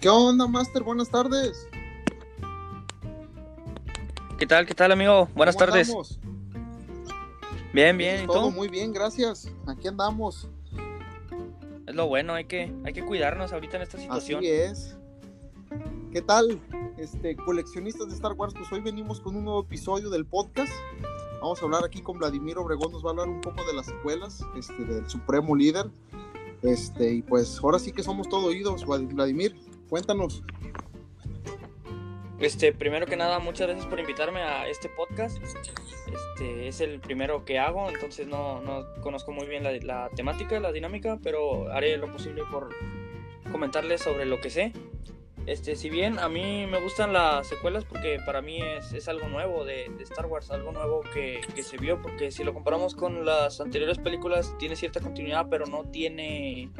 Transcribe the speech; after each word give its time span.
¿Qué 0.00 0.08
onda, 0.08 0.46
Master? 0.46 0.82
Buenas 0.82 1.10
tardes. 1.10 1.68
¿Qué 4.38 4.46
tal, 4.46 4.66
qué 4.66 4.74
tal, 4.74 4.92
amigo? 4.92 5.28
Buenas 5.34 5.54
¿Cómo 5.56 5.66
tardes. 5.66 5.88
andamos? 5.88 6.18
Bien, 7.74 7.96
bien. 7.98 8.24
¿Y 8.24 8.26
Todo 8.26 8.44
tú? 8.48 8.50
muy 8.52 8.68
bien, 8.68 8.92
gracias. 8.92 9.50
Aquí 9.66 9.88
andamos. 9.88 10.48
Es 11.86 11.94
lo 11.94 12.06
bueno, 12.08 12.32
hay 12.34 12.44
que, 12.46 12.72
hay 12.84 12.92
que 12.92 13.04
cuidarnos 13.04 13.52
ahorita 13.52 13.76
en 13.76 13.82
esta 13.82 13.98
situación. 13.98 14.38
Así 14.38 14.48
es. 14.50 14.96
¿Qué 16.12 16.22
tal, 16.22 16.60
este, 16.98 17.36
coleccionistas 17.36 18.08
de 18.08 18.14
Star 18.14 18.32
Wars? 18.32 18.54
Pues 18.56 18.72
hoy 18.72 18.80
venimos 18.80 19.20
con 19.20 19.36
un 19.36 19.44
nuevo 19.44 19.60
episodio 19.60 20.08
del 20.08 20.24
podcast. 20.24 20.72
Vamos 21.40 21.60
a 21.60 21.64
hablar 21.64 21.84
aquí 21.84 22.00
con 22.00 22.18
Vladimir 22.18 22.58
Obregón, 22.58 22.92
nos 22.92 23.04
va 23.04 23.08
a 23.08 23.10
hablar 23.12 23.28
un 23.28 23.40
poco 23.40 23.64
de 23.64 23.72
las 23.74 23.86
secuelas, 23.86 24.42
este, 24.58 24.84
del 24.84 25.08
Supremo 25.08 25.54
Líder. 25.54 25.86
Este, 26.62 27.12
y 27.14 27.22
pues 27.22 27.58
ahora 27.62 27.78
sí 27.78 27.92
que 27.92 28.02
somos 28.02 28.28
todo 28.28 28.46
oídos, 28.48 28.84
Vlad- 28.86 29.12
Vladimir. 29.14 29.56
Cuéntanos. 29.90 30.44
Este, 32.38 32.72
primero 32.72 33.06
que 33.06 33.16
nada, 33.16 33.40
muchas 33.40 33.66
gracias 33.66 33.86
por 33.86 33.98
invitarme 33.98 34.40
a 34.40 34.68
este 34.68 34.88
podcast. 34.88 35.42
Este 35.42 36.68
es 36.68 36.80
el 36.80 37.00
primero 37.00 37.44
que 37.44 37.58
hago, 37.58 37.90
entonces 37.90 38.28
no, 38.28 38.62
no 38.62 38.86
conozco 39.02 39.32
muy 39.32 39.46
bien 39.46 39.64
la, 39.64 39.72
la 39.72 40.08
temática, 40.14 40.58
la 40.60 40.70
dinámica, 40.72 41.18
pero 41.22 41.70
haré 41.70 41.98
lo 41.98 42.10
posible 42.10 42.44
por 42.50 42.70
comentarles 43.50 44.00
sobre 44.00 44.24
lo 44.24 44.40
que 44.40 44.48
sé. 44.48 44.72
Este, 45.46 45.74
si 45.74 45.90
bien 45.90 46.20
a 46.20 46.28
mí 46.28 46.66
me 46.66 46.80
gustan 46.80 47.12
las 47.12 47.48
secuelas 47.48 47.84
porque 47.84 48.20
para 48.24 48.40
mí 48.40 48.60
es, 48.62 48.92
es 48.92 49.08
algo 49.08 49.28
nuevo 49.28 49.64
de, 49.64 49.90
de 49.90 50.04
Star 50.04 50.26
Wars, 50.26 50.52
algo 50.52 50.70
nuevo 50.70 51.02
que, 51.12 51.40
que 51.54 51.64
se 51.64 51.78
vio, 51.78 52.00
porque 52.00 52.30
si 52.30 52.44
lo 52.44 52.54
comparamos 52.54 52.94
con 52.94 53.24
las 53.24 53.60
anteriores 53.60 53.98
películas 53.98 54.54
tiene 54.58 54.76
cierta 54.76 55.00
continuidad, 55.00 55.48
pero 55.50 55.66
no 55.66 55.84
tiene 55.90 56.70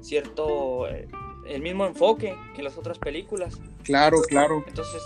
cierto 0.00 0.88
eh, 0.88 1.06
el 1.48 1.62
mismo 1.62 1.86
enfoque 1.86 2.36
que 2.54 2.62
las 2.62 2.76
otras 2.76 2.98
películas. 2.98 3.58
Claro, 3.82 4.20
claro. 4.22 4.64
Entonces, 4.66 5.02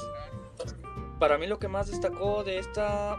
para 1.18 1.38
mí 1.38 1.46
lo 1.46 1.58
que 1.58 1.68
más 1.68 1.90
destacó 1.90 2.44
de 2.44 2.58
esta 2.58 3.16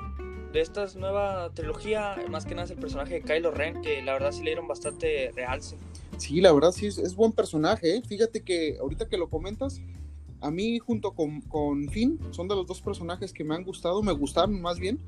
de 0.51 0.61
esta 0.61 0.85
nueva 0.97 1.49
trilogía, 1.55 2.15
más 2.29 2.45
que 2.45 2.53
nada 2.53 2.65
es 2.65 2.71
el 2.71 2.77
personaje 2.77 3.15
de 3.15 3.21
Kylo 3.23 3.49
Ren, 3.49 3.81
que 3.81 4.03
la 4.03 4.13
verdad 4.13 4.31
sí 4.31 4.43
le 4.43 4.51
dieron 4.51 4.67
bastante 4.67 5.31
realce. 5.35 5.77
Sí, 6.17 6.41
la 6.41 6.53
verdad 6.53 6.71
sí 6.71 6.85
es, 6.85 6.99
es 6.99 7.15
buen 7.15 7.31
personaje, 7.31 7.95
¿eh? 7.95 8.01
Fíjate 8.07 8.43
que 8.43 8.77
ahorita 8.79 9.09
que 9.09 9.17
lo 9.17 9.29
comentas, 9.29 9.81
a 10.41 10.51
mí 10.51 10.77
junto 10.77 11.13
con, 11.13 11.41
con 11.41 11.89
Finn 11.89 12.19
son 12.31 12.47
de 12.47 12.55
los 12.55 12.67
dos 12.67 12.81
personajes 12.81 13.33
que 13.33 13.43
me 13.43 13.55
han 13.55 13.63
gustado, 13.63 14.03
me 14.03 14.11
gustaron 14.11 14.61
más 14.61 14.77
bien, 14.77 14.99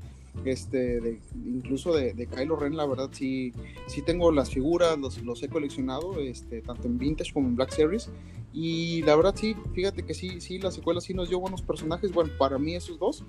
este, 0.44 1.00
de- 1.00 1.20
incluso 1.44 1.92
de, 1.94 2.12
de 2.14 2.26
Kylo 2.26 2.56
Ren, 2.56 2.76
la 2.76 2.86
verdad 2.86 3.08
sí, 3.12 3.52
sí 3.86 4.02
tengo 4.02 4.30
las 4.32 4.50
figuras, 4.50 4.98
los, 4.98 5.22
los 5.22 5.42
he 5.42 5.48
coleccionado, 5.48 6.20
este, 6.20 6.62
tanto 6.62 6.86
en 6.86 6.98
Vintage 6.98 7.32
como 7.32 7.48
en 7.48 7.56
Black 7.56 7.70
Series, 7.70 8.10
y 8.52 9.02
la 9.02 9.16
verdad 9.16 9.34
sí, 9.36 9.54
fíjate 9.74 10.04
que 10.04 10.14
sí, 10.14 10.40
sí, 10.40 10.58
la 10.58 10.70
secuela 10.70 11.00
sí 11.00 11.14
nos 11.14 11.28
dio 11.28 11.40
buenos 11.40 11.62
personajes, 11.62 12.12
bueno, 12.12 12.30
para 12.38 12.58
mí 12.58 12.74
esos 12.74 12.98
dos, 12.98 13.24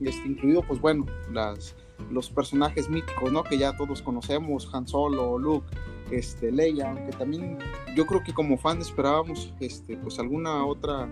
este, 0.00 0.26
incluido 0.28 0.62
pues 0.62 0.80
bueno, 0.80 1.04
las, 1.32 1.74
los 2.10 2.30
personajes 2.30 2.88
míticos, 2.88 3.30
¿no? 3.30 3.44
Que 3.44 3.58
ya 3.58 3.76
todos 3.76 4.00
conocemos, 4.00 4.68
Han 4.72 4.88
Solo, 4.88 5.38
Luke, 5.38 5.66
este, 6.10 6.50
Leia, 6.50 6.90
aunque 6.90 7.12
también 7.16 7.58
yo 7.94 8.06
creo 8.06 8.22
que 8.24 8.32
como 8.32 8.56
fan 8.56 8.80
esperábamos 8.80 9.52
este, 9.60 9.96
pues 9.98 10.18
alguna 10.18 10.64
otra 10.64 11.08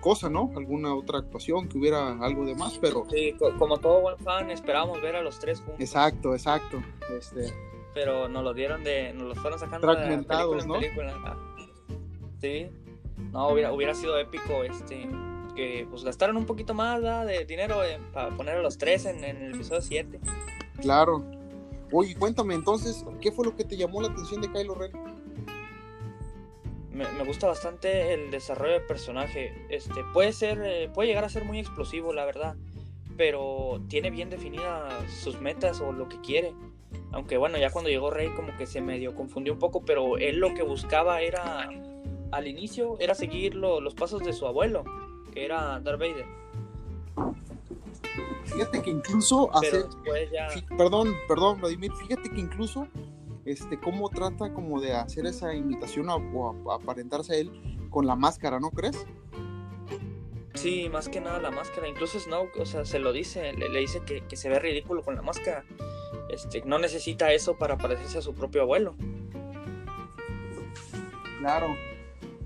cosa, 0.00 0.28
¿no? 0.30 0.50
Alguna 0.56 0.94
otra 0.94 1.18
actuación, 1.18 1.68
que 1.68 1.78
hubiera 1.78 2.12
algo 2.24 2.44
de 2.46 2.54
más, 2.54 2.78
pero 2.78 3.04
Sí, 3.10 3.34
co- 3.38 3.52
como 3.58 3.78
todo 3.78 4.00
buen 4.00 4.18
fan, 4.18 4.50
esperábamos 4.50 5.00
ver 5.02 5.16
a 5.16 5.22
los 5.22 5.38
tres 5.38 5.58
juntos, 5.60 5.80
exacto, 5.80 6.34
exacto. 6.34 6.82
Este, 7.16 7.52
pero 7.94 8.28
nos 8.28 8.42
lo 8.44 8.54
dieron 8.54 8.82
de, 8.84 9.12
nos 9.12 9.28
los 9.28 9.38
fueron 9.38 9.58
sacando 9.58 9.86
de 9.88 9.94
Fragmentados, 9.94 10.56
película 10.64 10.76
en 10.76 10.82
película. 10.82 11.14
Ah, 11.24 11.36
Sí, 12.40 12.68
no, 13.32 13.48
hubiera, 13.48 13.72
hubiera 13.72 13.94
sido 13.94 14.16
épico 14.18 14.64
este 14.64 15.08
que 15.54 15.86
pues 15.90 16.04
gastaron 16.04 16.36
un 16.38 16.46
poquito 16.46 16.72
más 16.74 17.00
¿verdad? 17.02 17.26
de 17.26 17.44
dinero 17.44 17.84
eh, 17.84 17.98
para 18.14 18.30
poner 18.30 18.56
a 18.56 18.62
los 18.62 18.78
tres 18.78 19.04
en, 19.04 19.22
en 19.24 19.36
el 19.42 19.54
episodio 19.54 19.82
7. 19.82 20.20
claro. 20.80 21.22
Oye, 21.92 22.14
cuéntame 22.14 22.54
entonces, 22.54 23.04
¿qué 23.20 23.32
fue 23.32 23.44
lo 23.44 23.56
que 23.56 23.64
te 23.64 23.76
llamó 23.76 24.00
la 24.00 24.06
atención 24.08 24.40
de 24.40 24.48
Kylo 24.52 24.76
Ren? 24.76 24.92
Me, 27.00 27.18
me 27.18 27.24
gusta 27.24 27.46
bastante 27.46 28.14
el 28.14 28.30
desarrollo 28.30 28.74
del 28.74 28.82
personaje. 28.86 29.66
Este, 29.68 30.04
puede 30.12 30.32
ser, 30.32 30.60
eh, 30.64 30.90
puede 30.92 31.08
llegar 31.08 31.24
a 31.24 31.28
ser 31.28 31.44
muy 31.44 31.58
explosivo, 31.58 32.12
la 32.12 32.24
verdad, 32.24 32.54
pero 33.16 33.80
tiene 33.88 34.10
bien 34.10 34.30
definidas 34.30 34.92
sus 35.10 35.40
metas 35.40 35.80
o 35.80 35.92
lo 35.92 36.08
que 36.08 36.20
quiere. 36.20 36.52
Aunque 37.12 37.36
bueno, 37.36 37.58
ya 37.58 37.70
cuando 37.70 37.90
llegó 37.90 38.10
Rey 38.10 38.28
como 38.30 38.56
que 38.56 38.66
se 38.66 38.80
medio 38.80 39.14
confundió 39.14 39.52
un 39.52 39.58
poco, 39.58 39.84
pero 39.84 40.16
él 40.18 40.38
lo 40.38 40.54
que 40.54 40.62
buscaba 40.62 41.20
era, 41.22 41.68
al 42.30 42.46
inicio, 42.46 42.96
era 43.00 43.14
seguir 43.14 43.54
lo- 43.54 43.80
los 43.80 43.94
pasos 43.94 44.22
de 44.22 44.32
su 44.32 44.46
abuelo, 44.46 44.84
que 45.32 45.44
era 45.44 45.80
Darth 45.80 45.98
Vader. 46.00 46.26
Fíjate 48.44 48.82
que 48.82 48.90
incluso 48.90 49.50
hace, 49.54 49.84
ya... 50.32 50.48
Perdón, 50.76 51.14
perdón, 51.28 51.60
Vladimir. 51.60 51.92
Fíjate 51.92 52.30
que 52.30 52.40
incluso, 52.40 52.88
este, 53.44 53.78
cómo 53.80 54.08
trata 54.10 54.52
como 54.52 54.80
de 54.80 54.92
hacer 54.94 55.26
esa 55.26 55.54
imitación 55.54 56.08
o 56.08 56.70
a- 56.70 56.74
aparentarse 56.74 57.34
a 57.34 57.36
él 57.38 57.50
con 57.90 58.06
la 58.06 58.16
máscara, 58.16 58.60
¿no 58.60 58.70
crees? 58.70 59.06
Sí, 60.54 60.88
más 60.90 61.08
que 61.08 61.20
nada 61.20 61.40
la 61.40 61.50
máscara. 61.50 61.88
Incluso 61.88 62.18
Snoke, 62.20 62.58
o 62.60 62.66
sea, 62.66 62.84
se 62.84 62.98
lo 62.98 63.12
dice, 63.12 63.52
le, 63.54 63.68
le 63.68 63.80
dice 63.80 64.00
que, 64.04 64.22
que 64.26 64.36
se 64.36 64.48
ve 64.48 64.58
ridículo 64.58 65.02
con 65.02 65.14
la 65.14 65.22
máscara. 65.22 65.64
Este, 66.28 66.62
no 66.64 66.78
necesita 66.78 67.32
eso 67.32 67.56
para 67.56 67.76
parecerse 67.78 68.18
a 68.18 68.22
su 68.22 68.34
propio 68.34 68.62
abuelo. 68.62 68.94
Claro. 71.38 71.68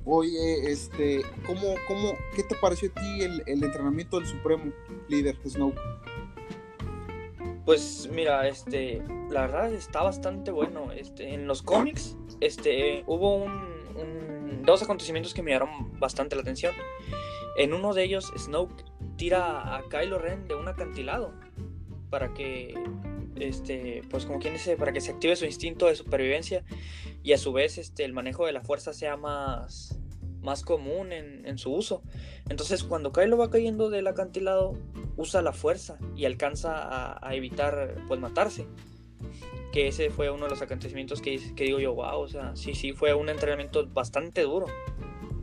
Oye, 0.04 0.70
este, 0.70 1.22
¿cómo, 1.46 1.74
cómo, 1.88 2.12
qué 2.36 2.42
te 2.42 2.54
pareció 2.56 2.90
a 2.94 3.00
ti 3.00 3.22
el, 3.22 3.42
el 3.46 3.64
entrenamiento 3.64 4.18
del 4.18 4.28
Supremo 4.28 4.70
líder 5.08 5.36
Snoke? 5.48 5.80
Pues 7.64 8.08
mira, 8.12 8.46
este, 8.46 9.02
la 9.30 9.42
verdad 9.42 9.72
está 9.72 10.02
bastante 10.02 10.50
bueno. 10.50 10.92
Este, 10.92 11.32
en 11.34 11.46
los 11.46 11.62
cómics, 11.62 12.16
este, 12.40 13.04
hubo 13.06 13.36
un, 13.36 13.52
un- 13.96 14.62
dos 14.64 14.82
acontecimientos 14.82 15.32
que 15.34 15.42
me 15.42 15.52
llamaron 15.52 15.98
bastante 15.98 16.36
la 16.36 16.42
atención. 16.42 16.74
En 17.56 17.72
uno 17.72 17.94
de 17.94 18.04
ellos, 18.04 18.32
Snoke 18.36 18.84
tira 19.16 19.76
a 19.76 19.82
Kylo 19.88 20.18
Ren 20.18 20.46
de 20.48 20.54
un 20.56 20.68
acantilado 20.68 21.32
para 22.10 22.34
que, 22.34 22.74
este, 23.36 24.02
pues 24.10 24.26
como 24.26 24.38
quien 24.40 24.54
dice, 24.54 24.76
para 24.76 24.92
que 24.92 25.00
se 25.00 25.12
active 25.12 25.34
su 25.36 25.44
instinto 25.46 25.86
de 25.86 25.96
supervivencia 25.96 26.64
y 27.22 27.32
a 27.32 27.38
su 27.38 27.52
vez, 27.52 27.78
este, 27.78 28.04
el 28.04 28.12
manejo 28.12 28.44
de 28.46 28.52
la 28.52 28.60
fuerza 28.60 28.92
sea 28.92 29.16
más, 29.16 29.98
más 30.44 30.62
común 30.62 31.12
en, 31.12 31.44
en 31.46 31.58
su 31.58 31.72
uso. 31.72 32.02
Entonces, 32.48 32.84
cuando 32.84 33.10
Kylo 33.12 33.36
va 33.36 33.50
cayendo 33.50 33.90
del 33.90 34.06
acantilado, 34.06 34.76
usa 35.16 35.42
la 35.42 35.52
fuerza 35.52 35.98
y 36.14 36.26
alcanza 36.26 36.76
a, 36.76 37.26
a 37.26 37.34
evitar 37.34 37.96
pues 38.06 38.20
matarse. 38.20 38.66
Que 39.72 39.88
ese 39.88 40.10
fue 40.10 40.30
uno 40.30 40.44
de 40.44 40.50
los 40.50 40.62
acontecimientos 40.62 41.20
que, 41.20 41.40
digo 41.56 41.80
yo, 41.80 41.94
wow, 41.94 42.20
o 42.20 42.28
sea, 42.28 42.54
sí, 42.54 42.74
sí, 42.74 42.92
fue 42.92 43.14
un 43.14 43.28
entrenamiento 43.28 43.84
bastante 43.88 44.42
duro. 44.42 44.66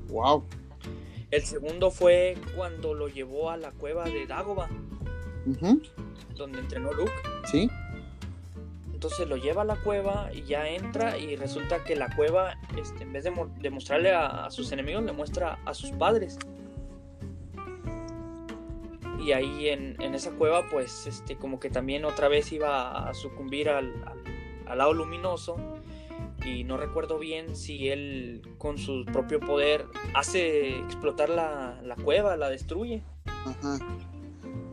Wow. 0.08 0.46
El 1.32 1.42
segundo 1.44 1.92
fue 1.92 2.38
cuando 2.56 2.94
lo 2.94 3.08
llevó 3.08 3.50
a 3.50 3.58
la 3.58 3.72
cueva 3.72 4.06
de 4.06 4.28
Dagobah, 4.28 4.70
Ujú, 5.46 5.82
donde 6.36 6.60
entrenó 6.60 6.94
Luke. 6.94 7.12
Sí. 7.46 7.70
Entonces 9.02 9.28
lo 9.28 9.36
lleva 9.36 9.64
a 9.64 9.66
la 9.66 9.78
cueva 9.78 10.30
y 10.32 10.44
ya 10.44 10.68
entra 10.70 11.18
y 11.18 11.36
resulta 11.36 11.84
que 11.84 11.96
la 11.96 12.16
cueva, 12.16 12.56
este, 12.80 13.02
en 13.02 13.12
vez 13.12 13.24
de, 13.24 13.34
de 13.60 13.72
mostrarle 13.72 14.12
a, 14.12 14.46
a 14.46 14.52
sus 14.52 14.72
enemigos, 14.72 15.04
le 15.04 15.12
muestra 15.12 15.58
a 15.66 15.74
sus 15.74 15.90
padres. 15.90 16.38
Y 19.20 19.32
ahí 19.32 19.70
en, 19.70 20.00
en 20.00 20.14
esa 20.14 20.30
cueva, 20.30 20.70
pues, 20.70 21.08
este, 21.08 21.36
como 21.36 21.60
que 21.60 21.72
también 21.72 22.06
otra 22.06 22.28
vez 22.28 22.52
iba 22.52 23.10
a 23.10 23.16
sucumbir 23.16 23.70
al, 23.70 23.92
al- 24.06 24.24
al 24.68 24.78
lado 24.78 24.94
luminoso. 24.94 25.58
Y 26.46 26.64
no 26.64 26.78
recuerdo 26.78 27.18
bien 27.18 27.56
si 27.56 27.90
él, 27.90 28.44
con 28.60 28.78
su 28.78 29.04
propio 29.06 29.40
poder, 29.40 29.88
hace 30.14 30.78
explotar 30.78 31.30
la, 31.30 31.82
la 31.84 31.96
cueva, 31.96 32.38
la 32.38 32.50
destruye. 32.50 33.02
Ajá. 33.26 33.80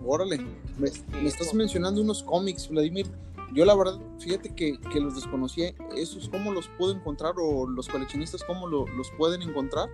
Órale. 0.04 0.36
Me, 0.76 0.90
me 1.22 1.28
estás 1.28 1.54
mencionando 1.54 2.02
unos 2.02 2.22
cómics, 2.22 2.69
Vladimir. 2.69 3.06
Yo 3.54 3.64
la 3.64 3.74
verdad, 3.74 3.98
fíjate 4.18 4.54
que, 4.54 4.78
que 4.92 5.00
los 5.00 5.14
desconocí. 5.14 5.74
¿Esos 5.96 6.28
cómo 6.28 6.52
los 6.52 6.68
puedo 6.78 6.92
encontrar 6.92 7.34
o 7.38 7.66
los 7.66 7.88
coleccionistas 7.88 8.44
cómo 8.44 8.66
lo- 8.66 8.86
los 8.88 9.10
pueden 9.12 9.42
encontrar? 9.42 9.88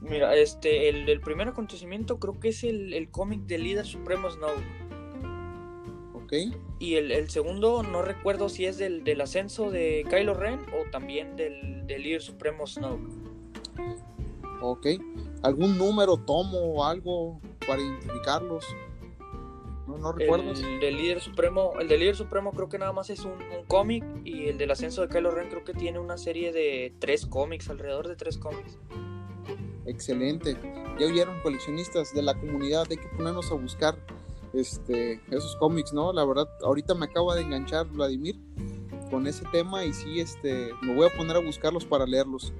Mira, 0.00 0.34
este, 0.34 0.88
el, 0.88 1.08
el 1.08 1.20
primer 1.20 1.48
acontecimiento 1.48 2.18
creo 2.18 2.38
que 2.40 2.48
es 2.48 2.64
el, 2.64 2.92
el 2.94 3.10
cómic 3.10 3.42
del 3.42 3.62
líder 3.64 3.86
supremo 3.86 4.30
Snow. 4.30 4.50
¿Ok? 6.14 6.32
Y 6.78 6.94
el, 6.96 7.10
el 7.10 7.30
segundo, 7.30 7.82
no 7.82 8.02
recuerdo 8.02 8.48
si 8.48 8.66
es 8.66 8.76
del, 8.78 9.02
del 9.04 9.20
ascenso 9.20 9.70
de 9.70 10.04
Kylo 10.08 10.34
Ren 10.34 10.60
o 10.78 10.90
también 10.90 11.36
del, 11.36 11.86
del 11.86 12.02
líder 12.02 12.22
supremo 12.22 12.66
Snoke. 12.66 13.00
Ok. 14.62 14.86
¿Algún 15.42 15.78
número, 15.78 16.18
tomo 16.18 16.58
o 16.58 16.84
algo 16.84 17.40
para 17.66 17.80
identificarlos? 17.80 18.64
No, 19.90 19.98
no 19.98 20.12
recuerdo. 20.12 20.52
El 20.52 20.80
del 20.80 20.96
líder 20.96 21.20
supremo, 21.20 21.72
el 21.80 21.88
del 21.88 22.00
líder 22.00 22.16
supremo 22.16 22.52
creo 22.52 22.68
que 22.68 22.78
nada 22.78 22.92
más 22.92 23.10
es 23.10 23.20
un, 23.20 23.32
un 23.32 23.64
cómic 23.66 24.04
y 24.24 24.48
el 24.48 24.58
del 24.58 24.70
ascenso 24.70 25.02
de 25.02 25.08
Kylo 25.08 25.30
Ren 25.30 25.48
creo 25.48 25.64
que 25.64 25.74
tiene 25.74 25.98
una 25.98 26.16
serie 26.16 26.52
de 26.52 26.94
tres 26.98 27.26
cómics, 27.26 27.68
alrededor 27.68 28.08
de 28.08 28.16
tres 28.16 28.38
cómics. 28.38 28.78
Excelente. 29.86 30.56
Ya 30.98 31.06
oyeron 31.06 31.40
coleccionistas 31.42 32.14
de 32.14 32.22
la 32.22 32.34
comunidad, 32.38 32.86
hay 32.90 32.98
que 32.98 33.08
ponernos 33.08 33.50
a 33.50 33.54
buscar 33.54 33.98
este, 34.52 35.20
esos 35.30 35.56
cómics, 35.56 35.92
¿no? 35.92 36.12
La 36.12 36.24
verdad, 36.24 36.48
ahorita 36.62 36.94
me 36.94 37.06
acaba 37.06 37.34
de 37.34 37.42
enganchar 37.42 37.86
Vladimir 37.86 38.36
con 39.10 39.26
ese 39.26 39.44
tema 39.50 39.84
y 39.84 39.92
sí, 39.92 40.20
este, 40.20 40.70
me 40.82 40.94
voy 40.94 41.08
a 41.08 41.16
poner 41.16 41.36
a 41.36 41.40
buscarlos 41.40 41.84
para 41.84 42.06
leerlos. 42.06 42.52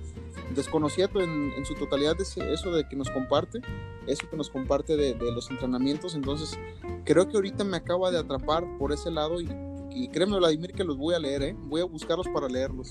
Desconocía 0.55 1.09
en, 1.15 1.53
en 1.53 1.65
su 1.65 1.75
totalidad 1.75 2.17
eso 2.21 2.73
de 2.73 2.89
que 2.89 2.97
nos 2.97 3.11
comparte, 3.11 3.61
eso 4.07 4.29
que 4.29 4.37
nos 4.37 4.51
comparte 4.51 4.97
de, 4.97 5.15
de, 5.15 5.33
los 5.33 5.51
entrenamientos, 5.51 6.15
entonces 6.15 6.59
creo 7.05 7.29
que 7.29 7.37
ahorita 7.37 7.65
me 7.65 7.77
acaba 7.77 8.11
de 8.11 8.19
atrapar 8.19 8.65
por 8.79 8.93
ese 8.93 9.11
lado 9.11 9.41
y, 9.41 9.49
y 9.91 10.09
créeme 10.09 10.39
Vladimir 10.39 10.73
que 10.73 10.85
los 10.85 10.97
voy 10.97 11.15
a 11.15 11.19
leer, 11.19 11.43
¿eh? 11.43 11.57
voy 11.57 11.81
a 11.81 11.85
buscarlos 11.85 12.27
para 12.29 12.49
leerlos. 12.49 12.89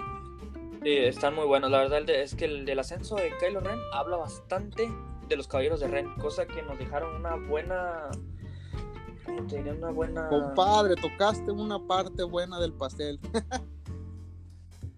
Sí, 0.83 0.95
están 0.95 1.35
muy 1.35 1.45
buenos. 1.45 1.69
La 1.69 1.79
verdad 1.79 2.09
es 2.09 2.35
que 2.35 2.45
el 2.45 2.65
del 2.65 2.79
ascenso 2.79 3.15
de 3.15 3.31
Kylo 3.37 3.59
Ren 3.59 3.79
habla 3.91 4.15
bastante 4.15 4.89
de 5.27 5.35
los 5.35 5.47
caballeros 5.47 5.81
de 5.81 5.87
Ren, 5.87 6.15
cosa 6.15 6.45
que 6.45 6.61
nos 6.61 6.79
dejaron 6.79 7.15
una 7.15 7.35
buena. 7.35 8.09
¿Cómo 9.25 9.45
te? 9.47 9.59
Una 9.59 9.91
buena. 9.91 10.29
Compadre, 10.29 10.95
tocaste 10.95 11.51
una 11.51 11.85
parte 11.85 12.23
buena 12.23 12.59
del 12.59 12.73
pastel. 12.73 13.19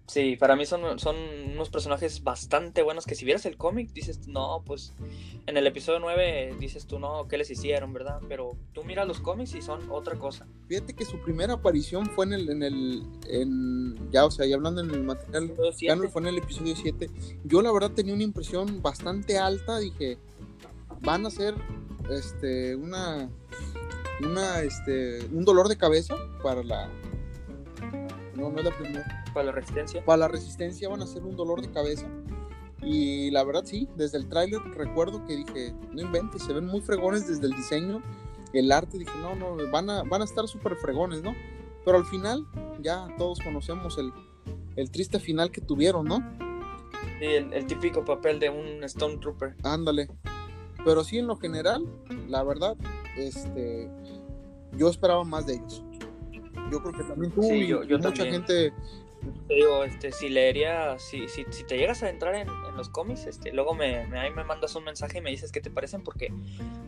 Sí, 0.06 0.36
para 0.36 0.56
mí 0.56 0.66
son, 0.66 0.98
son 0.98 1.16
unos 1.52 1.70
personajes 1.70 2.22
bastante 2.24 2.82
buenos 2.82 3.06
que 3.06 3.14
si 3.14 3.24
vieras 3.24 3.46
el 3.46 3.56
cómic 3.56 3.92
dices, 3.92 4.26
no, 4.26 4.62
pues 4.66 4.92
en 5.46 5.56
el 5.56 5.66
episodio 5.66 6.00
9 6.00 6.56
dices 6.58 6.86
tú, 6.86 6.98
no, 6.98 7.28
¿qué 7.28 7.38
les 7.38 7.50
hicieron, 7.50 7.92
verdad? 7.92 8.20
Pero 8.28 8.56
tú 8.72 8.84
miras 8.84 9.06
los 9.06 9.20
cómics 9.20 9.54
y 9.54 9.62
son 9.62 9.90
otra 9.90 10.18
cosa. 10.18 10.46
Fíjate 10.68 10.94
que 10.94 11.04
su 11.04 11.18
primera 11.20 11.54
aparición 11.54 12.06
fue 12.06 12.26
en 12.26 12.32
el, 12.32 12.50
en 12.50 12.62
el, 12.62 13.02
en, 13.28 14.10
ya, 14.10 14.26
o 14.26 14.30
sea, 14.30 14.44
ya 14.44 14.56
hablando 14.56 14.82
en 14.82 14.90
el 14.90 15.04
material, 15.04 15.54
ya 15.80 15.96
no 15.96 16.08
fue 16.10 16.22
en 16.22 16.28
el 16.28 16.38
episodio 16.38 16.74
7. 16.74 17.08
Yo 17.44 17.62
la 17.62 17.72
verdad 17.72 17.92
tenía 17.92 18.12
una 18.12 18.24
impresión 18.24 18.82
bastante 18.82 19.38
alta, 19.38 19.78
dije, 19.78 20.18
van 21.00 21.26
a 21.26 21.30
ser, 21.30 21.54
este, 22.10 22.74
una, 22.74 23.30
una, 24.20 24.62
este, 24.62 25.24
un 25.26 25.44
dolor 25.44 25.68
de 25.68 25.76
cabeza 25.78 26.16
para 26.42 26.62
la, 26.64 26.90
no, 28.34 28.50
no 28.50 28.58
es 28.58 28.64
la 28.64 28.76
primera 28.76 29.21
para 29.32 29.46
la 29.46 29.52
resistencia. 29.52 30.04
Para 30.04 30.18
la 30.18 30.28
resistencia 30.28 30.88
van 30.88 31.02
a 31.02 31.06
ser 31.06 31.22
un 31.24 31.36
dolor 31.36 31.60
de 31.60 31.70
cabeza. 31.70 32.06
Y 32.82 33.30
la 33.30 33.44
verdad 33.44 33.62
sí, 33.64 33.88
desde 33.96 34.18
el 34.18 34.28
tráiler 34.28 34.60
recuerdo 34.74 35.24
que 35.24 35.36
dije, 35.36 35.74
no 35.92 36.02
inventes, 36.02 36.42
se 36.42 36.52
ven 36.52 36.66
muy 36.66 36.80
fregones 36.80 37.28
desde 37.28 37.46
el 37.46 37.52
diseño, 37.52 38.02
el 38.52 38.72
arte, 38.72 38.98
dije, 38.98 39.12
no, 39.20 39.36
no, 39.36 39.56
van 39.70 39.88
a, 39.88 40.02
van 40.02 40.20
a 40.20 40.24
estar 40.24 40.46
súper 40.48 40.76
fregones, 40.76 41.22
¿no? 41.22 41.34
Pero 41.84 41.96
al 41.98 42.04
final 42.04 42.44
ya 42.80 43.06
todos 43.18 43.38
conocemos 43.38 43.98
el, 43.98 44.12
el 44.76 44.90
triste 44.90 45.20
final 45.20 45.50
que 45.50 45.60
tuvieron, 45.60 46.06
¿no? 46.06 46.18
Sí, 47.20 47.26
el, 47.26 47.52
el, 47.52 47.66
típico 47.66 48.04
papel 48.04 48.40
de 48.40 48.50
un 48.50 48.82
Stone 48.84 49.18
Trooper. 49.18 49.54
Ándale. 49.62 50.08
Pero 50.84 51.04
sí, 51.04 51.18
en 51.18 51.28
lo 51.28 51.36
general, 51.36 51.86
la 52.28 52.42
verdad, 52.42 52.76
este, 53.16 53.88
yo 54.76 54.88
esperaba 54.88 55.24
más 55.24 55.46
de 55.46 55.54
ellos. 55.54 55.84
Yo 56.70 56.80
creo 56.82 56.92
que 56.92 57.04
también 57.04 57.32
tú 57.32 57.42
sí, 57.42 57.54
y, 57.54 57.66
yo, 57.66 57.82
yo 57.84 57.98
mucha 57.98 58.10
también. 58.10 58.44
gente 58.46 58.72
te 59.48 59.54
digo, 59.54 59.84
este, 59.84 60.12
si 60.12 60.28
leería, 60.28 60.98
si, 60.98 61.28
si, 61.28 61.44
si 61.50 61.64
te 61.64 61.76
llegas 61.76 62.02
a 62.02 62.08
entrar 62.10 62.34
en, 62.34 62.48
en 62.48 62.76
los 62.76 62.88
cómics, 62.88 63.26
este, 63.26 63.52
luego 63.52 63.74
me, 63.74 64.06
me, 64.06 64.18
ahí 64.18 64.30
me 64.30 64.44
mandas 64.44 64.74
un 64.74 64.84
mensaje 64.84 65.18
y 65.18 65.20
me 65.20 65.30
dices 65.30 65.52
qué 65.52 65.60
te 65.60 65.70
parecen, 65.70 66.02
porque 66.02 66.32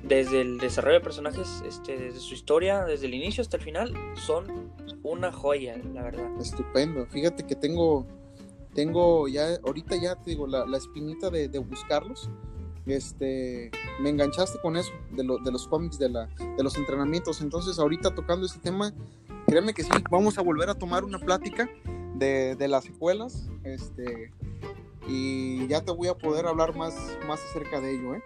desde 0.03 0.41
el 0.41 0.59
desarrollo 0.59 0.95
de 0.95 1.01
personajes, 1.01 1.63
este, 1.67 1.97
desde 1.97 2.21
su 2.21 2.35
historia, 2.35 2.85
desde 2.85 3.07
el 3.07 3.15
inicio 3.15 3.43
hasta 3.43 3.57
el 3.57 3.63
final, 3.63 3.95
son 4.15 4.73
una 5.03 5.33
joya, 5.33 5.77
la 5.93 6.03
verdad. 6.03 6.29
Estupendo. 6.41 7.07
Fíjate 7.07 7.47
que 7.47 7.55
tengo, 7.55 8.07
tengo 8.75 9.29
ya, 9.29 9.57
ahorita 9.65 9.97
ya 9.97 10.17
te 10.17 10.31
digo, 10.31 10.47
la, 10.47 10.67
la 10.67 10.79
espinita 10.79 11.31
de, 11.31 11.49
de, 11.49 11.59
buscarlos. 11.59 12.31
Este, 12.87 13.71
me 14.01 14.11
enganchaste 14.11 14.59
con 14.61 14.77
eso, 14.77 14.93
de, 15.13 15.25
lo, 15.25 15.39
de 15.39 15.51
los 15.51 15.67
cómics, 15.69 15.99
de, 15.99 16.11
la, 16.11 16.27
de 16.57 16.63
los 16.63 16.77
entrenamientos. 16.77 17.41
Entonces, 17.41 17.79
ahorita 17.79 18.15
tocando 18.15 18.45
ese 18.45 18.59
tema, 18.59 18.93
créeme 19.47 19.73
que 19.73 19.83
sí, 19.83 19.91
vamos 20.11 20.37
a 20.37 20.43
volver 20.43 20.69
a 20.69 20.75
tomar 20.75 21.05
una 21.05 21.19
plática 21.19 21.69
de, 22.15 22.57
de, 22.57 22.69
las 22.69 22.85
secuelas. 22.85 23.49
Este, 23.65 24.33
y 25.07 25.67
ya 25.69 25.85
te 25.85 25.93
voy 25.93 26.09
a 26.09 26.15
poder 26.15 26.47
hablar 26.47 26.75
más, 26.75 26.95
más 27.27 27.41
acerca 27.51 27.81
de 27.81 27.95
ello, 27.95 28.15
¿eh? 28.15 28.23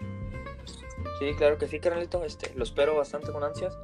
Sí, 1.19 1.35
claro 1.37 1.59
que 1.59 1.67
sí, 1.67 1.81
carnalito. 1.81 2.25
Este, 2.25 2.55
lo 2.55 2.65
espero 2.65 2.97
bastante 2.97 3.33
con 3.33 3.43
ansias. 3.43 3.77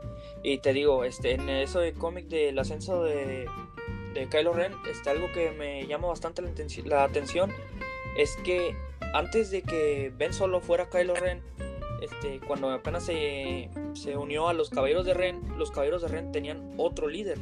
Y 0.42 0.58
te 0.58 0.72
digo, 0.72 1.04
este, 1.04 1.32
en 1.32 1.48
eso 1.48 1.80
de 1.80 1.92
cómic 1.92 2.28
del 2.28 2.58
ascenso 2.58 3.02
de, 3.02 3.48
de 4.14 4.28
Kylo 4.28 4.52
Ren, 4.52 4.72
este, 4.90 5.10
algo 5.10 5.26
que 5.32 5.50
me 5.50 5.86
llama 5.86 6.08
bastante 6.08 6.42
la, 6.42 6.50
la 6.84 7.04
atención 7.04 7.50
es 8.16 8.36
que 8.44 8.76
antes 9.14 9.50
de 9.50 9.62
que 9.62 10.12
Ben 10.16 10.32
Solo 10.32 10.60
fuera 10.60 10.88
Kylo 10.88 11.14
Ren, 11.14 11.42
este, 12.00 12.40
cuando 12.46 12.70
apenas 12.70 13.04
se, 13.04 13.70
se 13.94 14.16
unió 14.16 14.48
a 14.48 14.52
los 14.52 14.70
caballeros 14.70 15.04
de 15.06 15.14
Ren, 15.14 15.40
los 15.58 15.70
caballeros 15.70 16.02
de 16.02 16.08
Ren 16.08 16.32
tenían 16.32 16.74
otro 16.76 17.08
líder. 17.08 17.38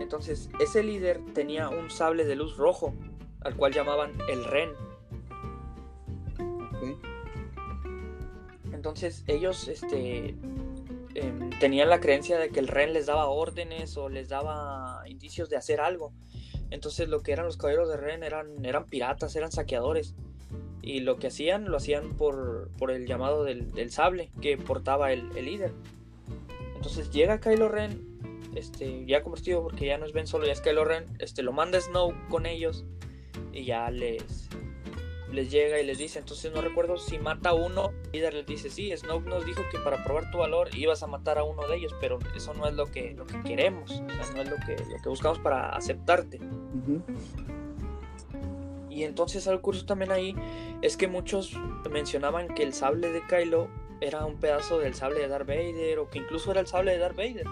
Entonces, 0.00 0.50
ese 0.60 0.82
líder 0.82 1.20
tenía 1.34 1.68
un 1.68 1.90
sable 1.90 2.24
de 2.24 2.36
luz 2.36 2.56
rojo, 2.56 2.94
al 3.40 3.56
cual 3.56 3.72
llamaban 3.72 4.12
el 4.28 4.44
Ren. 4.44 4.70
Okay. 6.76 6.96
Entonces, 8.72 9.24
ellos 9.26 9.68
este, 9.68 10.36
eh, 11.14 11.32
tenían 11.60 11.88
la 11.88 12.00
creencia 12.00 12.38
de 12.38 12.50
que 12.50 12.60
el 12.60 12.68
Ren 12.68 12.92
les 12.92 13.06
daba 13.06 13.26
órdenes 13.26 13.96
o 13.96 14.08
les 14.08 14.28
daba 14.28 15.02
indicios 15.06 15.48
de 15.48 15.56
hacer 15.56 15.80
algo. 15.80 16.12
Entonces, 16.70 17.08
lo 17.08 17.20
que 17.22 17.32
eran 17.32 17.46
los 17.46 17.56
caballeros 17.56 17.88
de 17.88 17.96
Ren 17.96 18.22
eran, 18.22 18.64
eran 18.64 18.86
piratas, 18.86 19.34
eran 19.36 19.50
saqueadores. 19.50 20.14
Y 20.82 21.00
lo 21.00 21.16
que 21.16 21.28
hacían, 21.28 21.70
lo 21.70 21.78
hacían 21.78 22.16
por, 22.16 22.70
por 22.78 22.90
el 22.90 23.06
llamado 23.06 23.44
del, 23.44 23.72
del, 23.72 23.90
sable 23.90 24.30
que 24.40 24.56
portaba 24.56 25.12
el, 25.12 25.36
el 25.36 25.46
líder. 25.46 25.72
Entonces 26.76 27.10
llega 27.10 27.40
Kylo 27.40 27.68
Ren 27.68 28.15
este, 28.56 29.04
ya 29.06 29.22
convertido 29.22 29.62
porque 29.62 29.86
ya 29.86 29.98
no 29.98 30.06
es 30.06 30.12
Ben 30.12 30.26
Solo, 30.26 30.46
ya 30.46 30.52
es 30.52 30.60
Kylo 30.60 30.84
Ren, 30.84 31.04
este, 31.18 31.42
lo 31.42 31.52
manda 31.52 31.80
Snow 31.80 32.14
con 32.28 32.46
ellos 32.46 32.84
y 33.52 33.64
ya 33.66 33.90
les, 33.90 34.48
les 35.30 35.50
llega 35.50 35.78
y 35.78 35.84
les 35.84 35.98
dice, 35.98 36.18
entonces 36.18 36.50
no 36.52 36.62
recuerdo 36.62 36.96
si 36.96 37.18
mata 37.18 37.50
a 37.50 37.54
uno, 37.54 37.92
líder 38.12 38.34
les 38.34 38.46
dice, 38.46 38.70
sí, 38.70 38.90
Snow 38.96 39.20
nos 39.20 39.44
dijo 39.44 39.62
que 39.70 39.78
para 39.78 40.02
probar 40.02 40.30
tu 40.30 40.38
valor 40.38 40.74
ibas 40.74 41.02
a 41.02 41.06
matar 41.06 41.38
a 41.38 41.44
uno 41.44 41.66
de 41.68 41.76
ellos, 41.76 41.94
pero 42.00 42.18
eso 42.34 42.54
no 42.54 42.66
es 42.66 42.74
lo 42.74 42.86
que, 42.86 43.12
lo 43.12 43.26
que 43.26 43.42
queremos, 43.42 43.90
o 43.90 44.24
sea, 44.24 44.34
no 44.34 44.42
es 44.42 44.48
lo 44.48 44.56
que, 44.66 44.76
lo 44.90 45.02
que 45.02 45.08
buscamos 45.08 45.38
para 45.38 45.68
aceptarte. 45.70 46.38
Uh 46.38 46.88
-huh. 46.88 47.02
Y 48.88 49.04
entonces 49.04 49.46
algo 49.46 49.60
curioso 49.60 49.84
también 49.84 50.10
ahí 50.10 50.34
es 50.80 50.96
que 50.96 51.06
muchos 51.06 51.52
mencionaban 51.90 52.48
que 52.48 52.62
el 52.62 52.72
sable 52.72 53.12
de 53.12 53.20
Kylo 53.26 53.68
era 54.00 54.24
un 54.24 54.36
pedazo 54.36 54.78
del 54.78 54.94
sable 54.94 55.20
de 55.20 55.28
Darth 55.28 55.46
Vader 55.46 55.98
o 55.98 56.08
que 56.08 56.18
incluso 56.18 56.50
era 56.50 56.60
el 56.60 56.66
sable 56.66 56.92
de 56.92 56.98
Darth 56.98 57.16
Vader 57.16 57.46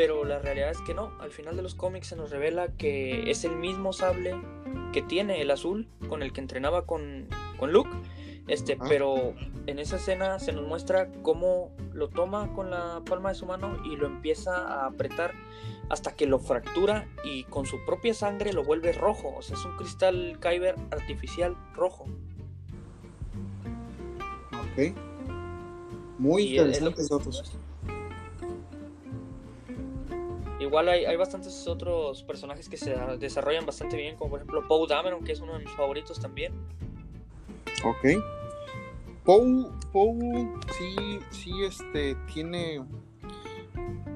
pero 0.00 0.24
la 0.24 0.38
realidad 0.38 0.70
es 0.70 0.80
que 0.80 0.94
no. 0.94 1.12
Al 1.20 1.30
final 1.30 1.56
de 1.56 1.62
los 1.62 1.74
cómics 1.74 2.06
se 2.06 2.16
nos 2.16 2.30
revela 2.30 2.68
que 2.68 3.30
es 3.30 3.44
el 3.44 3.54
mismo 3.54 3.92
sable 3.92 4.34
que 4.94 5.02
tiene 5.02 5.42
el 5.42 5.50
azul 5.50 5.88
con 6.08 6.22
el 6.22 6.32
que 6.32 6.40
entrenaba 6.40 6.86
con, 6.86 7.28
con 7.58 7.70
Luke. 7.70 7.90
Este, 8.48 8.78
ah. 8.80 8.84
pero 8.88 9.34
en 9.66 9.78
esa 9.78 9.96
escena 9.96 10.38
se 10.38 10.52
nos 10.52 10.66
muestra 10.66 11.12
cómo 11.20 11.70
lo 11.92 12.08
toma 12.08 12.50
con 12.54 12.70
la 12.70 13.02
palma 13.04 13.28
de 13.28 13.34
su 13.34 13.44
mano 13.44 13.76
y 13.84 13.96
lo 13.96 14.06
empieza 14.06 14.56
a 14.56 14.86
apretar 14.86 15.34
hasta 15.90 16.16
que 16.16 16.24
lo 16.24 16.38
fractura 16.38 17.06
y 17.22 17.44
con 17.44 17.66
su 17.66 17.84
propia 17.84 18.14
sangre 18.14 18.54
lo 18.54 18.64
vuelve 18.64 18.92
rojo. 18.92 19.34
O 19.36 19.42
sea, 19.42 19.54
es 19.54 19.64
un 19.66 19.76
cristal 19.76 20.38
Kyber 20.40 20.76
artificial 20.92 21.54
rojo. 21.74 22.06
Ok. 24.54 24.96
Muy 26.18 26.44
y 26.44 26.58
interesantes 26.58 27.12
otros. 27.12 27.60
Igual 30.70 30.88
hay, 30.88 31.04
hay, 31.04 31.16
bastantes 31.16 31.66
otros 31.66 32.22
personajes 32.22 32.68
que 32.68 32.76
se 32.76 32.94
desarrollan 33.18 33.66
bastante 33.66 33.96
bien, 33.96 34.14
como 34.14 34.30
por 34.30 34.38
ejemplo 34.38 34.68
Poe 34.68 34.86
Dameron, 34.86 35.24
que 35.24 35.32
es 35.32 35.40
uno 35.40 35.54
de 35.54 35.64
mis 35.64 35.72
favoritos 35.72 36.20
también. 36.20 36.52
Ok. 37.82 38.22
Poe, 39.24 39.66
Poe 39.92 40.48
sí, 40.78 41.18
sí, 41.30 41.50
este, 41.64 42.14
tiene... 42.32 42.84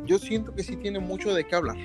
Yo 0.04 0.16
siento 0.20 0.54
que 0.54 0.62
sí 0.62 0.76
tiene 0.76 1.00
mucho 1.00 1.34
de 1.34 1.44
qué 1.44 1.56
hablar. 1.56 1.76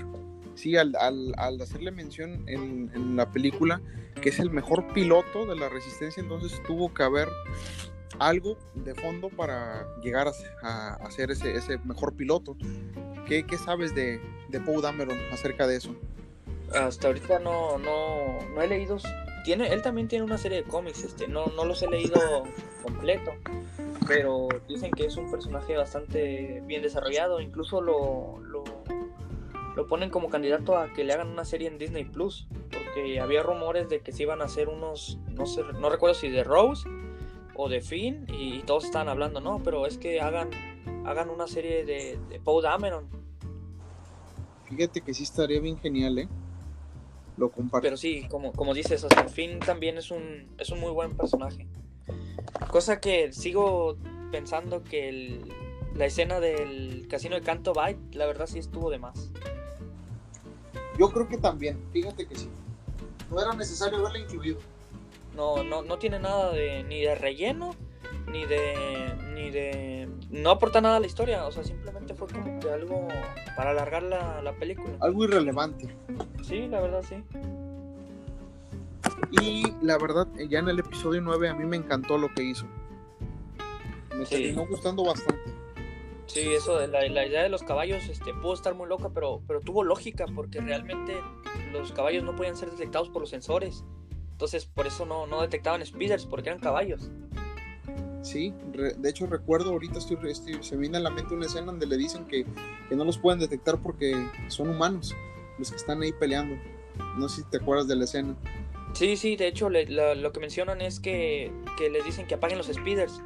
Sí, 0.53 0.77
al, 0.77 0.95
al, 0.97 1.33
al 1.37 1.59
hacerle 1.59 1.89
mención 1.89 2.47
en, 2.47 2.91
en, 2.93 3.15
la 3.15 3.31
película 3.31 3.81
que 4.21 4.29
es 4.29 4.39
el 4.39 4.51
mejor 4.51 4.85
piloto 4.93 5.47
de 5.47 5.55
la 5.55 5.67
resistencia, 5.69 6.21
entonces 6.21 6.61
tuvo 6.67 6.93
que 6.93 7.01
haber 7.01 7.27
algo 8.19 8.55
de 8.75 8.93
fondo 8.93 9.29
para 9.29 9.87
llegar 10.03 10.27
a, 10.27 10.31
a, 10.61 10.93
a 10.93 11.09
ser 11.09 11.31
ese, 11.31 11.55
ese 11.55 11.79
mejor 11.79 12.13
piloto. 12.13 12.55
¿Qué, 13.25 13.43
qué 13.47 13.57
sabes 13.57 13.95
de, 13.95 14.19
de 14.49 14.59
Poe 14.59 14.81
Dameron 14.81 15.17
acerca 15.31 15.67
de 15.67 15.77
eso? 15.77 15.95
Hasta 16.73 17.07
ahorita 17.07 17.39
no, 17.39 17.77
no, 17.77 18.39
no 18.53 18.61
he 18.61 18.67
leído. 18.67 18.97
Tiene, 19.43 19.69
él 19.69 19.81
también 19.81 20.07
tiene 20.07 20.25
una 20.25 20.37
serie 20.37 20.63
de 20.63 20.63
cómics, 20.63 21.03
este, 21.03 21.27
no, 21.27 21.47
no 21.55 21.65
los 21.65 21.81
he 21.81 21.87
leído 21.87 22.43
completo, 22.83 23.31
pero 24.07 24.49
dicen 24.67 24.91
que 24.91 25.05
es 25.05 25.15
un 25.17 25.31
personaje 25.31 25.75
bastante 25.77 26.61
bien 26.65 26.81
desarrollado, 26.81 27.39
incluso 27.39 27.81
lo, 27.81 28.39
lo, 28.41 28.63
lo 29.75 29.87
ponen 29.87 30.09
como 30.09 30.29
candidato 30.29 30.77
a 30.77 30.91
que 30.93 31.03
le 31.03 31.13
hagan 31.13 31.29
una 31.29 31.45
serie 31.45 31.67
en 31.67 31.77
Disney 31.77 32.03
Plus, 32.03 32.47
porque 32.69 33.19
había 33.19 33.41
rumores 33.41 33.87
de 33.89 34.01
que 34.01 34.11
se 34.11 34.23
iban 34.23 34.41
a 34.41 34.45
hacer 34.45 34.67
unos, 34.67 35.19
no 35.31 35.45
sé, 35.45 35.63
no 35.79 35.89
recuerdo 35.89 36.15
si 36.15 36.29
de 36.29 36.43
Rose 36.43 36.87
o 37.55 37.69
de 37.69 37.81
Finn, 37.81 38.27
y, 38.27 38.59
todos 38.63 38.85
estaban 38.85 39.09
hablando, 39.09 39.41
no, 39.41 39.61
pero 39.63 39.85
es 39.85 39.97
que 39.97 40.21
hagan, 40.21 40.49
hagan 41.05 41.29
una 41.29 41.47
serie 41.47 41.85
de, 41.85 42.19
de 42.29 42.39
Poe 42.39 42.61
Dameron. 42.61 43.18
Fíjate 44.69 45.01
que 45.01 45.13
sí 45.13 45.23
estaría 45.23 45.59
bien 45.59 45.79
genial, 45.79 46.19
¿eh? 46.19 46.27
Lo 47.37 47.49
comparto. 47.49 47.83
Pero 47.83 47.97
sí, 47.97 48.27
como, 48.29 48.51
como 48.51 48.73
dices, 48.73 49.03
o 49.03 49.09
sea, 49.09 49.27
Finn 49.27 49.59
también 49.59 49.97
es 49.97 50.11
un, 50.11 50.47
es 50.57 50.69
un 50.69 50.79
muy 50.79 50.91
buen 50.91 51.15
personaje. 51.17 51.67
Cosa 52.69 52.99
que 52.99 53.33
sigo 53.33 53.97
pensando 54.31 54.83
que 54.83 55.09
el, 55.09 55.41
la 55.95 56.05
escena 56.05 56.39
del 56.39 57.07
casino 57.09 57.35
de 57.35 57.41
Canto 57.41 57.73
Bight, 57.73 57.97
la 58.13 58.25
verdad 58.25 58.45
sí 58.47 58.59
estuvo 58.59 58.89
de 58.89 58.99
más. 58.99 59.31
Yo 60.97 61.09
creo 61.09 61.27
que 61.27 61.37
también, 61.37 61.79
fíjate 61.91 62.27
que 62.27 62.35
sí. 62.35 62.49
No 63.31 63.41
era 63.41 63.53
necesario 63.53 63.99
haberla 63.99 64.19
incluido. 64.19 64.59
No, 65.35 65.63
no, 65.63 65.81
no 65.81 65.97
tiene 65.97 66.19
nada 66.19 66.51
de 66.51 66.83
ni 66.83 67.01
de 67.01 67.15
relleno, 67.15 67.75
ni 68.31 68.45
de. 68.45 69.15
ni 69.33 69.49
de. 69.51 70.09
no 70.29 70.51
aporta 70.51 70.81
nada 70.81 70.97
a 70.97 70.99
la 70.99 71.07
historia. 71.07 71.45
O 71.45 71.51
sea, 71.51 71.63
simplemente 71.63 72.13
fue 72.13 72.27
como 72.27 72.59
que 72.59 72.69
algo 72.69 73.07
para 73.55 73.71
alargar 73.71 74.03
la, 74.03 74.41
la 74.41 74.53
película. 74.53 74.89
Algo 74.99 75.23
irrelevante. 75.25 75.95
Sí, 76.43 76.67
la 76.67 76.81
verdad 76.81 77.03
sí. 77.07 77.23
Y 79.41 79.63
la 79.81 79.97
verdad, 79.97 80.27
ya 80.49 80.59
en 80.59 80.69
el 80.69 80.79
episodio 80.79 81.21
9 81.21 81.49
a 81.49 81.53
mí 81.53 81.65
me 81.65 81.77
encantó 81.77 82.17
lo 82.17 82.33
que 82.33 82.43
hizo. 82.43 82.65
Me 84.15 84.25
Sí. 84.25 84.35
terminó 84.35 84.65
gustando 84.67 85.03
bastante. 85.03 85.53
Sí, 86.25 86.53
eso 86.53 86.77
de 86.77 86.87
la, 86.87 87.07
la 87.07 87.25
idea 87.25 87.41
de 87.43 87.49
los 87.49 87.63
caballos 87.63 88.07
este, 88.07 88.33
pudo 88.35 88.53
estar 88.53 88.75
muy 88.75 88.87
loca, 88.87 89.09
pero, 89.13 89.41
pero 89.47 89.61
tuvo 89.61 89.83
lógica, 89.83 90.25
porque 90.35 90.61
realmente 90.61 91.17
los 91.71 91.91
caballos 91.91 92.23
no 92.23 92.35
podían 92.35 92.55
ser 92.55 92.69
detectados 92.69 93.09
por 93.09 93.21
los 93.21 93.29
sensores. 93.31 93.83
Entonces, 94.31 94.65
por 94.65 94.85
eso 94.87 95.05
no, 95.05 95.25
no 95.25 95.41
detectaban 95.41 95.83
speeders, 95.85 96.25
porque 96.25 96.49
eran 96.49 96.61
caballos. 96.61 97.09
Sí, 98.21 98.53
re- 98.73 98.93
de 98.93 99.09
hecho 99.09 99.25
recuerdo 99.27 99.71
ahorita 99.71 99.97
estoy, 99.99 100.17
estoy- 100.29 100.61
se 100.61 100.75
me 100.75 100.81
viene 100.81 100.97
a 100.97 101.01
la 101.01 101.09
mente 101.09 101.33
una 101.33 101.45
escena 101.45 101.67
donde 101.67 101.85
le 101.87 101.97
dicen 101.97 102.25
que, 102.25 102.45
que 102.89 102.95
no 102.95 103.05
los 103.05 103.17
pueden 103.17 103.39
detectar 103.39 103.81
porque 103.81 104.13
son 104.49 104.69
humanos 104.69 105.15
los 105.57 105.69
que 105.71 105.77
están 105.77 106.01
ahí 106.01 106.11
peleando. 106.11 106.55
No 107.17 107.29
sé 107.29 107.43
si 107.43 107.49
te 107.49 107.57
acuerdas 107.57 107.87
de 107.87 107.95
la 107.95 108.03
escena. 108.03 108.35
Sí, 108.93 109.15
sí, 109.15 109.35
de 109.35 109.47
hecho 109.47 109.69
le- 109.69 109.87
la- 109.87 110.15
lo 110.15 110.31
que 110.33 110.39
mencionan 110.39 110.81
es 110.81 110.99
que, 110.99 111.51
que 111.77 111.89
les 111.89 112.03
dicen 112.03 112.27
que 112.27 112.35
apaguen 112.35 112.57
los 112.57 112.67
speeders. 112.67 113.21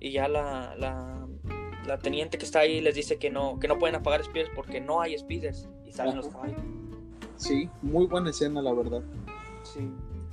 Y 0.00 0.10
ya 0.12 0.26
la, 0.28 0.74
la, 0.76 1.26
la 1.86 1.98
teniente 1.98 2.36
que 2.38 2.44
está 2.44 2.60
ahí 2.60 2.80
les 2.80 2.94
dice 2.94 3.18
que 3.18 3.30
no, 3.30 3.58
que 3.60 3.68
no 3.68 3.78
pueden 3.78 3.94
apagar 3.96 4.24
speeders 4.24 4.50
porque 4.54 4.80
no 4.80 5.00
hay 5.00 5.16
speeders. 5.16 5.68
Y 5.86 5.92
salen 5.92 6.16
los 6.16 6.28
caballos. 6.28 6.60
Sí, 7.36 7.68
muy 7.82 8.06
buena 8.06 8.30
escena, 8.30 8.60
la 8.62 8.72
verdad. 8.72 9.02
Sí. 9.62 9.88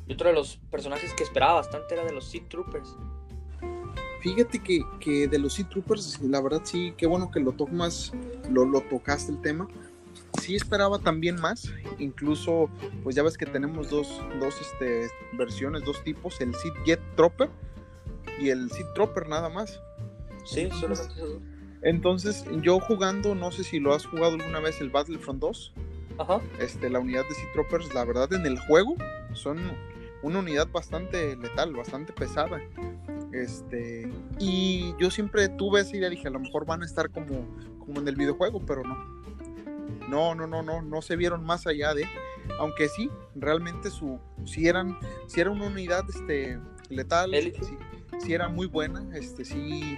Y 0.08 0.14
otro 0.14 0.30
de 0.30 0.36
los 0.36 0.58
personajes 0.72 1.14
que 1.14 1.24
esperaba 1.24 1.54
bastante 1.54 1.94
era 1.94 2.04
de 2.04 2.14
los 2.14 2.26
Sea 2.26 2.42
Troopers. 2.50 2.96
Fíjate 4.22 4.60
que, 4.60 4.86
que 5.00 5.28
de 5.28 5.40
los 5.40 5.54
Sea 5.54 5.68
Troopers, 5.68 6.22
la 6.22 6.40
verdad 6.42 6.62
sí, 6.64 6.94
qué 6.96 7.08
bueno 7.08 7.32
que 7.32 7.40
lo 7.40 7.54
tomas, 7.54 8.12
lo, 8.50 8.66
lo 8.66 8.82
tocaste 8.82 9.32
el 9.32 9.42
tema. 9.42 9.68
Sí 10.40 10.56
esperaba 10.56 11.00
también 11.00 11.42
más, 11.42 11.74
incluso, 11.98 12.70
pues 13.04 13.16
ya 13.16 13.24
ves 13.24 13.38
que 13.38 13.46
tenemos 13.46 13.90
dos, 13.90 14.22
dos 14.40 14.56
este, 14.62 15.10
versiones, 15.34 15.84
dos 15.84 16.04
tipos, 16.04 16.40
el 16.40 16.54
Sea 16.56 16.72
Jet 16.86 17.02
Trooper 17.16 17.50
y 18.40 18.50
el 18.50 18.70
Sea 18.72 18.86
Trooper 18.94 19.28
nada 19.28 19.50
más. 19.50 19.82
Sí, 20.46 20.70
solamente 20.70 21.20
dos. 21.20 21.42
Entonces, 21.82 22.46
yo 22.62 22.80
jugando, 22.80 23.34
no 23.34 23.52
sé 23.52 23.64
si 23.64 23.80
lo 23.80 23.94
has 23.94 24.06
jugado 24.06 24.36
alguna 24.36 24.60
vez, 24.60 24.80
el 24.82 24.92
Battlefront 24.92 25.40
2, 25.40 25.74
Ajá. 26.20 26.40
este, 26.60 26.90
la 26.92 27.00
unidad 27.00 27.24
de 27.28 27.34
Sea 27.34 27.52
Troopers, 27.54 27.94
la 27.94 28.06
verdad 28.06 28.32
en 28.34 28.46
el 28.46 28.60
juego 28.60 28.96
son 29.34 29.58
una 30.22 30.40
unidad 30.40 30.68
bastante 30.72 31.36
letal, 31.36 31.74
bastante 31.74 32.14
pesada. 32.14 32.62
Este, 33.34 34.12
y 34.40 34.94
yo 35.00 35.10
siempre 35.10 35.48
tuve 35.50 35.82
esa 35.82 35.96
idea, 35.96 36.10
dije, 36.10 36.28
a 36.28 36.32
lo 36.32 36.40
mejor 36.40 36.66
van 36.66 36.82
a 36.82 36.86
estar 36.86 37.10
como, 37.10 37.48
como 37.80 38.02
en 38.02 38.08
el 38.08 38.16
videojuego, 38.16 38.60
pero 38.66 38.84
no. 38.84 39.22
No, 40.10 40.36
no, 40.36 40.46
no, 40.48 40.62
no, 40.62 40.82
no 40.82 41.02
se 41.02 41.16
vieron 41.16 41.44
más 41.46 41.68
allá 41.68 41.94
de, 41.94 42.06
aunque 42.60 42.90
sí, 42.90 43.10
realmente 43.36 43.90
su, 43.90 44.20
si 44.46 44.68
eran, 44.68 44.98
si 45.28 45.40
era 45.40 45.52
una 45.52 45.68
unidad, 45.68 46.04
este, 46.10 46.60
letal, 46.90 47.32
sí, 47.32 47.78
sí 48.20 48.34
era 48.34 48.50
muy 48.50 48.68
buena, 48.68 49.06
este, 49.16 49.46
sí, 49.46 49.98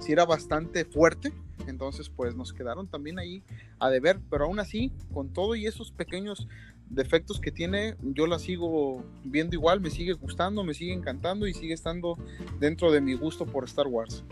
sí 0.00 0.12
era 0.12 0.24
bastante 0.24 0.84
fuerte, 0.84 1.32
entonces 1.68 2.08
pues 2.08 2.34
nos 2.34 2.52
quedaron 2.52 2.88
también 2.88 3.18
ahí 3.18 3.44
a 3.78 3.88
deber, 3.88 4.20
pero 4.30 4.46
aún 4.46 4.58
así, 4.58 4.92
con 5.12 5.32
todo 5.32 5.54
y 5.54 5.66
esos 5.66 5.92
pequeños 5.92 6.48
defectos 6.92 7.40
que 7.40 7.50
tiene, 7.50 7.96
yo 8.02 8.26
la 8.26 8.38
sigo 8.38 9.02
viendo 9.24 9.56
igual, 9.56 9.80
me 9.80 9.90
sigue 9.90 10.12
gustando, 10.12 10.62
me 10.62 10.74
sigue 10.74 10.92
encantando 10.92 11.46
y 11.46 11.54
sigue 11.54 11.74
estando 11.74 12.16
dentro 12.58 12.92
de 12.92 13.00
mi 13.00 13.14
gusto 13.14 13.46
por 13.46 13.64
Star 13.64 13.86
Wars. 13.86 14.24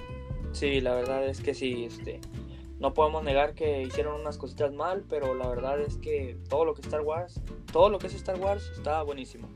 Sí, 0.53 0.81
la 0.81 0.95
verdad 0.95 1.27
es 1.27 1.41
que 1.41 1.55
sí, 1.55 1.85
este, 1.85 2.21
no 2.79 2.93
podemos 2.93 3.23
negar 3.25 3.55
que 3.55 3.83
hicieron 3.83 4.21
unas 4.21 4.37
cositas 4.37 4.73
mal, 4.73 5.05
pero 5.09 5.35
la 5.35 5.49
verdad 5.49 5.81
es 5.81 5.97
que 5.97 6.39
todo 6.49 6.65
lo 6.65 6.75
que 6.75 6.83
Star 6.83 7.01
Wars, 7.01 7.41
todo 7.73 7.89
lo 7.89 7.99
que 7.99 8.09
es 8.09 8.15
Star 8.15 8.39
Wars 8.39 8.71
está 8.77 9.03
buenísimo. 9.03 9.49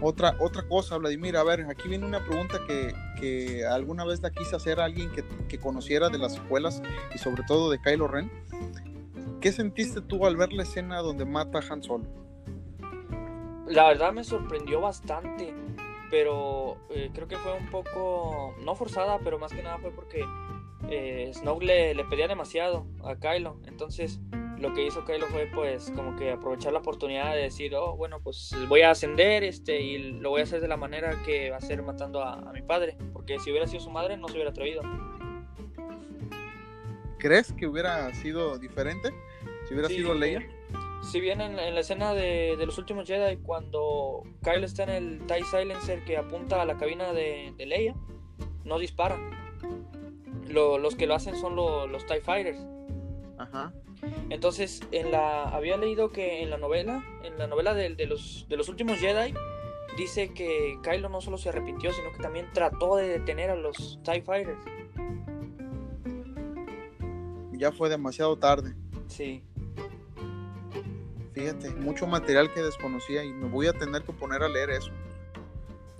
Otra, 0.00 0.36
otra 0.40 0.66
cosa, 0.68 0.98
Vladimir, 0.98 1.36
a 1.36 1.42
ver, 1.42 1.62
aquí 1.70 1.88
viene 1.88 2.04
una 2.04 2.22
pregunta 2.24 2.60
que, 2.66 2.94
que 3.18 3.64
alguna 3.64 4.04
vez 4.04 4.20
la 4.20 4.30
quise 4.30 4.54
hacer 4.54 4.78
a 4.78 4.84
alguien 4.84 5.10
que, 5.10 5.24
que 5.48 5.58
conociera 5.58 6.10
de 6.10 6.18
las 6.18 6.34
secuelas 6.34 6.82
y 7.14 7.18
sobre 7.18 7.44
todo 7.44 7.70
de 7.70 7.80
Kylo 7.80 8.06
Ren. 8.06 8.30
¿Qué 9.46 9.52
sentiste 9.52 10.00
tú 10.00 10.26
al 10.26 10.36
ver 10.36 10.52
la 10.52 10.64
escena 10.64 10.98
donde 10.98 11.24
mata 11.24 11.60
a 11.60 11.62
Han 11.70 11.80
Solo? 11.80 12.04
La 13.68 13.86
verdad 13.86 14.12
me 14.12 14.24
sorprendió 14.24 14.80
bastante, 14.80 15.54
pero 16.10 16.78
eh, 16.90 17.10
creo 17.14 17.28
que 17.28 17.36
fue 17.36 17.52
un 17.52 17.70
poco, 17.70 18.56
no 18.64 18.74
forzada, 18.74 19.20
pero 19.20 19.38
más 19.38 19.52
que 19.52 19.62
nada 19.62 19.78
fue 19.78 19.92
porque 19.92 20.20
eh, 20.90 21.30
le, 21.60 21.94
le 21.94 22.04
pedía 22.06 22.26
demasiado 22.26 22.88
a 23.04 23.14
Kylo, 23.14 23.60
entonces 23.66 24.18
lo 24.58 24.74
que 24.74 24.84
hizo 24.84 25.04
Kylo 25.04 25.26
fue 25.28 25.48
pues 25.54 25.92
como 25.94 26.16
que 26.16 26.32
aprovechar 26.32 26.72
la 26.72 26.80
oportunidad 26.80 27.32
de 27.32 27.42
decir, 27.42 27.72
oh, 27.76 27.96
bueno, 27.96 28.18
pues 28.20 28.52
voy 28.66 28.80
a 28.80 28.90
ascender 28.90 29.44
este 29.44 29.80
y 29.80 30.10
lo 30.14 30.30
voy 30.30 30.40
a 30.40 30.42
hacer 30.42 30.60
de 30.60 30.66
la 30.66 30.76
manera 30.76 31.22
que 31.24 31.52
va 31.52 31.58
a 31.58 31.60
ser 31.60 31.84
matando 31.84 32.20
a, 32.20 32.32
a 32.32 32.52
mi 32.52 32.62
padre, 32.62 32.98
porque 33.12 33.38
si 33.38 33.52
hubiera 33.52 33.68
sido 33.68 33.80
su 33.80 33.90
madre 33.90 34.16
no 34.16 34.26
se 34.26 34.34
hubiera 34.34 34.50
atrevido. 34.50 34.82
¿Crees 37.18 37.52
que 37.52 37.68
hubiera 37.68 38.12
sido 38.14 38.58
diferente? 38.58 39.12
Si 39.66 39.74
hubiera 39.74 39.88
Sí, 39.88 39.96
sido 39.96 40.14
Leia. 40.14 40.46
Si 41.02 41.20
bien 41.20 41.40
en, 41.40 41.58
en 41.58 41.74
la 41.74 41.80
escena 41.80 42.14
de, 42.14 42.56
de 42.56 42.66
los 42.66 42.78
últimos 42.78 43.06
Jedi, 43.06 43.36
cuando 43.38 44.22
Kyle 44.42 44.64
está 44.64 44.84
en 44.84 44.90
el 44.90 45.26
TIE 45.26 45.44
Silencer 45.44 46.04
que 46.04 46.16
apunta 46.16 46.62
a 46.62 46.64
la 46.64 46.76
cabina 46.76 47.12
de, 47.12 47.52
de 47.56 47.66
Leia, 47.66 47.94
no 48.64 48.78
dispara. 48.78 49.18
Lo- 50.48 50.78
los 50.78 50.94
que 50.96 51.06
lo 51.06 51.14
hacen 51.14 51.36
son 51.36 51.54
lo- 51.56 51.86
los 51.86 52.06
TIE 52.06 52.20
Fighters. 52.20 52.58
Ajá. 53.38 53.72
Entonces, 54.30 54.80
en 54.92 55.10
la 55.10 55.44
había 55.44 55.76
leído 55.76 56.10
que 56.10 56.42
en 56.42 56.50
la 56.50 56.58
novela, 56.58 57.04
en 57.24 57.38
la 57.38 57.46
novela 57.46 57.74
de, 57.74 57.94
de 57.94 58.06
los, 58.06 58.46
de 58.48 58.56
los 58.56 58.68
últimos 58.68 58.98
Jedi, 58.98 59.34
dice 59.96 60.32
que 60.34 60.78
Kylo 60.82 61.08
no 61.08 61.20
solo 61.20 61.38
se 61.38 61.48
arrepintió, 61.50 61.92
sino 61.92 62.12
que 62.12 62.18
también 62.22 62.46
trató 62.52 62.96
de 62.96 63.08
detener 63.08 63.50
a 63.50 63.56
los 63.56 63.98
TIE 64.04 64.22
Fighters. 64.22 64.58
Ya 67.52 67.72
fue 67.72 67.88
demasiado 67.88 68.36
tarde. 68.38 68.74
Sí. 69.08 69.42
Fíjate, 71.36 71.68
mucho 71.68 72.06
material 72.06 72.50
que 72.50 72.62
desconocía 72.62 73.22
y 73.22 73.30
me 73.30 73.46
voy 73.46 73.66
a 73.66 73.74
tener 73.74 74.02
que 74.04 74.12
poner 74.14 74.42
a 74.42 74.48
leer 74.48 74.70
eso. 74.70 74.90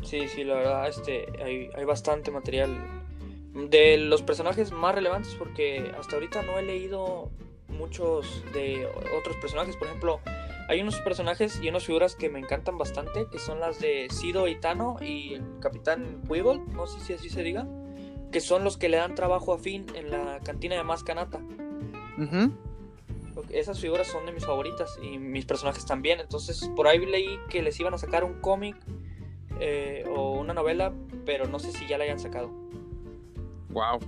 Sí, 0.02 0.28
sí, 0.28 0.44
la 0.44 0.54
verdad, 0.54 0.88
este, 0.88 1.26
hay, 1.44 1.68
hay 1.76 1.84
bastante 1.84 2.30
material 2.30 2.74
de 3.52 3.98
los 3.98 4.22
personajes 4.22 4.72
más 4.72 4.94
relevantes 4.94 5.34
porque 5.34 5.92
hasta 5.98 6.16
ahorita 6.16 6.40
no 6.40 6.58
he 6.58 6.62
leído 6.62 7.30
muchos 7.68 8.42
de 8.54 8.88
otros 9.14 9.36
personajes. 9.36 9.76
Por 9.76 9.88
ejemplo, 9.88 10.20
hay 10.70 10.80
unos 10.80 10.96
personajes 11.00 11.60
y 11.62 11.68
unas 11.68 11.84
figuras 11.84 12.16
que 12.16 12.30
me 12.30 12.38
encantan 12.38 12.78
bastante, 12.78 13.26
que 13.30 13.38
son 13.38 13.60
las 13.60 13.78
de 13.78 14.08
Sido 14.08 14.48
Itano 14.48 14.96
y 15.02 15.34
el 15.34 15.44
Capitán 15.60 16.22
Weevil, 16.28 16.62
no 16.72 16.86
sé 16.86 16.98
si 17.00 17.12
así 17.12 17.28
se 17.28 17.42
diga, 17.42 17.66
que 18.32 18.40
son 18.40 18.64
los 18.64 18.78
que 18.78 18.88
le 18.88 18.96
dan 18.96 19.14
trabajo 19.14 19.52
a 19.52 19.58
Finn 19.58 19.84
en 19.94 20.10
la 20.10 20.40
cantina 20.42 20.76
de 20.76 20.82
Mascanata. 20.82 21.40
Ujú. 22.16 22.52
Esas 23.50 23.80
figuras 23.80 24.06
son 24.06 24.26
de 24.26 24.32
mis 24.32 24.44
favoritas 24.44 24.98
y 25.02 25.18
mis 25.18 25.44
personajes 25.44 25.84
también. 25.84 26.20
Entonces, 26.20 26.70
por 26.74 26.86
ahí 26.88 27.04
leí 27.04 27.38
que 27.50 27.62
les 27.62 27.78
iban 27.80 27.94
a 27.94 27.98
sacar 27.98 28.24
un 28.24 28.40
cómic 28.40 28.76
eh, 29.60 30.04
o 30.08 30.32
una 30.38 30.54
novela, 30.54 30.92
pero 31.24 31.46
no 31.46 31.58
sé 31.58 31.72
si 31.72 31.86
ya 31.86 31.98
la 31.98 32.04
hayan 32.04 32.18
sacado. 32.18 32.48
Wow, 33.70 34.00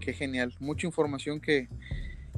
qué 0.00 0.12
genial. 0.12 0.54
Mucha 0.58 0.86
información 0.86 1.40
que, 1.40 1.68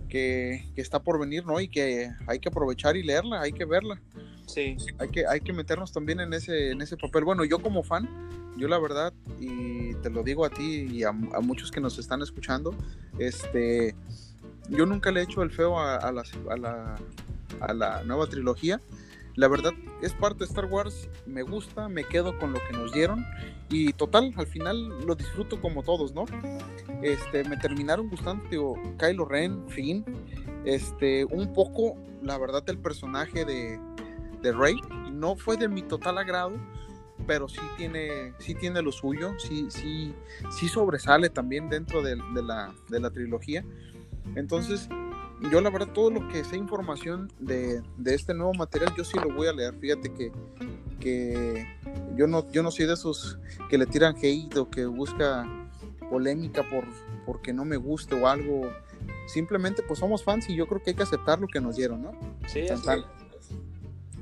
que, 0.08 0.64
que 0.74 0.80
está 0.80 1.02
por 1.02 1.18
venir, 1.18 1.46
¿no? 1.46 1.60
Y 1.60 1.68
que 1.68 2.10
hay 2.26 2.38
que 2.38 2.48
aprovechar 2.48 2.96
y 2.96 3.02
leerla, 3.02 3.40
hay 3.40 3.52
que 3.52 3.64
verla. 3.64 4.00
Sí, 4.46 4.76
Hay 4.98 5.08
que, 5.08 5.26
hay 5.26 5.40
que 5.40 5.52
meternos 5.52 5.92
también 5.92 6.20
en 6.20 6.32
ese, 6.34 6.72
en 6.72 6.82
ese 6.82 6.96
papel. 6.96 7.24
Bueno, 7.24 7.44
yo 7.44 7.60
como 7.60 7.82
fan, 7.82 8.08
yo 8.58 8.68
la 8.68 8.78
verdad, 8.78 9.12
y 9.40 9.94
te 10.02 10.10
lo 10.10 10.22
digo 10.22 10.44
a 10.44 10.50
ti 10.50 10.88
y 10.90 11.04
a, 11.04 11.08
a 11.08 11.40
muchos 11.40 11.70
que 11.70 11.80
nos 11.80 11.98
están 11.98 12.20
escuchando, 12.20 12.74
este, 13.18 13.94
yo 14.72 14.86
nunca 14.86 15.10
le 15.10 15.20
he 15.20 15.24
hecho 15.24 15.42
el 15.42 15.50
feo 15.50 15.78
a, 15.78 16.10
la, 16.12 16.22
a, 16.50 16.56
la, 16.56 16.96
a 17.60 17.72
la 17.74 18.02
nueva 18.04 18.26
trilogía. 18.26 18.80
la 19.36 19.48
verdad 19.48 19.72
es 20.02 20.12
parte 20.14 20.40
de 20.40 20.44
Star 20.46 20.66
Wars, 20.66 21.08
me 21.26 21.42
gusta, 21.42 21.88
me 21.88 22.04
quedo 22.04 22.38
con 22.38 22.52
lo 22.52 22.58
que 22.66 22.72
nos 22.76 22.92
dieron 22.92 23.24
y 23.70 23.92
total, 23.92 24.32
al 24.36 24.46
final 24.46 25.06
lo 25.06 25.14
disfruto 25.14 25.60
como 25.60 25.82
todos, 25.82 26.12
¿no? 26.12 26.24
Este, 27.02 27.44
me 27.44 27.56
terminaron 27.56 28.08
gustando, 28.10 28.44
digo, 28.50 28.74
Kylo 28.98 29.24
Ren, 29.24 29.68
Finn, 29.68 30.04
este, 30.64 31.24
un 31.24 31.52
poco, 31.52 31.96
la 32.22 32.38
verdad, 32.38 32.62
el 32.68 32.78
personaje 32.78 33.44
de, 33.44 33.80
de 34.42 34.52
Rey, 34.52 34.76
no 35.12 35.36
fue 35.36 35.56
de 35.56 35.68
mi 35.68 35.82
total 35.82 36.18
agrado, 36.18 36.52
pero 37.26 37.48
sí 37.48 37.60
tiene, 37.76 38.34
sí 38.38 38.54
tiene 38.54 38.82
lo 38.82 38.92
suyo, 38.92 39.32
sí, 39.38 39.66
sí, 39.70 40.14
sí 40.50 40.68
sobresale 40.68 41.30
también 41.30 41.68
dentro 41.68 42.02
de, 42.02 42.16
la, 42.16 42.74
de 42.88 43.00
la 43.00 43.10
trilogía. 43.10 43.64
Entonces, 44.34 44.88
yo 45.50 45.60
la 45.60 45.70
verdad 45.70 45.88
todo 45.92 46.10
lo 46.10 46.28
que 46.28 46.44
sé 46.44 46.56
información 46.56 47.32
de, 47.38 47.82
este 48.06 48.34
nuevo 48.34 48.54
material, 48.54 48.92
yo 48.96 49.04
sí 49.04 49.18
lo 49.18 49.34
voy 49.34 49.48
a 49.48 49.52
leer. 49.52 49.74
Fíjate 49.78 50.12
que, 50.12 50.32
que 51.00 51.66
yo, 52.16 52.26
no, 52.26 52.50
yo 52.52 52.62
no 52.62 52.70
soy 52.70 52.86
de 52.86 52.94
esos 52.94 53.38
que 53.68 53.78
le 53.78 53.86
tiran 53.86 54.14
hate 54.16 54.56
o 54.56 54.70
que 54.70 54.86
busca 54.86 55.46
polémica 56.10 56.62
por 56.68 56.84
porque 57.24 57.52
no 57.52 57.64
me 57.64 57.76
guste 57.76 58.14
o 58.14 58.28
algo. 58.28 58.70
Simplemente 59.26 59.82
pues 59.82 59.98
somos 59.98 60.22
fans 60.22 60.48
y 60.48 60.54
yo 60.54 60.66
creo 60.66 60.82
que 60.82 60.90
hay 60.90 60.96
que 60.96 61.02
aceptar 61.02 61.40
lo 61.40 61.48
que 61.48 61.60
nos 61.60 61.76
dieron, 61.76 62.02
¿no? 62.02 62.12
Sí, 62.46 62.66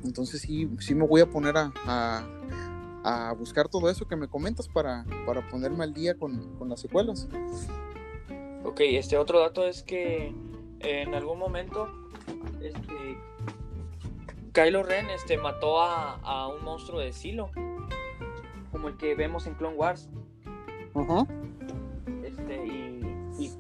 Entonces 0.05 0.41
sí, 0.41 0.71
sí 0.79 0.95
me 0.95 1.07
voy 1.07 1.21
a 1.21 1.29
poner 1.29 1.57
a, 1.57 1.73
a, 3.05 3.33
buscar 3.33 3.69
todo 3.69 3.91
eso 3.91 4.07
que 4.07 4.17
me 4.17 4.29
comentas 4.29 4.69
para, 4.69 5.05
para 5.27 5.47
ponerme 5.49 5.85
al 5.85 5.93
día 5.93 6.15
con, 6.17 6.57
con 6.57 6.69
las 6.69 6.81
secuelas. 6.81 7.29
Ok, 8.63 8.81
este 8.81 9.17
otro 9.17 9.41
dato 9.41 9.67
es 9.67 9.83
que 9.83 10.35
en 10.81 11.15
algún 11.15 11.39
momento, 11.39 11.89
este, 12.61 13.19
Kylo 14.53 14.83
Ren 14.83 15.09
este, 15.11 15.39
mató 15.39 15.81
a, 15.81 16.49
un 16.49 16.65
monstruo 16.65 17.01
de 17.01 17.13
Silo, 17.13 17.51
como 18.71 18.89
el 18.89 18.97
que 18.97 19.15
vemos 19.15 19.47
en 19.47 19.55
Clone 19.55 19.77
Wars. 19.77 20.11
Este, 22.25 22.67
y, 22.67 23.51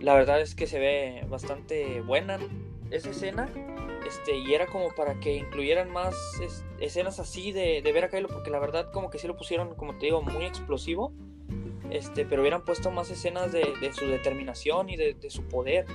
la 0.00 0.14
verdad 0.14 0.40
es 0.40 0.54
que 0.54 0.66
se 0.66 0.78
ve 0.78 1.26
bastante 1.28 2.00
buena 2.00 2.38
esa 2.90 3.10
escena. 3.10 3.48
Este, 4.06 4.36
y 4.36 4.54
era 4.54 4.66
como 4.66 4.94
para 4.94 5.18
que 5.18 5.36
incluyeran 5.36 5.90
más 5.90 6.14
escenas 6.78 7.18
así 7.20 7.52
de, 7.52 7.80
ver 7.82 8.04
a 8.04 8.08
Kylo, 8.08 8.28
porque 8.28 8.50
la 8.50 8.58
verdad 8.58 8.90
como 8.92 9.10
que 9.10 9.18
sí 9.18 9.26
lo 9.26 9.36
pusieron, 9.36 9.74
como 9.74 9.98
te 9.98 10.06
digo, 10.06 10.22
muy 10.22 10.44
explosivo. 10.44 11.12
Este, 11.90 12.24
pero 12.24 12.42
hubieran 12.42 12.64
puesto 12.64 12.90
más 12.90 13.10
escenas 13.10 13.52
de, 13.52 13.92
su 13.92 14.06
determinación 14.06 14.88
y 14.88 14.96
de, 14.96 15.16
su 15.28 15.42
poder 15.42 15.86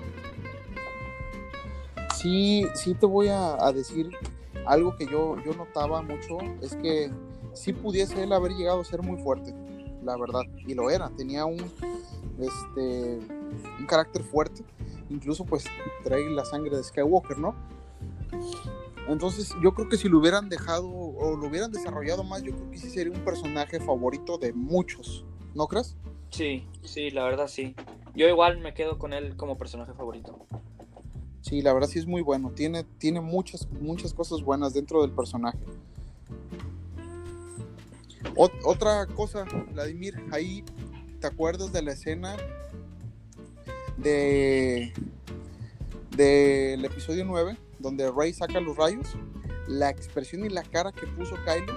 sí, 2.19 2.65
sí 2.75 2.93
te 2.93 3.05
voy 3.05 3.27
a, 3.29 3.71
decir 3.73 4.11
algo 4.65 4.95
que 4.95 5.05
yo, 5.05 5.37
yo 5.43 5.53
notaba 5.53 6.01
mucho, 6.01 6.37
es 6.61 6.75
que 6.75 7.11
sí 7.53 7.73
pudiese 7.73 8.23
él 8.23 8.33
haber 8.33 8.51
llegado 8.51 8.81
a 8.81 8.85
ser 8.85 9.01
muy 9.01 9.21
fuerte, 9.21 9.53
la 10.03 10.17
verdad, 10.17 10.41
y 10.67 10.73
lo 10.73 10.89
era, 10.89 11.09
tenía 11.09 11.45
un, 11.45 11.59
este, 12.39 13.19
un 13.79 13.85
carácter 13.87 14.23
fuerte, 14.23 14.63
incluso 15.09 15.45
pues 15.45 15.65
trae 16.03 16.29
la 16.29 16.45
sangre 16.45 16.75
de 16.75 16.83
Skywalker, 16.83 17.37
¿no? 17.37 17.55
Entonces 19.07 19.55
yo 19.63 19.73
creo 19.73 19.89
que 19.89 19.97
si 19.97 20.07
lo 20.07 20.19
hubieran 20.19 20.49
dejado 20.49 20.87
o 20.87 21.35
lo 21.35 21.47
hubieran 21.47 21.71
desarrollado 21.71 22.23
más, 22.23 22.43
yo 22.43 22.53
creo 22.53 22.69
que 22.69 22.77
sí 22.77 22.89
sería 22.89 23.11
un 23.11 23.23
personaje 23.25 23.79
favorito 23.79 24.37
de 24.37 24.53
muchos, 24.53 25.25
¿no 25.55 25.67
crees? 25.67 25.95
Sí, 26.29 26.67
sí, 26.83 27.09
la 27.11 27.23
verdad 27.23 27.47
sí. 27.47 27.75
Yo 28.15 28.27
igual 28.27 28.59
me 28.59 28.73
quedo 28.73 28.97
con 28.97 29.13
él 29.13 29.35
como 29.35 29.57
personaje 29.57 29.93
favorito. 29.93 30.45
Sí, 31.41 31.61
la 31.61 31.73
verdad 31.73 31.87
sí 31.87 31.99
es 31.99 32.05
muy 32.05 32.21
bueno. 32.21 32.51
Tiene, 32.51 32.83
tiene 32.83 33.21
muchas, 33.21 33.69
muchas 33.71 34.13
cosas 34.13 34.41
buenas 34.41 34.73
dentro 34.73 35.01
del 35.01 35.11
personaje. 35.11 35.57
otra 38.35 39.05
cosa, 39.07 39.45
Vladimir, 39.73 40.15
ahí 40.31 40.63
te 41.19 41.27
acuerdas 41.27 41.73
de 41.73 41.81
la 41.81 41.91
escena 41.91 42.37
de 43.97 44.93
del 46.15 46.83
episodio 46.83 47.23
9, 47.25 47.57
donde 47.79 48.11
Rey 48.11 48.33
saca 48.33 48.59
los 48.59 48.75
rayos, 48.75 49.07
la 49.67 49.89
expresión 49.89 50.45
y 50.45 50.49
la 50.49 50.63
cara 50.63 50.91
que 50.91 51.07
puso 51.07 51.35
Kylo. 51.45 51.73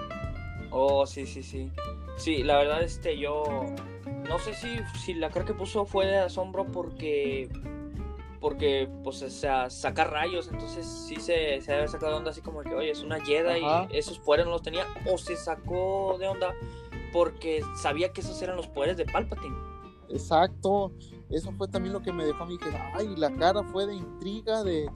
Oh, 0.70 1.06
sí, 1.06 1.26
sí, 1.26 1.42
sí. 1.42 1.70
Sí, 2.16 2.42
la 2.42 2.58
verdad, 2.58 2.82
este, 2.82 3.18
yo 3.18 3.64
no 4.28 4.38
sé 4.38 4.54
si, 4.54 4.68
si 5.04 5.14
la 5.14 5.30
cara 5.30 5.44
que 5.44 5.54
puso 5.54 5.84
fue 5.84 6.06
de 6.06 6.18
asombro 6.18 6.66
porque 6.66 7.48
porque, 8.42 8.88
pues, 9.04 9.22
o 9.22 9.30
sea, 9.30 9.70
saca 9.70 10.02
rayos, 10.02 10.48
entonces 10.52 10.84
sí 10.84 11.14
se, 11.14 11.60
se 11.60 11.72
había 11.72 11.86
sacado 11.86 12.10
de 12.10 12.18
onda 12.18 12.32
así 12.32 12.40
como 12.40 12.60
que, 12.62 12.74
oye, 12.74 12.90
es 12.90 13.00
una 13.04 13.20
Jedi 13.20 13.60
y 13.60 13.96
esos 13.96 14.18
poderes 14.18 14.46
no 14.46 14.52
los 14.52 14.62
tenía, 14.62 14.84
o 15.08 15.16
se 15.16 15.36
sacó 15.36 16.16
de 16.18 16.26
onda 16.26 16.52
porque 17.12 17.62
sabía 17.80 18.12
que 18.12 18.20
esos 18.20 18.42
eran 18.42 18.56
los 18.56 18.66
poderes 18.66 18.96
de 18.96 19.04
Palpatine. 19.04 19.54
Exacto, 20.08 20.90
eso 21.30 21.52
fue 21.52 21.68
también 21.68 21.92
lo 21.92 22.02
que 22.02 22.12
me 22.12 22.24
dejó 22.24 22.42
a 22.42 22.46
mí, 22.46 22.58
que, 22.58 22.68
ay, 22.94 23.14
la 23.16 23.32
cara 23.36 23.62
fue 23.62 23.86
de 23.86 23.94
intriga, 23.94 24.64
de, 24.64 24.90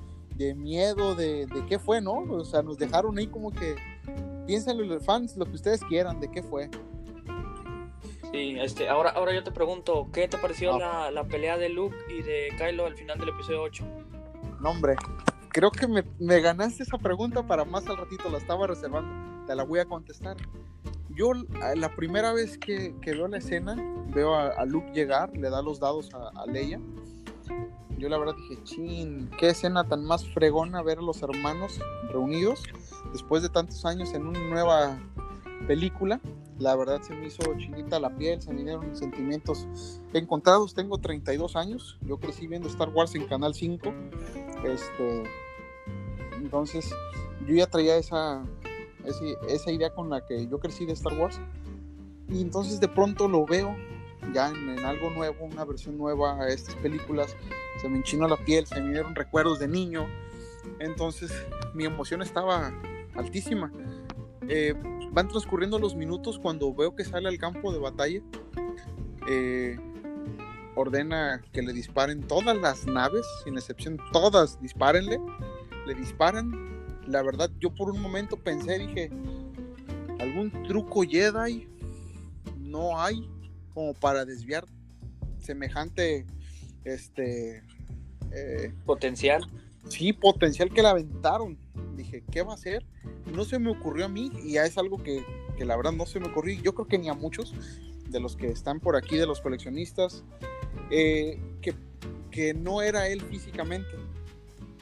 miedo, 0.56 1.14
de, 1.14 1.46
de 1.46 1.66
qué 1.66 1.78
fue, 1.78 2.00
¿no? 2.00 2.24
O 2.28 2.44
sea, 2.44 2.62
nos 2.62 2.76
dejaron 2.78 3.16
ahí 3.16 3.28
como 3.28 3.52
que, 3.52 3.76
piénsenlo 4.48 4.84
los 4.84 5.04
fans, 5.04 5.36
lo 5.36 5.46
que 5.46 5.52
ustedes 5.52 5.80
quieran, 5.84 6.18
de 6.18 6.32
qué 6.32 6.42
fue. 6.42 6.68
Sí, 8.32 8.56
este, 8.60 8.88
ahora, 8.88 9.10
ahora 9.10 9.34
yo 9.34 9.42
te 9.42 9.50
pregunto, 9.50 10.08
¿qué 10.12 10.28
te 10.28 10.38
pareció 10.38 10.78
la, 10.78 11.10
la, 11.10 11.24
pelea 11.24 11.56
de 11.56 11.68
Luke 11.68 11.96
y 12.08 12.22
de 12.22 12.48
Kylo 12.58 12.86
al 12.86 12.94
final 12.96 13.18
del 13.18 13.30
episodio 13.30 13.62
8? 13.62 13.84
No, 14.60 14.70
hombre, 14.70 14.96
creo 15.50 15.70
que 15.70 15.86
me, 15.86 16.04
me, 16.18 16.40
ganaste 16.40 16.82
esa 16.82 16.98
pregunta 16.98 17.46
para 17.46 17.64
más 17.64 17.86
al 17.86 17.96
ratito, 17.96 18.28
la 18.30 18.38
estaba 18.38 18.66
reservando, 18.66 19.46
te 19.46 19.54
la 19.54 19.62
voy 19.62 19.80
a 19.80 19.84
contestar. 19.84 20.36
Yo 21.10 21.32
la 21.76 21.88
primera 21.96 22.32
vez 22.32 22.58
que, 22.58 22.94
que 23.00 23.12
veo 23.12 23.26
la 23.28 23.38
escena, 23.38 23.74
veo 24.08 24.34
a, 24.34 24.64
Luke 24.66 24.92
llegar, 24.92 25.34
le 25.34 25.48
da 25.48 25.62
los 25.62 25.80
dados 25.80 26.12
a, 26.12 26.28
a 26.40 26.46
Leia. 26.46 26.78
Yo 27.96 28.10
la 28.10 28.18
verdad 28.18 28.34
dije, 28.36 28.62
chin, 28.64 29.30
qué 29.38 29.48
escena 29.48 29.88
tan 29.88 30.04
más 30.04 30.26
fregona 30.34 30.82
ver 30.82 30.98
a 30.98 31.02
los 31.02 31.22
hermanos 31.22 31.80
reunidos 32.10 32.62
después 33.12 33.42
de 33.42 33.48
tantos 33.48 33.86
años 33.86 34.12
en 34.12 34.26
una 34.26 34.40
nueva 34.40 34.98
película 35.66 36.20
la 36.58 36.74
verdad 36.74 37.02
se 37.02 37.14
me 37.14 37.26
hizo 37.26 37.42
chinita 37.58 38.00
la 38.00 38.16
piel, 38.16 38.40
se 38.40 38.52
me 38.52 38.62
dieron 38.62 38.96
sentimientos 38.96 40.00
encontrados. 40.14 40.74
Tengo 40.74 40.98
32 40.98 41.54
años, 41.54 41.98
yo 42.02 42.18
crecí 42.18 42.46
viendo 42.46 42.68
Star 42.68 42.88
Wars 42.88 43.14
en 43.14 43.26
Canal 43.26 43.54
5. 43.54 43.92
Este, 44.64 45.24
entonces, 46.36 46.90
yo 47.46 47.54
ya 47.54 47.66
traía 47.66 47.96
esa, 47.96 48.42
esa, 49.48 49.70
idea 49.70 49.90
con 49.90 50.08
la 50.08 50.24
que 50.24 50.46
yo 50.46 50.58
crecí 50.58 50.86
de 50.86 50.94
Star 50.94 51.12
Wars. 51.18 51.38
Y 52.28 52.40
entonces 52.40 52.80
de 52.80 52.88
pronto 52.88 53.28
lo 53.28 53.44
veo 53.44 53.76
ya 54.32 54.48
en, 54.48 54.78
algo 54.84 55.10
nuevo, 55.10 55.44
una 55.44 55.64
versión 55.64 55.98
nueva 55.98 56.40
a 56.40 56.48
estas 56.48 56.74
películas. 56.76 57.36
Se 57.82 57.88
me 57.88 57.98
enchinó 57.98 58.26
la 58.28 58.36
piel, 58.36 58.66
se 58.66 58.80
me 58.80 58.92
dieron 58.92 59.14
recuerdos 59.14 59.58
de 59.58 59.68
niño. 59.68 60.06
Entonces 60.78 61.30
mi 61.74 61.84
emoción 61.84 62.22
estaba 62.22 62.72
altísima. 63.14 63.70
Eh, 64.48 64.74
van 65.16 65.28
transcurriendo 65.28 65.78
los 65.78 65.96
minutos 65.96 66.38
cuando 66.38 66.74
veo 66.74 66.94
que 66.94 67.02
sale 67.02 67.26
al 67.26 67.38
campo 67.38 67.72
de 67.72 67.78
batalla. 67.78 68.20
Eh, 69.26 69.78
ordena 70.74 71.42
que 71.52 71.62
le 71.62 71.72
disparen 71.72 72.20
todas 72.20 72.54
las 72.54 72.86
naves, 72.86 73.24
sin 73.42 73.56
excepción, 73.56 73.98
todas, 74.12 74.60
dispárenle. 74.60 75.18
Le 75.86 75.94
disparan. 75.94 76.52
La 77.06 77.22
verdad, 77.22 77.50
yo 77.58 77.74
por 77.74 77.90
un 77.90 78.02
momento 78.02 78.36
pensé, 78.36 78.78
dije, 78.78 79.10
algún 80.20 80.50
truco 80.64 81.00
Jedi 81.00 81.66
no 82.58 83.00
hay 83.00 83.26
como 83.72 83.94
para 83.94 84.26
desviar 84.26 84.66
semejante 85.38 86.26
este 86.84 87.64
eh, 88.32 88.74
potencial. 88.84 89.50
Sí, 89.88 90.12
potencial 90.12 90.70
que 90.70 90.82
le 90.82 90.88
aventaron. 90.88 91.56
Dije, 91.96 92.22
¿qué 92.30 92.42
va 92.42 92.52
a 92.52 92.54
hacer? 92.54 92.84
no 93.32 93.44
se 93.44 93.58
me 93.58 93.70
ocurrió 93.70 94.06
a 94.06 94.08
mí 94.08 94.30
y 94.42 94.52
ya 94.52 94.64
es 94.64 94.78
algo 94.78 95.02
que, 95.02 95.24
la 95.58 95.76
verdad 95.76 95.92
no 95.92 96.06
se 96.06 96.20
me 96.20 96.28
ocurrió. 96.28 96.60
Yo 96.62 96.74
creo 96.74 96.86
que 96.86 96.98
ni 96.98 97.08
a 97.08 97.14
muchos 97.14 97.54
de 98.08 98.20
los 98.20 98.36
que 98.36 98.48
están 98.48 98.80
por 98.80 98.96
aquí, 98.96 99.16
de 99.16 99.26
los 99.26 99.40
coleccionistas, 99.40 100.24
eh, 100.90 101.40
que, 101.60 101.74
que 102.30 102.54
no 102.54 102.82
era 102.82 103.08
él 103.08 103.20
físicamente, 103.22 103.90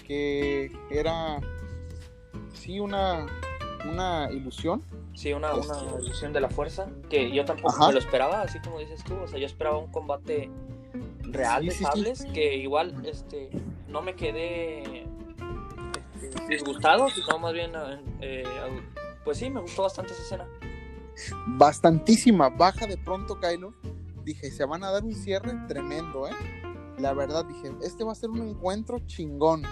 que 0.06 0.70
era 0.90 1.40
sí 2.52 2.80
una, 2.80 3.26
una 3.90 4.30
ilusión. 4.30 4.82
Sí, 5.14 5.32
una, 5.32 5.54
una 5.54 5.74
este, 5.74 6.02
ilusión 6.02 6.32
de 6.32 6.40
la 6.40 6.50
fuerza, 6.50 6.88
que 7.08 7.30
yo 7.30 7.44
tampoco 7.44 7.86
me 7.86 7.92
lo 7.92 7.98
esperaba, 7.98 8.42
así 8.42 8.58
como 8.60 8.80
dices 8.80 9.02
tú, 9.04 9.14
o 9.14 9.28
sea, 9.28 9.38
yo 9.38 9.46
esperaba 9.46 9.78
un 9.78 9.90
combate 9.92 10.50
real 11.22 11.64
de 11.64 11.70
sables, 11.70 12.26
que 12.34 12.56
igual 12.56 13.06
este 13.06 13.50
no 13.88 14.02
me 14.02 14.16
quedé 14.16 15.03
disgustado, 16.48 17.08
sino 17.10 17.38
más 17.38 17.52
bien, 17.52 17.72
eh, 18.20 18.44
pues 19.24 19.38
sí, 19.38 19.50
me 19.50 19.60
gustó 19.60 19.82
bastante 19.82 20.12
esa 20.12 20.22
escena. 20.22 20.48
Bastantísima, 21.46 22.48
baja 22.48 22.86
de 22.86 22.96
pronto 22.98 23.38
Kylo. 23.38 23.74
Dije, 24.24 24.50
se 24.50 24.64
van 24.64 24.84
a 24.84 24.90
dar 24.90 25.04
un 25.04 25.14
cierre 25.14 25.52
tremendo, 25.68 26.26
¿eh? 26.28 26.32
La 26.98 27.12
verdad, 27.12 27.44
dije, 27.44 27.72
este 27.82 28.04
va 28.04 28.12
a 28.12 28.14
ser 28.14 28.30
un 28.30 28.48
encuentro 28.48 28.98
chingón. 29.06 29.62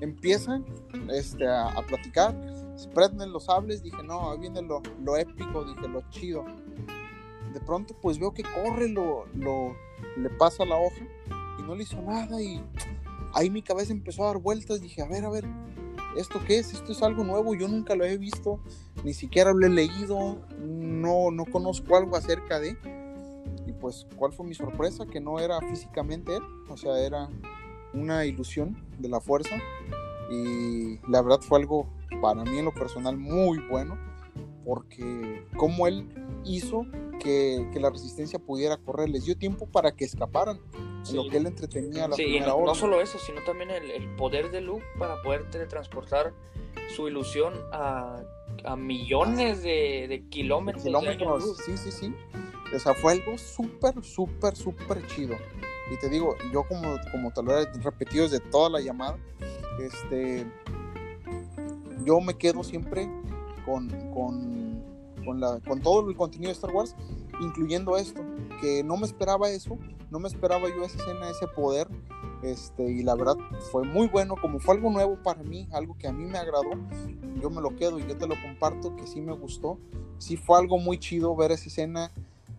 empiezan 0.00 0.64
este, 1.12 1.46
a, 1.46 1.74
platicar, 1.86 2.34
prenden 2.94 3.32
los 3.32 3.44
sables, 3.44 3.82
dije, 3.82 4.02
no, 4.02 4.30
ahí 4.30 4.38
viene 4.38 4.62
lo, 4.62 4.82
lo 5.02 5.16
épico, 5.16 5.64
dije, 5.64 5.88
lo 5.88 6.02
chido. 6.10 6.44
De 7.52 7.60
pronto, 7.60 7.94
pues 8.00 8.18
veo 8.18 8.32
que 8.32 8.42
corre, 8.42 8.88
lo, 8.88 9.26
lo, 9.34 9.76
le 10.16 10.30
pasa 10.30 10.64
la 10.64 10.76
hoja 10.76 11.04
y 11.58 11.62
no 11.62 11.74
le 11.74 11.82
hizo 11.82 12.00
nada 12.00 12.40
y 12.40 12.62
ahí 13.34 13.50
mi 13.50 13.62
cabeza 13.62 13.92
empezó 13.92 14.24
a 14.24 14.28
dar 14.28 14.38
vueltas, 14.38 14.80
dije, 14.80 15.02
a 15.02 15.06
ver, 15.06 15.24
a 15.24 15.30
ver, 15.30 15.44
¿esto 16.16 16.40
qué 16.46 16.58
es? 16.58 16.72
Esto 16.72 16.92
es 16.92 17.02
algo 17.02 17.24
nuevo, 17.24 17.54
yo 17.54 17.68
nunca 17.68 17.94
lo 17.94 18.04
he 18.04 18.18
visto, 18.18 18.60
ni 19.04 19.14
siquiera 19.14 19.52
lo 19.52 19.66
he 19.66 19.70
leído, 19.70 20.38
no, 20.60 21.30
no 21.30 21.44
conozco 21.46 21.96
algo 21.96 22.16
acerca 22.16 22.60
de... 22.60 22.76
Y 23.66 23.72
pues, 23.72 24.06
¿cuál 24.16 24.32
fue 24.32 24.46
mi 24.46 24.54
sorpresa? 24.54 25.06
Que 25.06 25.20
no 25.20 25.38
era 25.38 25.60
físicamente 25.60 26.36
él, 26.36 26.42
o 26.68 26.76
sea, 26.76 26.98
era 26.98 27.28
una 27.94 28.24
ilusión 28.24 28.76
de 28.98 29.08
la 29.08 29.20
fuerza. 29.20 29.56
Y 30.30 30.98
la 31.08 31.22
verdad 31.22 31.40
fue 31.40 31.58
algo 31.58 31.88
para 32.20 32.44
mí 32.44 32.58
en 32.58 32.64
lo 32.64 32.74
personal 32.74 33.16
muy 33.16 33.58
bueno, 33.68 33.98
porque 34.64 35.44
como 35.56 35.86
él 35.86 36.08
hizo 36.44 36.86
que, 37.22 37.66
que, 37.72 37.80
la 37.80 37.90
resistencia 37.90 38.38
pudiera 38.38 38.76
correr, 38.78 39.08
les 39.10 39.24
dio 39.24 39.36
tiempo 39.36 39.66
para 39.66 39.92
que 39.92 40.04
escaparan, 40.04 40.58
Sí. 41.02 41.14
lo 41.16 41.28
que 41.28 41.38
él 41.38 41.46
entretenía 41.46 42.04
a 42.04 42.08
la 42.08 42.16
Sí, 42.16 42.24
primera 42.24 42.46
no, 42.48 42.56
hora. 42.56 42.66
no 42.66 42.74
solo 42.74 43.00
eso, 43.00 43.18
sino 43.18 43.42
también 43.44 43.70
el, 43.70 43.90
el 43.90 44.08
poder 44.16 44.50
de 44.50 44.60
Luke 44.60 44.84
para 44.98 45.20
poder 45.22 45.50
teletransportar 45.50 46.34
su 46.94 47.08
ilusión 47.08 47.54
a, 47.72 48.22
a 48.64 48.76
millones 48.76 49.62
de, 49.62 50.06
de 50.08 50.24
kilómetros. 50.28 50.84
de 50.84 50.90
kilómetros, 50.90 51.44
luz. 51.44 51.58
sí, 51.64 51.76
sí, 51.76 51.90
sí. 51.90 52.14
O 52.74 52.78
sea, 52.78 52.94
fue 52.94 53.12
algo 53.12 53.36
súper, 53.38 54.02
súper, 54.04 54.54
súper 54.56 55.06
chido. 55.08 55.36
Y 55.92 55.96
te 55.98 56.08
digo, 56.08 56.36
yo 56.52 56.62
como, 56.64 56.96
como 57.10 57.32
te 57.32 57.42
lo 57.42 57.58
he 57.58 57.64
repetido 57.82 58.24
desde 58.28 58.38
toda 58.40 58.68
la 58.70 58.80
llamada, 58.80 59.18
este, 59.80 60.46
yo 62.04 62.20
me 62.20 62.34
quedo 62.36 62.62
siempre 62.62 63.08
con, 63.64 63.88
con, 64.12 64.69
con, 65.24 65.40
la, 65.40 65.60
con 65.60 65.80
todo 65.80 66.08
el 66.08 66.16
contenido 66.16 66.48
de 66.48 66.54
Star 66.54 66.72
Wars, 66.72 66.94
incluyendo 67.40 67.96
esto, 67.96 68.22
que 68.60 68.82
no 68.84 68.96
me 68.96 69.06
esperaba 69.06 69.50
eso, 69.50 69.78
no 70.10 70.18
me 70.18 70.28
esperaba 70.28 70.68
yo 70.68 70.84
esa 70.84 70.98
escena, 70.98 71.30
ese 71.30 71.46
poder, 71.48 71.88
este, 72.42 72.90
y 72.90 73.02
la 73.02 73.14
verdad 73.14 73.36
fue 73.70 73.84
muy 73.84 74.08
bueno, 74.08 74.34
como 74.40 74.58
fue 74.58 74.74
algo 74.74 74.90
nuevo 74.90 75.16
para 75.22 75.42
mí, 75.42 75.68
algo 75.72 75.96
que 75.98 76.08
a 76.08 76.12
mí 76.12 76.24
me 76.24 76.38
agradó, 76.38 76.70
yo 77.40 77.50
me 77.50 77.60
lo 77.60 77.74
quedo 77.76 77.98
y 77.98 78.06
yo 78.06 78.16
te 78.16 78.26
lo 78.26 78.34
comparto, 78.40 78.94
que 78.96 79.06
sí 79.06 79.20
me 79.20 79.32
gustó, 79.32 79.78
sí 80.18 80.36
fue 80.36 80.58
algo 80.58 80.78
muy 80.78 80.98
chido 80.98 81.34
ver 81.36 81.52
esa 81.52 81.66
escena, 81.66 82.10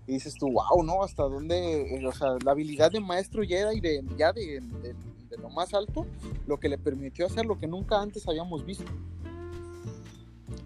y 0.07 0.13
dices 0.13 0.33
tú, 0.33 0.51
wow, 0.51 0.83
¿no? 0.83 1.03
Hasta 1.03 1.23
dónde, 1.23 1.95
eh, 1.95 2.07
o 2.07 2.11
sea, 2.11 2.29
la 2.43 2.51
habilidad 2.51 2.91
de 2.91 2.99
maestro 2.99 3.43
Jedi 3.43 3.79
de, 3.79 4.03
ya 4.17 4.33
de, 4.33 4.59
de, 4.81 4.95
de 5.29 5.37
lo 5.37 5.49
más 5.49 5.73
alto, 5.73 6.05
lo 6.47 6.59
que 6.59 6.69
le 6.69 6.77
permitió 6.77 7.25
hacer 7.25 7.45
lo 7.45 7.57
que 7.57 7.67
nunca 7.67 8.01
antes 8.01 8.27
habíamos 8.27 8.65
visto. 8.65 8.91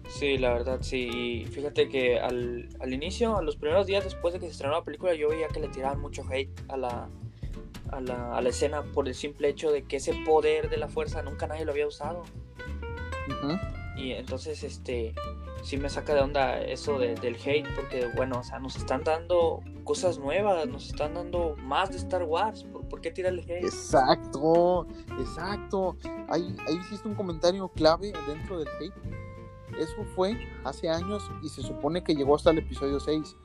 Sí, 0.08 0.38
la 0.38 0.52
verdad, 0.52 0.78
sí. 0.82 1.08
Y 1.42 1.44
fíjate 1.46 1.88
que 1.88 2.18
al, 2.20 2.68
al 2.80 2.92
inicio, 2.92 3.36
a 3.36 3.42
los 3.42 3.56
primeros 3.56 3.86
días 3.86 4.04
después 4.04 4.32
de 4.34 4.40
que 4.40 4.46
se 4.46 4.52
estrenó 4.52 4.74
la 4.74 4.84
película, 4.84 5.14
yo 5.14 5.28
veía 5.28 5.48
que 5.48 5.60
le 5.60 5.68
tiraban 5.68 6.00
mucho 6.00 6.22
hate 6.30 6.50
a 6.68 6.76
la, 6.76 7.08
a 7.90 8.00
la, 8.00 8.36
a 8.36 8.40
la 8.40 8.48
escena 8.48 8.82
por 8.82 9.08
el 9.08 9.14
simple 9.14 9.48
hecho 9.48 9.70
de 9.72 9.82
que 9.84 9.96
ese 9.96 10.14
poder 10.24 10.70
de 10.70 10.76
la 10.76 10.88
fuerza 10.88 11.22
nunca 11.22 11.46
nadie 11.46 11.64
lo 11.64 11.72
había 11.72 11.86
usado. 11.86 12.22
Y 13.96 14.12
entonces, 14.12 14.62
este, 14.62 15.14
sí 15.62 15.76
me 15.78 15.88
saca 15.88 16.14
de 16.14 16.20
onda 16.20 16.60
eso 16.60 16.98
de- 16.98 17.14
del 17.16 17.34
hate, 17.44 17.66
porque, 17.74 18.08
bueno, 18.14 18.38
o 18.40 18.44
sea, 18.44 18.58
nos 18.58 18.76
están 18.76 19.02
dando 19.04 19.62
cosas 19.84 20.18
nuevas, 20.18 20.66
nos 20.68 20.86
están 20.88 21.14
dando 21.14 21.56
más 21.62 21.90
de 21.90 21.96
Star 21.96 22.22
Wars. 22.22 22.62
¿Por, 22.64 22.86
por 22.88 23.00
qué 23.00 23.10
tirarle 23.10 23.42
hate? 23.42 23.64
Exacto, 23.64 24.86
exacto. 25.18 25.96
Ahí, 26.28 26.54
ahí 26.68 26.76
hiciste 26.76 27.08
un 27.08 27.14
comentario 27.14 27.68
clave 27.68 28.12
dentro 28.28 28.58
del 28.58 28.68
hate. 28.80 28.94
Eso 29.78 30.04
fue 30.14 30.36
hace 30.64 30.88
años 30.88 31.30
y 31.42 31.48
se 31.48 31.62
supone 31.62 32.02
que 32.02 32.14
llegó 32.14 32.34
hasta 32.36 32.50
el 32.50 32.58
episodio 32.58 32.98
6. 33.00 33.36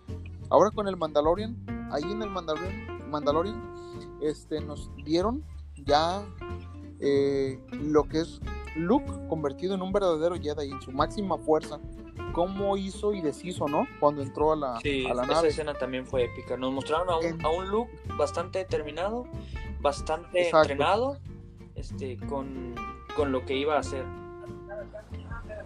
Ahora 0.49 0.71
con 0.71 0.87
el 0.87 0.97
Mandalorian, 0.97 1.55
ahí 1.91 2.03
en 2.03 2.21
el 2.21 2.29
Mandalorian, 2.29 3.09
Mandalorian 3.09 3.61
este, 4.21 4.61
nos 4.61 4.89
dieron 5.03 5.43
ya 5.85 6.23
eh, 6.99 7.59
lo 7.71 8.03
que 8.03 8.19
es 8.21 8.39
Luke 8.75 9.11
convertido 9.27 9.75
en 9.75 9.81
un 9.81 9.91
verdadero 9.91 10.35
Jedi 10.35 10.71
en 10.71 10.81
su 10.81 10.91
máxima 10.91 11.37
fuerza. 11.37 11.79
Cómo 12.33 12.77
hizo 12.77 13.13
y 13.13 13.19
deshizo, 13.21 13.67
¿no? 13.67 13.85
Cuando 13.99 14.21
entró 14.21 14.53
a 14.53 14.55
la, 14.55 14.79
Sí, 14.79 15.05
a 15.05 15.13
la 15.13 15.23
esa 15.23 15.33
nave. 15.33 15.47
escena 15.49 15.73
también 15.73 16.05
fue 16.05 16.23
épica. 16.25 16.55
Nos 16.55 16.71
mostraron 16.71 17.09
a 17.09 17.17
un, 17.17 17.25
En- 17.25 17.45
a 17.45 17.49
un 17.49 17.67
Luke 17.69 17.91
bastante 18.17 18.59
determinado, 18.59 19.25
bastante 19.81 20.43
Exacto. 20.43 20.71
entrenado, 20.71 21.17
este, 21.75 22.15
con, 22.27 22.73
con 23.17 23.33
lo 23.33 23.45
que 23.45 23.57
iba 23.57 23.75
a 23.75 23.79
hacer. 23.79 24.05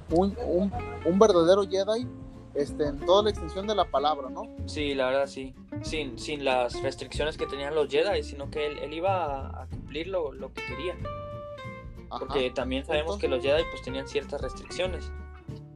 Un, 0.09 0.37
un, 0.45 0.71
un 1.05 1.19
verdadero 1.19 1.63
Jedi 1.63 2.07
este, 2.53 2.87
en 2.87 2.99
toda 2.99 3.23
la 3.23 3.29
extensión 3.31 3.67
de 3.67 3.75
la 3.75 3.85
palabra, 3.85 4.29
¿no? 4.29 4.43
Sí, 4.65 4.93
la 4.93 5.07
verdad 5.07 5.27
sí. 5.27 5.53
Sin, 5.81 6.17
sin 6.17 6.45
las 6.45 6.81
restricciones 6.81 7.37
que 7.37 7.45
tenían 7.47 7.75
los 7.75 7.89
Jedi, 7.89 8.23
sino 8.23 8.49
que 8.49 8.67
él, 8.67 8.79
él 8.79 8.93
iba 8.93 9.25
a, 9.25 9.63
a 9.63 9.67
cumplir 9.67 10.07
lo, 10.07 10.31
lo 10.31 10.53
que 10.53 10.65
quería. 10.65 10.95
Ajá. 12.09 12.19
Porque 12.19 12.51
también 12.51 12.85
sabemos 12.85 13.17
que 13.17 13.27
los 13.27 13.43
Jedi 13.43 13.63
pues 13.71 13.81
tenían 13.83 14.07
ciertas 14.07 14.41
restricciones. 14.41 15.11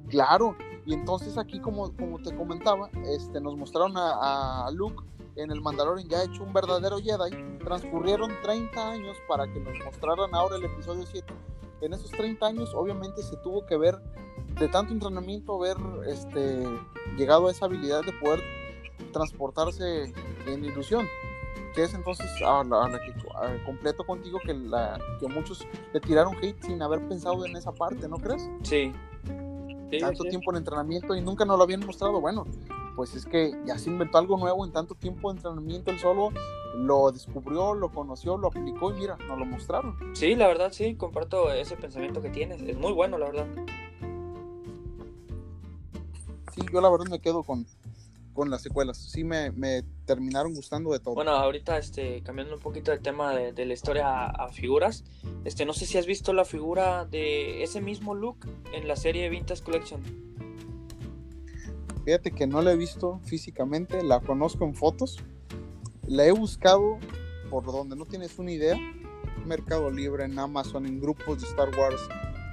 Claro, 0.09 0.55
y 0.85 0.93
entonces 0.93 1.37
aquí 1.37 1.59
como, 1.59 1.95
como 1.95 2.19
te 2.19 2.35
comentaba, 2.35 2.89
este, 3.05 3.39
nos 3.41 3.55
mostraron 3.55 3.95
a, 3.97 4.65
a 4.65 4.71
Luke 4.71 5.03
en 5.35 5.51
el 5.51 5.61
Mandalorian 5.61 6.09
ya 6.09 6.23
hecho 6.23 6.43
un 6.43 6.53
verdadero 6.53 6.97
Jedi, 6.97 7.59
transcurrieron 7.63 8.31
30 8.41 8.91
años 8.91 9.17
para 9.27 9.45
que 9.51 9.59
nos 9.59 9.77
mostraran 9.85 10.33
ahora 10.33 10.55
el 10.57 10.65
episodio 10.65 11.05
7. 11.05 11.33
En 11.81 11.93
esos 11.93 12.11
30 12.11 12.45
años 12.45 12.71
obviamente 12.73 13.21
se 13.23 13.37
tuvo 13.37 13.65
que 13.65 13.77
ver, 13.77 13.97
de 14.59 14.67
tanto 14.67 14.93
entrenamiento, 14.93 15.57
ver 15.59 15.77
este, 16.07 16.63
llegado 17.17 17.47
a 17.47 17.51
esa 17.51 17.65
habilidad 17.65 18.01
de 18.03 18.11
poder 18.13 18.41
transportarse 19.13 20.13
en 20.47 20.65
ilusión. 20.65 21.07
Que 21.75 21.83
es 21.83 21.93
entonces 21.93 22.27
a 22.45 22.63
la, 22.63 22.85
a 22.85 22.89
la 22.89 22.99
que 22.99 23.11
a- 23.35 23.63
completo 23.65 24.03
contigo 24.05 24.39
que, 24.43 24.53
la, 24.53 24.99
que 25.19 25.27
muchos 25.27 25.65
le 25.93 25.99
tiraron 25.99 26.35
hate 26.41 26.61
sin 26.63 26.81
haber 26.81 27.07
pensado 27.07 27.45
en 27.45 27.55
esa 27.55 27.71
parte, 27.71 28.07
¿no 28.07 28.17
crees? 28.17 28.49
Sí. 28.63 28.91
Sí, 29.91 29.97
tanto 29.99 30.23
sí. 30.23 30.29
tiempo 30.29 30.51
en 30.51 30.57
entrenamiento 30.57 31.15
y 31.15 31.21
nunca 31.21 31.45
nos 31.45 31.57
lo 31.57 31.63
habían 31.63 31.85
mostrado. 31.85 32.19
Bueno, 32.21 32.45
pues 32.95 33.15
es 33.15 33.25
que 33.25 33.51
ya 33.65 33.77
se 33.77 33.89
inventó 33.89 34.17
algo 34.17 34.37
nuevo 34.37 34.65
en 34.65 34.71
tanto 34.71 34.93
tiempo 34.95 35.31
de 35.31 35.37
entrenamiento. 35.37 35.91
Él 35.91 35.99
solo 35.99 36.29
lo 36.75 37.12
descubrió, 37.12 37.73
lo 37.73 37.91
conoció, 37.91 38.38
lo 38.38 38.47
aplicó 38.47 38.91
y 38.91 38.99
mira, 38.99 39.17
nos 39.27 39.38
lo 39.39 39.45
mostraron. 39.45 39.97
Sí, 40.13 40.36
la 40.36 40.47
verdad 40.47 40.71
sí, 40.71 40.95
comparto 40.95 41.51
ese 41.51 41.75
pensamiento 41.75 42.21
que 42.21 42.29
tienes. 42.29 42.62
Es 42.62 42.77
muy 42.77 42.93
bueno, 42.93 43.17
la 43.17 43.27
verdad. 43.27 43.47
Sí, 46.53 46.62
yo 46.71 46.82
la 46.82 46.89
verdad 46.89 47.08
me 47.10 47.19
quedo 47.19 47.43
con, 47.43 47.65
con 48.34 48.49
las 48.49 48.62
secuelas. 48.62 48.97
Sí, 48.97 49.23
me, 49.23 49.51
me 49.51 49.84
terminaron 50.05 50.53
gustando 50.53 50.91
de 50.91 50.99
todo. 50.99 51.15
Bueno, 51.15 51.32
ahorita 51.32 51.77
este, 51.77 52.21
cambiando 52.23 52.55
un 52.55 52.62
poquito 52.62 52.91
el 52.91 53.01
tema 53.01 53.36
de, 53.36 53.53
de 53.53 53.65
la 53.65 53.73
historia 53.73 54.08
a, 54.08 54.29
a 54.45 54.49
figuras, 54.49 55.03
este, 55.45 55.65
no 55.65 55.73
sé 55.73 55.86
si 55.86 55.97
has 55.97 56.05
visto 56.05 56.34
la 56.34 56.45
figura 56.45 57.05
de 57.05 57.63
ese 57.63 57.82
mismo 57.82 58.15
look 58.15 58.38
en 58.73 58.88
la 58.88 58.95
serie 58.95 59.29
Vintage 59.29 59.63
Collection. 59.63 60.01
Fíjate 62.05 62.32
que 62.32 62.47
no 62.47 62.62
la 62.62 62.71
he 62.71 62.77
visto 62.77 63.19
físicamente, 63.23 64.03
la 64.03 64.19
conozco 64.19 64.65
en 64.65 64.73
fotos. 64.73 65.19
La 66.10 66.26
he 66.26 66.32
buscado 66.32 66.98
por 67.52 67.65
donde 67.65 67.95
no 67.95 68.04
tienes 68.04 68.39
una 68.39 68.52
idea. 68.52 68.76
Mercado 69.45 69.91
Libre, 69.91 70.26
en 70.26 70.39
Amazon, 70.39 70.88
en 70.88 71.00
grupos 71.00 71.39
de 71.39 71.48
Star 71.48 71.69
Wars, 71.78 72.02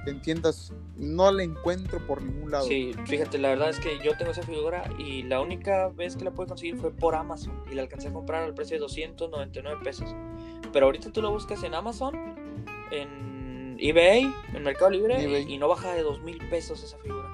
en 0.05 0.21
tiendas. 0.21 0.71
No 0.95 1.31
la 1.31 1.41
encuentro 1.41 2.05
por 2.05 2.21
ningún 2.21 2.51
lado. 2.51 2.65
Sí, 2.67 2.93
fíjate, 3.07 3.39
la 3.39 3.49
verdad 3.49 3.71
es 3.71 3.79
que 3.79 3.97
yo 4.03 4.15
tengo 4.15 4.29
esa 4.31 4.43
figura 4.43 4.87
y 4.99 5.23
la 5.23 5.41
única 5.41 5.89
vez 5.89 6.15
que 6.15 6.23
la 6.23 6.31
pude 6.31 6.45
conseguir 6.45 6.77
fue 6.77 6.91
por 6.91 7.15
Amazon 7.15 7.63
y 7.71 7.73
la 7.73 7.81
alcancé 7.81 8.09
a 8.09 8.13
comprar 8.13 8.43
al 8.43 8.53
precio 8.53 8.75
de 8.75 8.81
299 8.81 9.79
pesos. 9.83 10.15
Pero 10.71 10.85
ahorita 10.85 11.11
tú 11.11 11.23
la 11.23 11.29
buscas 11.29 11.63
en 11.63 11.73
Amazon, 11.73 12.15
en 12.91 13.75
eBay, 13.79 14.31
en 14.53 14.63
Mercado 14.63 14.91
Libre. 14.91 15.41
Y, 15.41 15.53
y 15.53 15.57
no 15.57 15.67
baja 15.67 15.93
de 15.95 16.03
2 16.03 16.21
mil 16.21 16.37
pesos 16.49 16.83
esa 16.83 16.99
figura. 16.99 17.27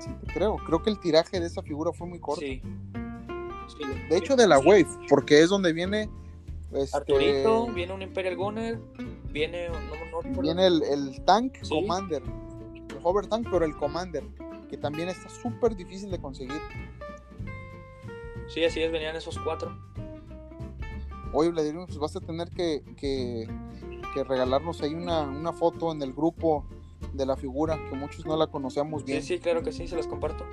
Sí, 0.00 0.10
te 0.26 0.32
creo. 0.32 0.56
Creo 0.56 0.82
que 0.82 0.90
el 0.90 0.98
tiraje 0.98 1.38
de 1.38 1.46
esa 1.46 1.62
figura 1.62 1.92
fue 1.92 2.08
muy 2.08 2.18
corto. 2.18 2.40
Sí. 2.40 2.60
Sí. 3.76 3.84
De 4.08 4.16
hecho, 4.16 4.36
de 4.36 4.46
la 4.46 4.58
Wave, 4.58 4.86
porque 5.08 5.40
es 5.40 5.48
donde 5.48 5.72
viene. 5.72 6.08
Este, 6.72 6.96
Arturito, 6.96 7.66
viene 7.68 7.92
un 7.92 8.02
Imperial 8.02 8.36
Gunner, 8.36 8.78
viene, 9.30 9.68
no, 9.68 10.22
no 10.22 10.40
viene 10.40 10.66
el, 10.68 10.82
el 10.84 11.24
Tank 11.24 11.56
Sí. 11.62 11.68
Commander. 11.70 12.22
El 12.22 12.98
Hover 13.02 13.26
Tank, 13.26 13.48
pero 13.50 13.64
el 13.64 13.76
Commander. 13.76 14.22
Que 14.68 14.76
también 14.76 15.08
está 15.08 15.28
súper 15.28 15.74
difícil 15.74 16.10
de 16.12 16.20
conseguir. 16.20 16.60
Sí, 18.48 18.64
así 18.64 18.80
es, 18.82 18.92
venían 18.92 19.16
esos 19.16 19.38
cuatro. 19.40 19.76
Oye, 21.32 21.50
Vladimir, 21.50 21.86
pues 21.86 21.98
vas 21.98 22.14
a 22.16 22.20
tener 22.20 22.50
que, 22.50 22.82
que, 22.96 23.48
que 24.14 24.24
regalarnos 24.24 24.80
ahí 24.82 24.94
una, 24.94 25.20
una 25.22 25.52
foto 25.52 25.92
en 25.92 26.02
el 26.02 26.12
grupo 26.12 26.64
de 27.12 27.24
la 27.26 27.36
figura, 27.36 27.78
que 27.88 27.96
muchos 27.96 28.26
no 28.26 28.36
la 28.36 28.46
conocemos 28.48 29.02
Sí, 29.02 29.06
bien. 29.12 29.22
sí, 29.22 29.38
claro 29.38 29.62
que 29.62 29.72
sí, 29.72 29.86
se 29.88 29.96
las 29.96 30.06
comparto. 30.06 30.44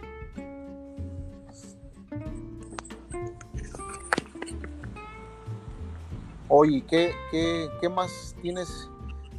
Oye, 6.49 6.83
¿qué, 6.87 7.13
qué, 7.31 7.69
qué 7.81 7.89
más 7.89 8.35
tienes 8.41 8.89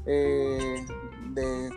eh, 0.06 0.84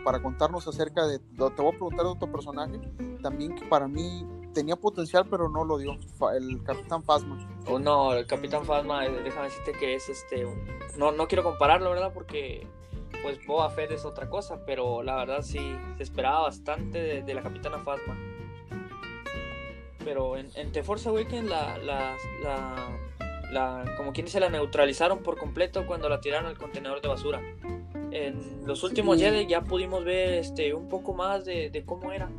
para 0.04 0.20
contarnos 0.20 0.66
acerca 0.66 1.06
de, 1.06 1.18
te 1.18 1.36
voy 1.36 1.68
a 1.68 1.70
preguntar 1.70 2.04
de 2.04 2.10
otro 2.10 2.30
personaje, 2.30 2.80
también 3.22 3.54
que 3.54 3.64
para 3.66 3.86
mí 3.86 4.26
tenía 4.54 4.76
potencial 4.76 5.26
pero 5.30 5.48
no 5.48 5.64
lo 5.64 5.78
dio, 5.78 5.98
el 6.34 6.62
Capitán 6.64 7.02
Phasma. 7.02 7.38
Oh, 7.66 7.78
no, 7.78 8.12
el 8.14 8.26
Capitán 8.26 8.64
Phasma, 8.64 9.06
eh, 9.06 9.10
déjame 9.24 9.44
decirte 9.44 9.72
que 9.72 9.94
es 9.94 10.08
este, 10.08 10.46
no, 10.96 11.12
no 11.12 11.28
quiero 11.28 11.42
compararlo, 11.42 11.90
¿verdad? 11.90 12.12
Porque 12.12 12.66
pues 13.22 13.44
Boba 13.46 13.70
Fett 13.70 13.92
es 13.92 14.04
otra 14.04 14.28
cosa, 14.28 14.64
pero 14.66 15.02
la 15.02 15.16
verdad 15.16 15.42
sí, 15.42 15.76
se 15.96 16.02
esperaba 16.02 16.42
bastante 16.42 17.22
de, 17.22 17.34
la 17.34 17.42
Capitana 17.42 17.78
Phasma. 17.78 18.16
Pero 20.04 20.36
en, 20.36 20.48
en 20.56 20.72
The 20.72 20.82
Force 20.82 21.08
Awakens 21.08 21.48
la, 21.48 21.78
la, 21.78 22.16
la, 22.42 22.98
como 23.96 24.12
quien 24.12 24.26
dice, 24.26 24.40
la 24.40 24.48
neutralizaron 24.48 25.22
por 25.22 25.38
completo 25.38 25.86
cuando 25.86 26.08
la 26.08 26.20
tiraron 26.20 26.46
al 26.46 26.58
contenedor 26.58 27.00
de 27.00 27.08
basura. 27.08 27.40
En 28.10 28.66
los 28.66 28.82
últimos 28.82 29.18
Jedi 29.18 29.46
ya 29.46 29.62
pudimos 29.62 30.04
ver 30.04 30.34
este 30.34 30.74
un 30.74 30.88
poco 30.88 31.14
más 31.14 31.44
de, 31.44 31.82
cómo 31.86 32.12
era. 32.12 32.30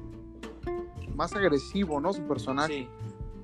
Más 1.15 1.35
agresivo, 1.35 1.99
¿no? 1.99 2.13
Su 2.13 2.23
personaje. 2.27 2.73
Sí. 2.73 2.87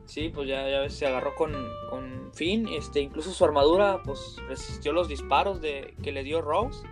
Sí, 0.05 0.29
pues 0.33 0.47
ya, 0.47 0.67
ya 0.67 0.89
se 0.89 1.05
agarró 1.05 1.35
con, 1.35 1.53
con 1.91 2.31
Finn, 2.33 2.67
este, 2.67 2.99
incluso 2.99 3.29
su 3.29 3.45
armadura 3.45 4.01
pues 4.03 4.37
resistió 4.47 4.91
los 4.91 5.07
disparos 5.07 5.61
de, 5.61 5.93
que 6.01 6.11
le 6.11 6.23
dio 6.23 6.41
Rose. 6.41 6.83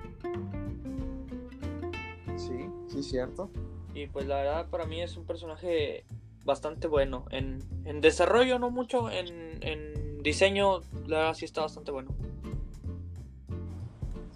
Sí, 2.36 2.70
sí, 2.88 3.02
cierto. 3.02 3.50
Y 3.96 4.06
pues 4.06 4.28
la 4.28 4.36
verdad 4.36 4.70
para 4.70 4.86
mí 4.86 5.02
es 5.02 5.18
un 5.18 5.26
personaje 5.26 6.06
bastante 6.46 6.88
bueno. 6.88 7.26
En, 7.32 7.60
en 7.86 8.02
desarrollo 8.02 8.60
no 8.60 8.70
mucho, 8.70 9.10
en, 9.10 9.64
en, 9.64 10.07
diseño 10.24 10.82
la 11.08 11.20
verdad 11.20 11.34
sí 11.34 11.46
está 11.46 11.62
bastante 11.62 11.92
bueno. 11.92 12.10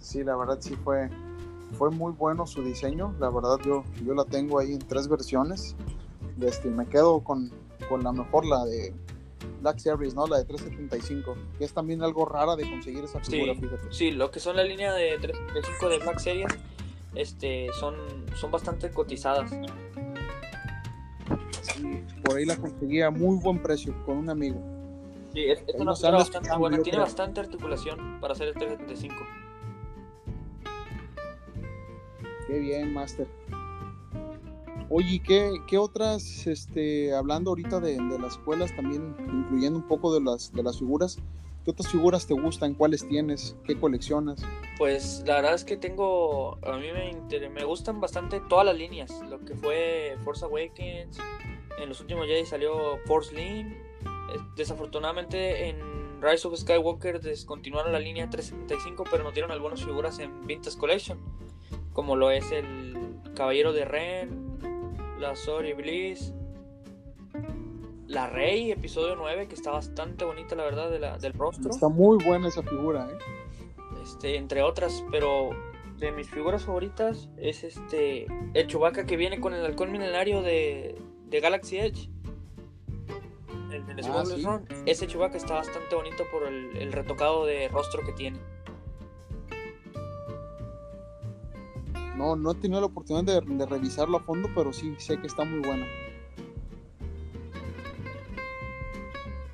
Sí, 0.00 0.24
la 0.24 0.36
verdad 0.36 0.58
sí 0.60 0.74
fue, 0.74 1.08
fue 1.78 1.90
muy 1.90 2.12
bueno 2.12 2.46
su 2.46 2.62
diseño. 2.62 3.14
La 3.20 3.30
verdad 3.30 3.58
yo, 3.64 3.84
yo 4.04 4.14
la 4.14 4.24
tengo 4.24 4.58
ahí 4.58 4.72
en 4.72 4.78
tres 4.80 5.08
versiones. 5.08 5.76
Este, 6.40 6.68
me 6.68 6.86
quedo 6.86 7.20
con, 7.20 7.50
con 7.88 8.02
la 8.02 8.12
mejor, 8.12 8.44
la 8.46 8.64
de 8.64 8.92
Black 9.60 9.78
Series, 9.78 10.14
¿no? 10.14 10.26
La 10.26 10.38
de 10.38 10.44
375, 10.44 11.36
que 11.58 11.64
es 11.64 11.72
también 11.72 12.02
algo 12.02 12.24
rara 12.24 12.56
de 12.56 12.68
conseguir 12.68 13.04
esa 13.04 13.20
figura, 13.20 13.54
sí, 13.54 13.60
fíjate. 13.60 13.82
Sí, 13.90 14.10
lo 14.10 14.30
que 14.30 14.40
son 14.40 14.56
la 14.56 14.64
línea 14.64 14.92
de 14.92 15.18
375 15.18 15.88
de 15.88 15.98
Black 15.98 16.18
Series 16.18 16.52
este, 17.14 17.68
son, 17.78 17.94
son 18.34 18.50
bastante 18.50 18.90
cotizadas. 18.90 19.50
Sí, 21.62 22.02
por 22.24 22.36
ahí 22.36 22.44
la 22.44 22.56
conseguía 22.56 23.06
a 23.06 23.10
muy 23.10 23.36
buen 23.36 23.62
precio 23.62 23.94
con 24.04 24.18
un 24.18 24.30
amigo. 24.30 24.60
Sí, 25.32 25.44
es, 25.46 25.62
una 25.74 25.94
figura 25.94 26.18
bastante 26.18 26.56
buena, 26.56 26.82
tiene 26.82 26.98
bastante 26.98 27.40
articulación 27.40 28.18
para 28.20 28.34
hacer 28.34 28.48
el 28.48 28.54
375. 28.54 29.14
Qué 32.46 32.58
bien, 32.58 32.92
Master. 32.92 33.26
Oye, 34.90 35.22
¿qué, 35.24 35.54
qué 35.66 35.78
otras, 35.78 36.46
este, 36.46 37.14
hablando 37.14 37.50
ahorita 37.50 37.80
de, 37.80 37.96
de, 37.96 38.18
las 38.18 38.32
escuelas, 38.32 38.76
también 38.76 39.16
incluyendo 39.20 39.78
un 39.78 39.88
poco 39.88 40.12
de 40.12 40.20
las, 40.20 40.52
de 40.52 40.62
las 40.62 40.78
figuras, 40.78 41.18
¿qué 41.64 41.70
otras 41.70 41.88
figuras 41.88 42.26
te 42.26 42.34
gustan? 42.34 42.74
¿Cuáles 42.74 43.08
tienes? 43.08 43.56
¿Qué 43.64 43.80
coleccionas? 43.80 44.42
Pues 44.76 45.24
la 45.26 45.36
verdad 45.36 45.54
es 45.54 45.64
que 45.64 45.78
tengo, 45.78 46.58
a 46.62 46.76
mí 46.76 46.88
me, 46.92 47.48
me 47.48 47.64
gustan 47.64 48.02
bastante 48.02 48.42
todas 48.50 48.66
las 48.66 48.76
líneas, 48.76 49.10
lo 49.30 49.42
que 49.42 49.54
fue 49.54 50.18
Force 50.24 50.44
Awakens, 50.44 51.18
en 51.78 51.88
los 51.88 51.98
últimos 52.02 52.26
Jedi 52.26 52.44
salió 52.44 52.98
Force 53.06 53.34
Link, 53.34 53.72
desafortunadamente 54.56 55.68
en 55.68 56.20
Rise 56.22 56.46
of 56.46 56.56
Skywalker 56.56 57.20
descontinuaron 57.20 57.92
la 57.92 57.98
línea 57.98 58.30
375, 58.30 59.04
pero 59.10 59.24
nos 59.24 59.34
dieron 59.34 59.50
algunas 59.50 59.84
figuras 59.84 60.18
en 60.18 60.46
Vintage 60.46 60.78
Collection, 60.78 61.18
como 61.92 62.16
lo 62.16 62.30
es 62.30 62.52
el 62.52 63.18
Caballero 63.34 63.72
de 63.72 63.84
Ren, 63.84 64.58
la 65.18 65.34
Sorry 65.36 65.72
Bliss, 65.72 66.32
la 68.06 68.28
Rey, 68.28 68.70
episodio 68.70 69.16
9, 69.16 69.48
que 69.48 69.54
está 69.54 69.70
bastante 69.70 70.24
bonita, 70.24 70.54
la 70.54 70.64
verdad, 70.64 70.90
de 70.90 70.98
la, 70.98 71.18
del 71.18 71.32
rostro. 71.32 71.70
Está 71.70 71.88
muy 71.88 72.22
buena 72.22 72.48
esa 72.48 72.62
figura, 72.62 73.08
¿eh? 73.10 73.18
Este, 74.02 74.36
entre 74.36 74.62
otras, 74.62 75.04
pero 75.10 75.50
de 75.98 76.12
mis 76.12 76.28
figuras 76.28 76.64
favoritas 76.64 77.28
es 77.36 77.62
este 77.62 78.26
el 78.54 78.66
Chewbacca 78.66 79.06
que 79.06 79.16
viene 79.16 79.40
con 79.40 79.54
el 79.54 79.64
halcón 79.64 79.92
milenario 79.92 80.42
de, 80.42 81.00
de 81.26 81.40
Galaxy 81.40 81.78
Edge. 81.78 82.10
El 83.72 83.86
de 83.86 84.02
ah, 84.06 84.24
¿sí? 84.24 84.44
Ese 84.86 85.06
Chewbacca 85.06 85.38
está 85.38 85.54
bastante 85.54 85.94
bonito 85.94 86.24
por 86.30 86.46
el, 86.46 86.76
el 86.76 86.92
retocado 86.92 87.46
de 87.46 87.68
rostro 87.68 88.02
que 88.04 88.12
tiene. 88.12 88.38
No, 92.16 92.36
no 92.36 92.52
he 92.52 92.54
tenido 92.54 92.80
la 92.80 92.86
oportunidad 92.86 93.42
de, 93.42 93.66
revisarlo 93.66 94.18
a 94.18 94.20
fondo, 94.20 94.48
pero 94.54 94.72
sí 94.72 94.94
sé 94.98 95.18
que 95.18 95.26
está 95.26 95.44
muy 95.44 95.60
bueno. 95.66 95.84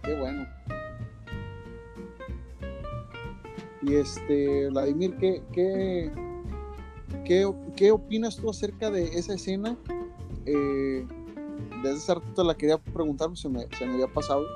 Qué 0.03 0.19
bueno. 0.19 0.47
Y 3.81 3.95
este, 3.95 4.69
Vladimir, 4.69 5.17
¿qué, 5.17 5.43
qué, 5.53 6.13
qué, 7.77 7.91
opinas 7.91 8.37
tú 8.37 8.51
acerca 8.51 8.91
de 8.91 9.05
esa 9.05 9.35
escena? 9.35 9.77
Eh, 10.45 11.07
desde 11.83 11.97
hace 11.97 12.15
rato 12.15 12.45
la 12.45 12.57
quería 12.57 12.79
preguntar, 12.79 13.37
se 13.37 13.49
me, 13.49 13.67
se 13.77 13.87
me 13.87 13.95
había 13.95 14.09
pasado. 14.09 14.47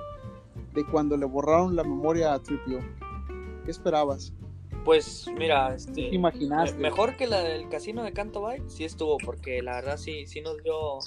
De 0.74 0.84
cuando 0.86 1.16
le 1.16 1.26
borraron 1.26 1.76
la 1.76 1.84
memoria 1.84 2.32
a 2.32 2.38
Tripio. 2.42 2.80
¿Qué 3.64 3.70
esperabas? 3.70 4.32
Pues 4.84 5.28
mira, 5.38 5.74
este, 5.74 6.00
imaginaste? 6.00 6.76
mejor 6.78 7.16
que 7.16 7.26
la 7.26 7.42
del 7.42 7.68
casino 7.68 8.02
de 8.02 8.12
Canto 8.12 8.40
Bay, 8.40 8.62
sí 8.66 8.84
estuvo, 8.84 9.16
porque 9.18 9.62
la 9.62 9.76
verdad 9.76 9.96
sí, 9.96 10.26
sí 10.26 10.40
nos 10.40 10.60
dio 10.62 10.98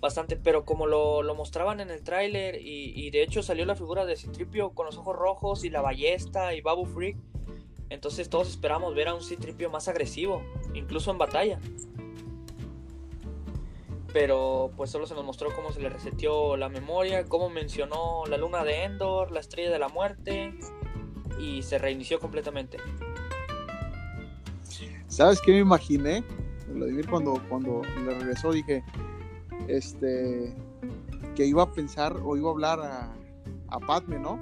bastante, 0.00 0.36
pero 0.36 0.64
como 0.64 0.86
lo, 0.86 1.22
lo 1.22 1.34
mostraban 1.34 1.80
en 1.80 1.90
el 1.90 2.02
tráiler 2.02 2.56
y, 2.56 2.92
y, 2.96 3.10
de 3.10 3.22
hecho 3.22 3.42
salió 3.42 3.66
la 3.66 3.76
figura 3.76 4.06
de 4.06 4.16
Citripio 4.16 4.70
con 4.70 4.86
los 4.86 4.96
ojos 4.96 5.14
rojos 5.14 5.64
y 5.64 5.70
la 5.70 5.82
ballesta 5.82 6.54
y 6.54 6.62
Babu 6.62 6.86
Freak, 6.86 7.16
entonces 7.90 8.30
todos 8.30 8.48
esperamos 8.48 8.94
ver 8.94 9.08
a 9.08 9.14
un 9.14 9.22
Citripio 9.22 9.68
más 9.68 9.86
agresivo, 9.86 10.42
incluso 10.72 11.10
en 11.10 11.18
batalla. 11.18 11.60
Pero 14.12 14.70
pues 14.76 14.90
solo 14.90 15.06
se 15.06 15.14
nos 15.14 15.24
mostró 15.24 15.54
cómo 15.54 15.72
se 15.72 15.80
le 15.80 15.88
reseteó 15.88 16.56
la 16.56 16.68
memoria, 16.68 17.24
cómo 17.24 17.48
mencionó 17.48 18.24
la 18.26 18.36
luna 18.36 18.62
de 18.64 18.84
Endor, 18.84 19.30
la 19.30 19.40
estrella 19.40 19.70
de 19.70 19.78
la 19.78 19.88
muerte, 19.88 20.54
y 21.38 21.62
se 21.62 21.78
reinició 21.78 22.20
completamente. 22.20 22.78
¿Sabes 25.06 25.40
qué 25.40 25.52
me 25.52 25.58
imaginé? 25.58 26.24
Vladimir 26.68 27.08
cuando, 27.08 27.40
cuando 27.48 27.82
le 28.04 28.14
regresó 28.14 28.50
dije 28.50 28.82
este 29.68 30.54
que 31.34 31.46
iba 31.46 31.62
a 31.62 31.72
pensar 31.72 32.16
o 32.24 32.36
iba 32.36 32.48
a 32.48 32.52
hablar 32.52 32.80
a, 32.80 33.12
a 33.68 33.80
Padme, 33.80 34.18
¿no? 34.18 34.38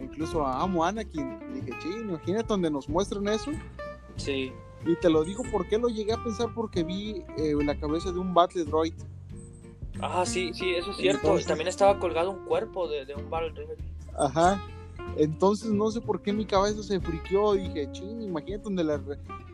Incluso 0.00 0.44
a 0.44 0.62
Amo 0.62 0.84
Anakin. 0.84 1.38
Dije, 1.54 1.72
sí, 1.82 1.88
imagínate 2.00 2.46
donde 2.48 2.70
nos 2.70 2.88
muestren 2.88 3.28
eso. 3.28 3.50
Sí. 4.16 4.52
Y 4.86 4.96
te 4.96 5.10
lo 5.10 5.24
digo 5.24 5.42
porque 5.50 5.78
lo 5.78 5.88
llegué 5.88 6.12
a 6.12 6.22
pensar 6.22 6.48
porque 6.54 6.84
vi 6.84 7.24
eh, 7.36 7.54
la 7.64 7.78
cabeza 7.78 8.12
de 8.12 8.18
un 8.18 8.32
Battle 8.32 8.64
Droid. 8.64 8.94
Ah, 10.00 10.24
sí, 10.26 10.52
sí, 10.54 10.74
eso 10.74 10.90
es 10.90 10.98
cierto. 10.98 11.38
y 11.38 11.44
también 11.44 11.68
estaba 11.68 11.98
colgado 11.98 12.30
un 12.30 12.44
cuerpo 12.44 12.86
de, 12.88 13.04
de 13.04 13.14
un 13.14 13.28
Battle 13.28 13.52
Droid. 13.52 13.78
Ajá. 14.16 14.62
Entonces 15.16 15.70
no 15.70 15.90
sé 15.90 16.00
por 16.00 16.20
qué 16.22 16.32
mi 16.32 16.44
cabeza 16.44 16.82
se 16.82 17.00
friqueó. 17.00 17.54
Dije, 17.54 17.90
ching, 17.92 18.22
imagínate 18.22 18.64
donde 18.64 18.84
le, 18.84 18.98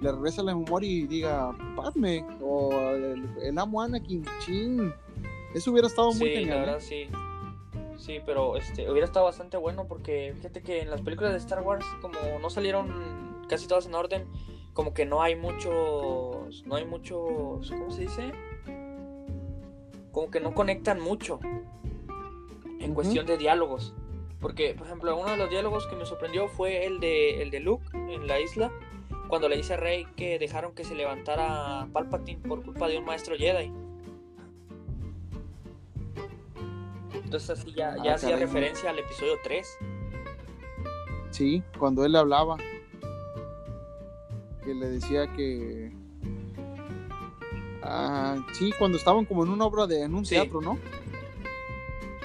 le 0.00 0.12
regresa 0.12 0.42
la 0.42 0.54
memoria 0.54 0.90
y 0.90 1.06
diga, 1.06 1.56
Padme, 1.76 2.26
o 2.42 2.72
el, 2.72 3.58
amo 3.58 3.80
Anakin, 3.80 4.24
ching. 4.40 4.92
Eso 5.54 5.70
hubiera 5.70 5.88
estado 5.88 6.12
muy 6.12 6.30
genial. 6.30 6.48
La 6.48 6.64
verdad, 6.66 6.80
sí. 6.80 7.06
Sí, 7.98 8.18
pero 8.26 8.56
este, 8.56 8.90
hubiera 8.90 9.06
estado 9.06 9.26
bastante 9.26 9.56
bueno 9.56 9.86
porque 9.86 10.32
fíjate 10.36 10.62
que 10.62 10.80
en 10.80 10.90
las 10.90 11.02
películas 11.02 11.32
de 11.32 11.38
Star 11.38 11.62
Wars, 11.62 11.86
como 12.00 12.16
no 12.40 12.50
salieron 12.50 12.88
casi 13.48 13.68
todas 13.68 13.86
en 13.86 13.94
orden, 13.94 14.26
como 14.72 14.94
que 14.94 15.04
no 15.04 15.22
hay 15.22 15.36
muchos. 15.36 16.64
No 16.66 16.76
hay 16.76 16.84
muchos. 16.84 17.70
¿Cómo 17.70 17.90
se 17.90 18.02
dice? 18.02 18.32
Como 20.12 20.30
que 20.30 20.40
no 20.40 20.54
conectan 20.54 21.00
mucho 21.00 21.40
en 22.80 22.94
cuestión 22.94 23.26
de 23.26 23.36
diálogos. 23.36 23.94
Porque, 24.40 24.74
por 24.74 24.86
ejemplo, 24.86 25.16
uno 25.16 25.30
de 25.30 25.36
los 25.36 25.50
diálogos 25.50 25.86
que 25.86 25.94
me 25.94 26.04
sorprendió 26.04 26.48
fue 26.48 26.84
el 26.84 26.98
de, 27.00 27.42
el 27.42 27.50
de 27.50 27.60
Luke 27.60 27.84
en 27.94 28.26
la 28.26 28.40
isla, 28.40 28.72
cuando 29.28 29.48
le 29.48 29.56
dice 29.56 29.74
a 29.74 29.76
Rey 29.76 30.06
que 30.16 30.38
dejaron 30.38 30.74
que 30.74 30.84
se 30.84 30.96
levantara 30.96 31.86
Palpatine 31.92 32.40
por 32.40 32.62
culpa 32.64 32.88
de 32.88 32.98
un 32.98 33.04
maestro 33.04 33.36
Jedi. 33.36 33.72
Entonces 37.14 37.50
así 37.50 37.72
ya, 37.72 37.96
ya 38.02 38.12
ah, 38.12 38.14
hacía 38.16 38.36
referencia 38.36 38.90
al 38.90 38.98
episodio 38.98 39.34
3. 39.44 39.78
Sí, 41.30 41.62
cuando 41.78 42.04
él 42.04 42.12
le 42.12 42.18
hablaba. 42.18 42.58
Que 44.64 44.74
le 44.74 44.88
decía 44.88 45.32
que... 45.32 45.92
Ah, 47.82 48.36
sí, 48.52 48.72
cuando 48.78 48.96
estaban 48.96 49.24
como 49.24 49.44
en 49.44 49.50
una 49.50 49.64
obra 49.64 49.86
de... 49.86 50.02
en 50.02 50.14
un 50.14 50.24
teatro, 50.24 50.60
¿no? 50.60 50.78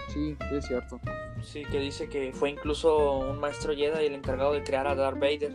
Sí, 0.09 0.37
es 0.51 0.67
cierto. 0.67 0.99
Sí, 1.41 1.63
que 1.65 1.79
dice 1.79 2.09
que 2.09 2.31
fue 2.33 2.49
incluso 2.49 3.19
un 3.19 3.39
maestro 3.39 3.73
Jedi 3.73 4.05
el 4.05 4.13
encargado 4.13 4.53
de 4.53 4.63
crear 4.63 4.87
a 4.87 4.95
Darth 4.95 5.19
Vader. 5.19 5.53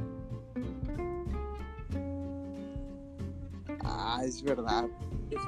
Ah, 3.85 4.23
es 4.25 4.43
verdad. 4.43 4.87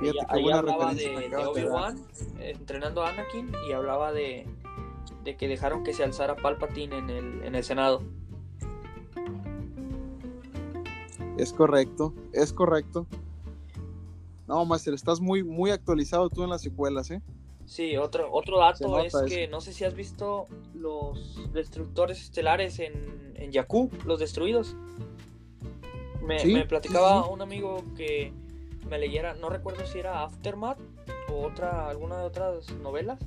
Fíjate, 0.00 0.18
ahí, 0.28 0.50
hablaba 0.50 0.94
de, 0.94 1.28
de 1.28 1.36
Obi-Wan 1.36 2.00
entrenando 2.40 3.02
a 3.02 3.10
Anakin 3.10 3.52
y 3.68 3.72
hablaba 3.72 4.12
de, 4.12 4.46
de 5.24 5.36
que 5.36 5.46
dejaron 5.46 5.84
que 5.84 5.92
se 5.92 6.04
alzara 6.04 6.36
Palpatine 6.36 6.98
en 6.98 7.10
el, 7.10 7.44
en 7.44 7.54
el 7.54 7.64
Senado. 7.64 8.02
Es 11.36 11.52
correcto, 11.52 12.14
es 12.32 12.52
correcto. 12.52 13.06
No, 14.46 14.64
Master, 14.64 14.94
estás 14.94 15.20
muy, 15.20 15.42
muy 15.42 15.70
actualizado 15.70 16.28
tú 16.28 16.44
en 16.44 16.50
las 16.50 16.62
secuelas, 16.62 17.10
¿eh? 17.10 17.22
Sí, 17.66 17.96
otro, 17.96 18.28
otro 18.30 18.58
dato 18.58 18.98
es 19.00 19.14
que 19.26 19.48
no 19.48 19.60
sé 19.60 19.72
si 19.72 19.84
has 19.84 19.94
visto 19.94 20.46
los 20.74 21.50
destructores 21.52 22.20
estelares 22.20 22.78
en, 22.78 23.32
en 23.36 23.52
Jakku, 23.52 23.90
los 24.04 24.20
destruidos. 24.20 24.76
Me, 26.20 26.64
platicaba 26.66 27.26
un 27.28 27.42
amigo 27.42 27.84
que 27.96 28.32
me 28.88 28.98
leyera, 28.98 29.34
no 29.34 29.48
recuerdo 29.48 29.86
si 29.86 29.98
era 29.98 30.22
Aftermath 30.22 30.78
o 31.30 31.46
otra, 31.46 31.88
alguna 31.88 32.18
de 32.18 32.24
otras 32.24 32.70
novelas. 32.74 33.18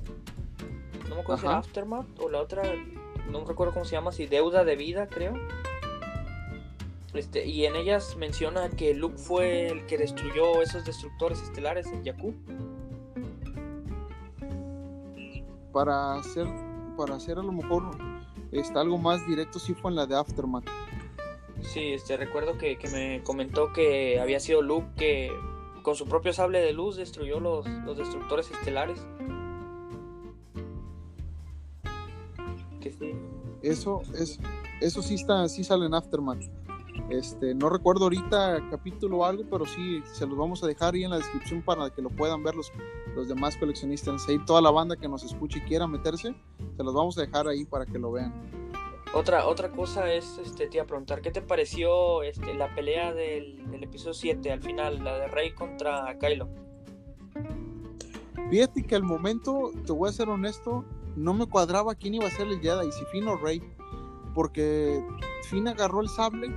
No 1.08 1.16
me 1.16 1.20
acuerdo 1.22 1.40
si 1.40 1.46
era 1.46 1.58
Aftermath 1.58 2.20
o 2.20 2.28
la 2.28 2.40
otra, 2.40 2.62
no 3.30 3.44
recuerdo 3.44 3.72
cómo 3.72 3.84
se 3.84 3.92
llama, 3.92 4.12
si 4.12 4.26
Deuda 4.26 4.64
de 4.64 4.76
Vida, 4.76 5.08
creo. 5.08 5.34
Este, 7.14 7.46
y 7.46 7.64
en 7.64 7.74
ellas 7.74 8.16
menciona 8.16 8.68
que 8.68 8.94
Luke 8.94 9.16
fue 9.16 9.68
el 9.68 9.86
que 9.86 9.96
destruyó 9.96 10.60
esos 10.62 10.84
destructores 10.84 11.40
estelares 11.42 11.86
en 11.86 12.04
Jakku. 12.04 12.34
Para 15.72 16.14
hacer, 16.14 16.46
para 16.96 17.14
hacer 17.14 17.38
a 17.38 17.42
lo 17.42 17.52
mejor 17.52 17.96
está 18.52 18.80
algo 18.80 18.98
más 18.98 19.26
directo, 19.26 19.58
sí 19.58 19.74
fue 19.74 19.90
en 19.90 19.96
la 19.96 20.06
de 20.06 20.16
Aftermath. 20.16 20.64
Sí, 21.62 21.92
este, 21.92 22.16
recuerdo 22.16 22.56
que, 22.58 22.78
me 22.92 23.22
comentó 23.22 23.72
que 23.72 24.20
había 24.20 24.38
sido 24.38 24.62
Luke 24.62 24.86
que 24.96 25.32
con 25.82 25.96
su 25.96 26.06
propio 26.06 26.32
sable 26.32 26.60
de 26.60 26.72
luz 26.72 26.96
destruyó 26.96 27.40
los, 27.40 27.66
los 27.66 27.96
destructores 27.96 28.50
estelares. 28.50 29.00
Que 32.80 32.92
sí. 32.92 33.12
Eso, 33.62 34.02
es, 34.14 34.38
eso 34.80 35.02
sí 35.02 35.14
está, 35.14 35.48
sí 35.48 35.64
sale 35.64 35.86
en 35.86 35.94
Aftermath. 35.94 36.67
Este, 37.10 37.54
no 37.54 37.70
recuerdo 37.70 38.04
ahorita 38.04 38.68
capítulo 38.70 39.18
o 39.18 39.24
algo, 39.24 39.44
pero 39.50 39.64
sí 39.64 40.02
se 40.04 40.26
los 40.26 40.36
vamos 40.36 40.62
a 40.62 40.66
dejar 40.66 40.94
ahí 40.94 41.04
en 41.04 41.10
la 41.10 41.16
descripción 41.16 41.62
para 41.62 41.88
que 41.90 42.02
lo 42.02 42.10
puedan 42.10 42.42
ver 42.42 42.54
los, 42.54 42.70
los 43.14 43.28
demás 43.28 43.56
coleccionistas. 43.56 44.28
Ahí 44.28 44.38
toda 44.44 44.60
la 44.60 44.70
banda 44.70 44.96
que 44.96 45.08
nos 45.08 45.24
escuche 45.24 45.58
y 45.58 45.62
quiera 45.62 45.86
meterse, 45.86 46.34
se 46.76 46.82
los 46.82 46.94
vamos 46.94 47.16
a 47.16 47.22
dejar 47.22 47.48
ahí 47.48 47.64
para 47.64 47.86
que 47.86 47.98
lo 47.98 48.12
vean. 48.12 48.32
Otra, 49.14 49.46
otra 49.46 49.70
cosa 49.70 50.12
es, 50.12 50.38
este, 50.38 50.66
te 50.66 50.76
iba 50.76 50.84
a 50.84 50.86
preguntar, 50.86 51.22
¿qué 51.22 51.30
te 51.30 51.40
pareció 51.40 52.22
este, 52.22 52.52
la 52.52 52.74
pelea 52.74 53.14
del, 53.14 53.58
episodio 53.82 54.12
7 54.12 54.52
al 54.52 54.62
final, 54.62 55.02
la 55.02 55.18
de 55.18 55.28
Rey 55.28 55.52
contra 55.52 56.18
Kylo? 56.18 56.48
Fíjate 58.50 58.82
que 58.82 58.94
al 58.94 59.02
momento, 59.02 59.70
te 59.86 59.92
voy 59.92 60.10
a 60.10 60.12
ser 60.12 60.28
honesto, 60.28 60.84
no 61.16 61.32
me 61.32 61.46
cuadraba 61.46 61.94
quién 61.94 62.14
iba 62.14 62.26
a 62.26 62.30
ser 62.30 62.48
el 62.48 62.60
Jedi, 62.60 62.92
si 62.92 63.04
Finn 63.06 63.26
o 63.28 63.36
Rey, 63.36 63.62
porque 64.34 65.02
Finn 65.44 65.68
agarró 65.68 66.02
el 66.02 66.08
sable 66.08 66.48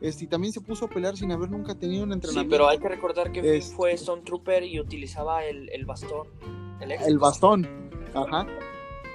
este, 0.00 0.24
y 0.24 0.26
también 0.26 0.52
se 0.52 0.60
puso 0.60 0.86
a 0.86 0.88
pelear 0.88 1.16
sin 1.16 1.30
haber 1.32 1.50
nunca 1.50 1.74
tenido 1.74 2.04
un 2.04 2.12
entrenamiento. 2.12 2.48
Sí, 2.48 2.50
pero 2.50 2.68
hay 2.68 2.78
que 2.78 2.88
recordar 2.88 3.32
que 3.32 3.42
Finn 3.42 3.76
fue 3.76 3.92
Stone 3.92 4.22
Trooper 4.22 4.62
y 4.62 4.80
utilizaba 4.80 5.44
el, 5.44 5.84
bastón. 5.84 6.28
El, 6.80 6.92
el 6.92 7.18
bastón, 7.18 7.68
ajá. 8.14 8.46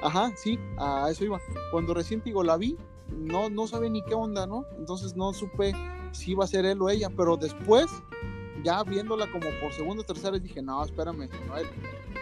Ajá, 0.01 0.31
sí, 0.35 0.59
a 0.77 1.09
eso 1.09 1.25
iba. 1.25 1.39
Cuando 1.71 1.93
recién 1.93 2.21
digo 2.23 2.43
la 2.43 2.57
vi, 2.57 2.77
no, 3.09 3.49
no 3.49 3.67
sabía 3.67 3.89
ni 3.89 4.03
qué 4.03 4.13
onda, 4.13 4.45
¿no? 4.45 4.65
Entonces 4.77 5.15
no 5.15 5.33
supe 5.33 5.73
si 6.11 6.31
iba 6.31 6.43
a 6.43 6.47
ser 6.47 6.65
él 6.65 6.81
o 6.81 6.89
ella, 6.89 7.09
pero 7.09 7.37
después, 7.37 7.87
ya 8.63 8.83
viéndola 8.83 9.29
como 9.31 9.47
por 9.61 9.73
segunda 9.73 10.03
o 10.03 10.05
tercera, 10.05 10.37
dije, 10.37 10.61
no, 10.61 10.83
espérame, 10.83 11.29
no, 11.47 11.57
él, 11.57 11.67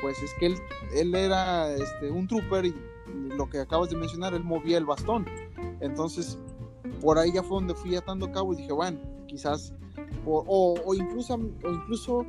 pues 0.02 0.21
es 0.21 0.34
que 0.39 0.47
él, 0.47 0.56
él 0.93 1.13
era 1.15 1.73
este, 1.73 2.10
un 2.10 2.28
trooper 2.28 2.65
y 2.65 2.76
lo 3.36 3.49
que 3.49 3.60
acabas 3.60 3.89
de 3.89 3.97
mencionar, 3.97 4.34
él 4.34 4.43
movía 4.43 4.78
el 4.78 4.86
bastón. 4.86 5.26
Entonces, 5.80 6.39
por 7.01 7.17
ahí 7.17 7.32
ya 7.34 7.43
fue 7.43 7.58
donde 7.58 7.75
fui 7.75 7.95
atando 7.95 8.32
cabo 8.32 8.53
y 8.53 8.58
dije, 8.58 8.71
bueno, 8.71 8.99
quizás, 9.27 9.73
o, 10.25 10.75
o, 10.86 10.93
incluso, 10.95 11.36
o 11.36 11.69
incluso 11.69 12.25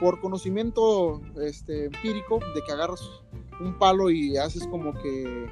por 0.00 0.20
conocimiento 0.20 1.20
este, 1.40 1.86
empírico 1.86 2.38
de 2.54 2.62
que 2.64 2.72
agarras 2.72 3.00
un 3.60 3.78
palo 3.78 4.10
y 4.10 4.36
haces 4.36 4.66
como 4.66 4.92
que 4.94 5.48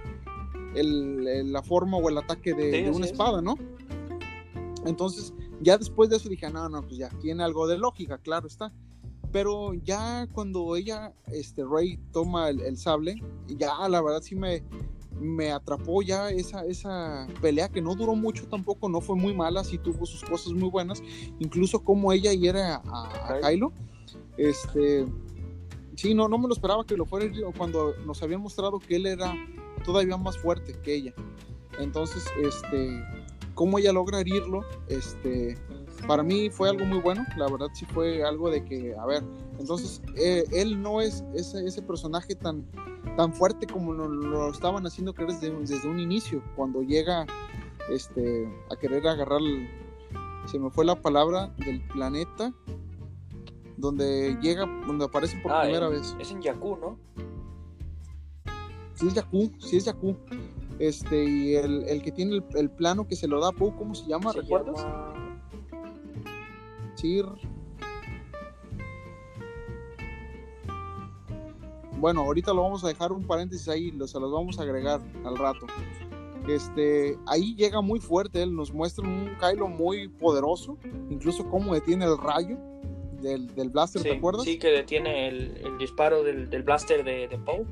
el, 0.75 1.53
la 1.53 1.62
forma 1.62 1.97
o 1.97 2.09
el 2.09 2.19
ataque 2.19 2.55
de, 2.55 2.91
una 2.91 3.07
espada, 3.07 3.41
¿no? 3.41 3.57
Entonces, 4.85 5.33
ya 5.61 5.79
después 5.79 6.11
de 6.11 6.17
eso 6.17 6.29
dije, 6.29 6.51
no, 6.51 6.69
no, 6.69 6.83
pues 6.83 6.97
ya 6.97 7.09
tiene 7.21 7.45
algo 7.45 7.67
de 7.67 7.79
lógica, 7.79 8.19
claro 8.19 8.47
está. 8.47 8.73
Pero 9.31 9.73
ya 9.75 10.27
cuando 10.33 10.77
ella, 10.77 11.15
este, 11.29 11.65
Rey, 11.65 11.99
toma 12.12 12.51
el, 12.51 12.77
sable, 12.77 13.23
ya 13.47 13.88
la 13.88 14.03
verdad 14.03 14.21
sí 14.21 14.35
me, 14.35 14.62
me 15.20 15.53
atrapó 15.53 16.03
ya 16.03 16.31
esa, 16.31 16.64
esa 16.64 17.27
pelea 17.40 17.68
que 17.68 17.81
no 17.81 17.94
duró 17.94 18.14
mucho 18.14 18.46
tampoco, 18.48 18.88
no 18.88 19.01
fue 19.01 19.16
muy 19.16 19.35
mala, 19.35 19.64
sí 19.64 19.79
tuvo 19.79 20.07
sus 20.07 20.22
cosas 20.22 20.53
muy 20.53 20.68
buenas, 20.68 21.03
incluso 21.38 21.83
como 21.83 22.12
ella 22.12 22.33
hiera 22.33 22.83
a, 22.85 23.35
a 23.35 23.40
Kylo, 23.40 23.72
este, 24.37 25.07
Sí, 25.94 26.14
no, 26.14 26.29
no 26.29 26.38
me 26.38 26.48
lo 26.48 26.55
esperaba 26.55 26.85
que 26.85 26.96
lo 26.96 27.05
fuera 27.05 27.31
cuando 27.57 27.94
nos 28.07 28.22
habían 28.22 28.40
mostrado 28.40 28.79
que 28.79 28.96
él 28.96 29.07
era 29.07 29.35
todavía 29.85 30.16
más 30.16 30.38
fuerte 30.38 30.72
que 30.83 30.94
ella. 30.94 31.14
Entonces, 31.79 32.25
este, 32.42 33.03
cómo 33.55 33.79
ella 33.79 33.92
logra 33.92 34.20
herirlo, 34.20 34.64
este, 34.88 35.57
para 36.07 36.22
mí 36.22 36.51
fue 36.51 36.70
algo 36.70 36.85
muy 36.87 36.98
bueno. 36.98 37.25
La 37.37 37.48
verdad 37.48 37.68
sí 37.75 37.85
fue 37.85 38.25
algo 38.25 38.51
de 38.51 38.64
que, 38.64 38.94
a 38.96 39.07
ver, 39.07 39.22
entonces 39.59 40.03
eh, 40.16 40.44
él 40.51 40.81
no 40.81 41.01
es 41.01 41.25
ese, 41.35 41.64
ese, 41.66 41.83
personaje 41.83 42.35
tan, 42.35 42.66
tan 43.16 43.33
fuerte 43.33 43.66
como 43.66 43.92
lo, 43.92 44.51
estaban 44.51 44.87
haciendo 44.87 45.14
creer 45.14 45.33
desde, 45.33 45.51
desde, 45.51 45.88
un 45.88 46.01
inicio, 46.01 46.42
cuando 46.57 46.83
llega 46.83 47.27
este, 47.90 48.48
a 48.70 48.77
querer 48.77 49.07
agarrar, 49.07 49.40
se 50.46 50.59
me 50.59 50.70
fue 50.70 50.85
la 50.85 51.01
palabra 51.01 51.53
del 51.59 51.81
planeta, 51.88 52.53
donde 53.77 54.37
llega, 54.40 54.66
donde 54.87 55.05
aparece 55.05 55.38
por 55.42 55.53
ah, 55.53 55.62
primera 55.62 55.88
vez. 55.88 56.16
Es 56.20 56.31
en 56.31 56.40
Yaku, 56.40 56.77
¿no? 56.77 56.98
Sí 58.94 59.09
es 59.09 59.14
Yaku, 59.14 59.51
sí 59.59 59.77
es 59.77 59.85
Yaku. 59.85 60.16
Este, 60.79 61.25
y 61.25 61.55
el, 61.55 62.03
que 62.03 62.12
tiene 62.12 62.42
el, 62.55 62.70
plano 62.70 63.07
que 63.07 63.14
se 63.14 63.29
lo 63.29 63.40
da 63.40 63.48
a 63.48 63.53
Poe, 63.53 63.75
¿cómo 63.77 63.94
se 63.94 64.07
llama? 64.07 64.33
¿Recuerdas? 64.33 64.85
Sir. 66.94 67.27
Bueno, 72.03 72.23
ahorita 72.23 72.53
lo 72.53 72.62
vamos 72.65 72.83
a 72.83 72.88
dejar 72.88 73.12
un 73.12 73.25
paréntesis 73.25 73.69
ahí, 73.69 73.93
se 73.93 74.19
los 74.19 74.33
vamos 74.33 74.59
a 74.59 74.62
agregar 74.62 75.01
al 75.25 75.38
rato. 75.38 75.67
Este, 76.49 77.17
ahí 77.29 77.55
llega 77.55 77.81
muy 77.81 78.01
fuerte, 78.01 78.43
él 78.43 78.57
nos 78.57 78.73
muestra 78.73 79.07
un 79.07 79.37
Kylo 79.38 79.69
muy 79.69 80.09
poderoso, 80.09 80.77
incluso 81.11 81.49
cómo 81.49 81.75
detiene 81.75 82.07
el 82.07 82.19
rayo 82.19 82.59
del, 83.21 83.55
del 83.55 83.71
blaster, 83.71 84.03
¿te 84.03 84.17
acuerdas? 84.17 84.43
Sí, 84.43 84.59
que 84.59 84.71
detiene 84.71 85.29
el, 85.29 85.57
el 85.59 85.79
disparo 85.79 86.25
del, 86.25 86.51
del, 86.51 86.65
blaster 86.65 87.05
de, 87.05 87.29
de 87.29 87.38
Poe. 87.38 87.65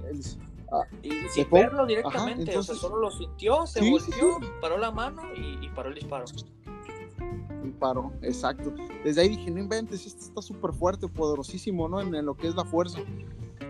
Ah, 0.70 0.84
y 1.02 1.10
sin 1.30 1.50
verlo 1.50 1.84
directamente, 1.84 2.56
o 2.56 2.62
sea, 2.62 2.76
solo 2.76 2.98
lo 2.98 3.10
sintió, 3.10 3.66
se 3.66 3.80
volvió, 3.80 4.38
paró 4.60 4.78
la 4.78 4.92
mano 4.92 5.22
y, 5.34 5.66
y, 5.66 5.68
paró 5.70 5.88
el 5.88 5.96
disparo. 5.96 6.26
Y 7.64 7.70
paró, 7.70 8.12
exacto. 8.22 8.72
Desde 9.02 9.22
ahí 9.22 9.30
dije, 9.30 9.50
no 9.50 9.58
inventes, 9.58 10.06
este 10.06 10.20
está 10.20 10.40
súper 10.40 10.72
fuerte, 10.72 11.08
poderosísimo, 11.08 11.88
¿no? 11.88 12.00
En, 12.00 12.14
en, 12.14 12.24
lo 12.24 12.36
que 12.36 12.46
es 12.46 12.54
la 12.54 12.64
fuerza. 12.64 13.00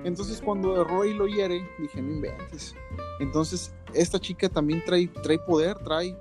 Entonces 0.05 0.41
cuando 0.41 0.85
Roy 0.85 1.15
lo 1.15 1.27
hiere, 1.27 1.63
dije, 1.79 2.01
no 2.01 2.13
inventes. 2.13 2.75
Entonces, 3.19 3.75
esta 3.93 4.19
chica 4.19 4.49
también 4.49 4.83
trae, 4.85 5.09
trae 5.23 5.39
poder, 5.39 5.77
trae 5.79 6.17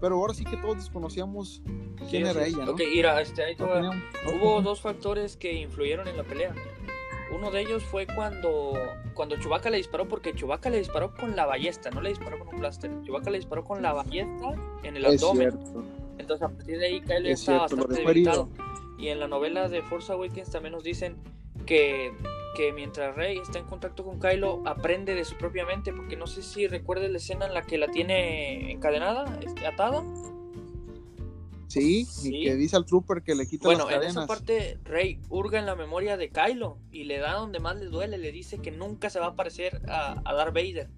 pero 0.00 0.16
ahora 0.16 0.34
sí 0.34 0.44
que 0.44 0.56
todos 0.56 0.78
desconocíamos 0.78 1.60
quién 2.08 2.26
era 2.26 2.46
ella. 2.46 2.64
¿no? 2.64 2.72
Ok, 2.72 2.80
mira, 2.92 3.20
este, 3.20 3.44
ahí 3.44 3.56
hubo 4.34 4.62
dos 4.62 4.80
factores 4.80 5.36
que 5.36 5.52
influyeron 5.52 6.08
en 6.08 6.16
la 6.16 6.24
pelea. 6.24 6.54
Uno 7.32 7.50
de 7.50 7.60
ellos 7.60 7.84
fue 7.84 8.06
cuando, 8.06 8.72
cuando 9.14 9.36
Chewbacca 9.36 9.70
le 9.70 9.76
disparó, 9.76 10.08
porque 10.08 10.34
Chewbacca 10.34 10.68
le 10.70 10.78
disparó 10.78 11.14
con 11.14 11.36
la 11.36 11.46
ballesta, 11.46 11.90
no 11.90 12.00
le 12.00 12.08
disparó 12.08 12.38
con 12.38 12.48
un 12.48 12.60
blaster. 12.60 12.90
Chewbacca 13.04 13.30
le 13.30 13.38
disparó 13.38 13.64
con 13.64 13.82
la 13.82 13.92
ballesta 13.92 14.54
en 14.82 14.96
el 14.96 15.04
abdomen. 15.04 15.56
Entonces, 16.18 16.42
a 16.42 16.48
partir 16.48 16.78
de 16.78 16.86
ahí, 16.86 17.00
Kyle 17.02 17.26
está 17.26 17.58
bastante 17.58 17.94
debilitado. 17.94 18.48
Y 18.98 19.08
en 19.08 19.20
la 19.20 19.28
novela 19.28 19.68
de 19.68 19.82
Force 19.82 20.12
Awakens 20.12 20.50
también 20.50 20.72
nos 20.72 20.82
dicen 20.82 21.16
que 21.66 22.12
que 22.54 22.72
mientras 22.72 23.14
Rey 23.14 23.38
está 23.38 23.58
en 23.58 23.66
contacto 23.66 24.04
con 24.04 24.18
Kylo 24.18 24.62
aprende 24.66 25.14
de 25.14 25.24
su 25.24 25.36
propia 25.36 25.64
mente, 25.64 25.92
porque 25.92 26.16
no 26.16 26.26
sé 26.26 26.42
si 26.42 26.66
recuerdas 26.66 27.10
la 27.10 27.18
escena 27.18 27.46
en 27.46 27.54
la 27.54 27.62
que 27.62 27.78
la 27.78 27.88
tiene 27.88 28.72
encadenada, 28.72 29.38
este, 29.44 29.66
atada. 29.66 30.02
Sí, 31.68 32.04
y 32.24 32.44
que 32.46 32.56
dice 32.56 32.76
al 32.76 32.84
trooper 32.84 33.22
que 33.22 33.36
le 33.36 33.46
quita 33.46 33.68
las 33.68 33.78
cadenas. 33.78 33.98
Bueno, 33.98 34.02
en 34.02 34.10
esa 34.10 34.26
parte 34.26 34.78
Rey 34.82 35.20
hurga 35.28 35.60
en 35.60 35.66
la 35.66 35.76
memoria 35.76 36.16
de 36.16 36.30
Kylo 36.30 36.78
y 36.90 37.04
le 37.04 37.18
da 37.18 37.34
donde 37.34 37.60
más 37.60 37.76
le 37.76 37.86
duele, 37.86 38.18
le 38.18 38.32
dice 38.32 38.58
que 38.58 38.72
nunca 38.72 39.08
se 39.08 39.20
va 39.20 39.26
a 39.26 39.36
parecer 39.36 39.80
a, 39.88 40.20
a 40.24 40.34
Darth 40.34 40.52
Vader. 40.52 40.90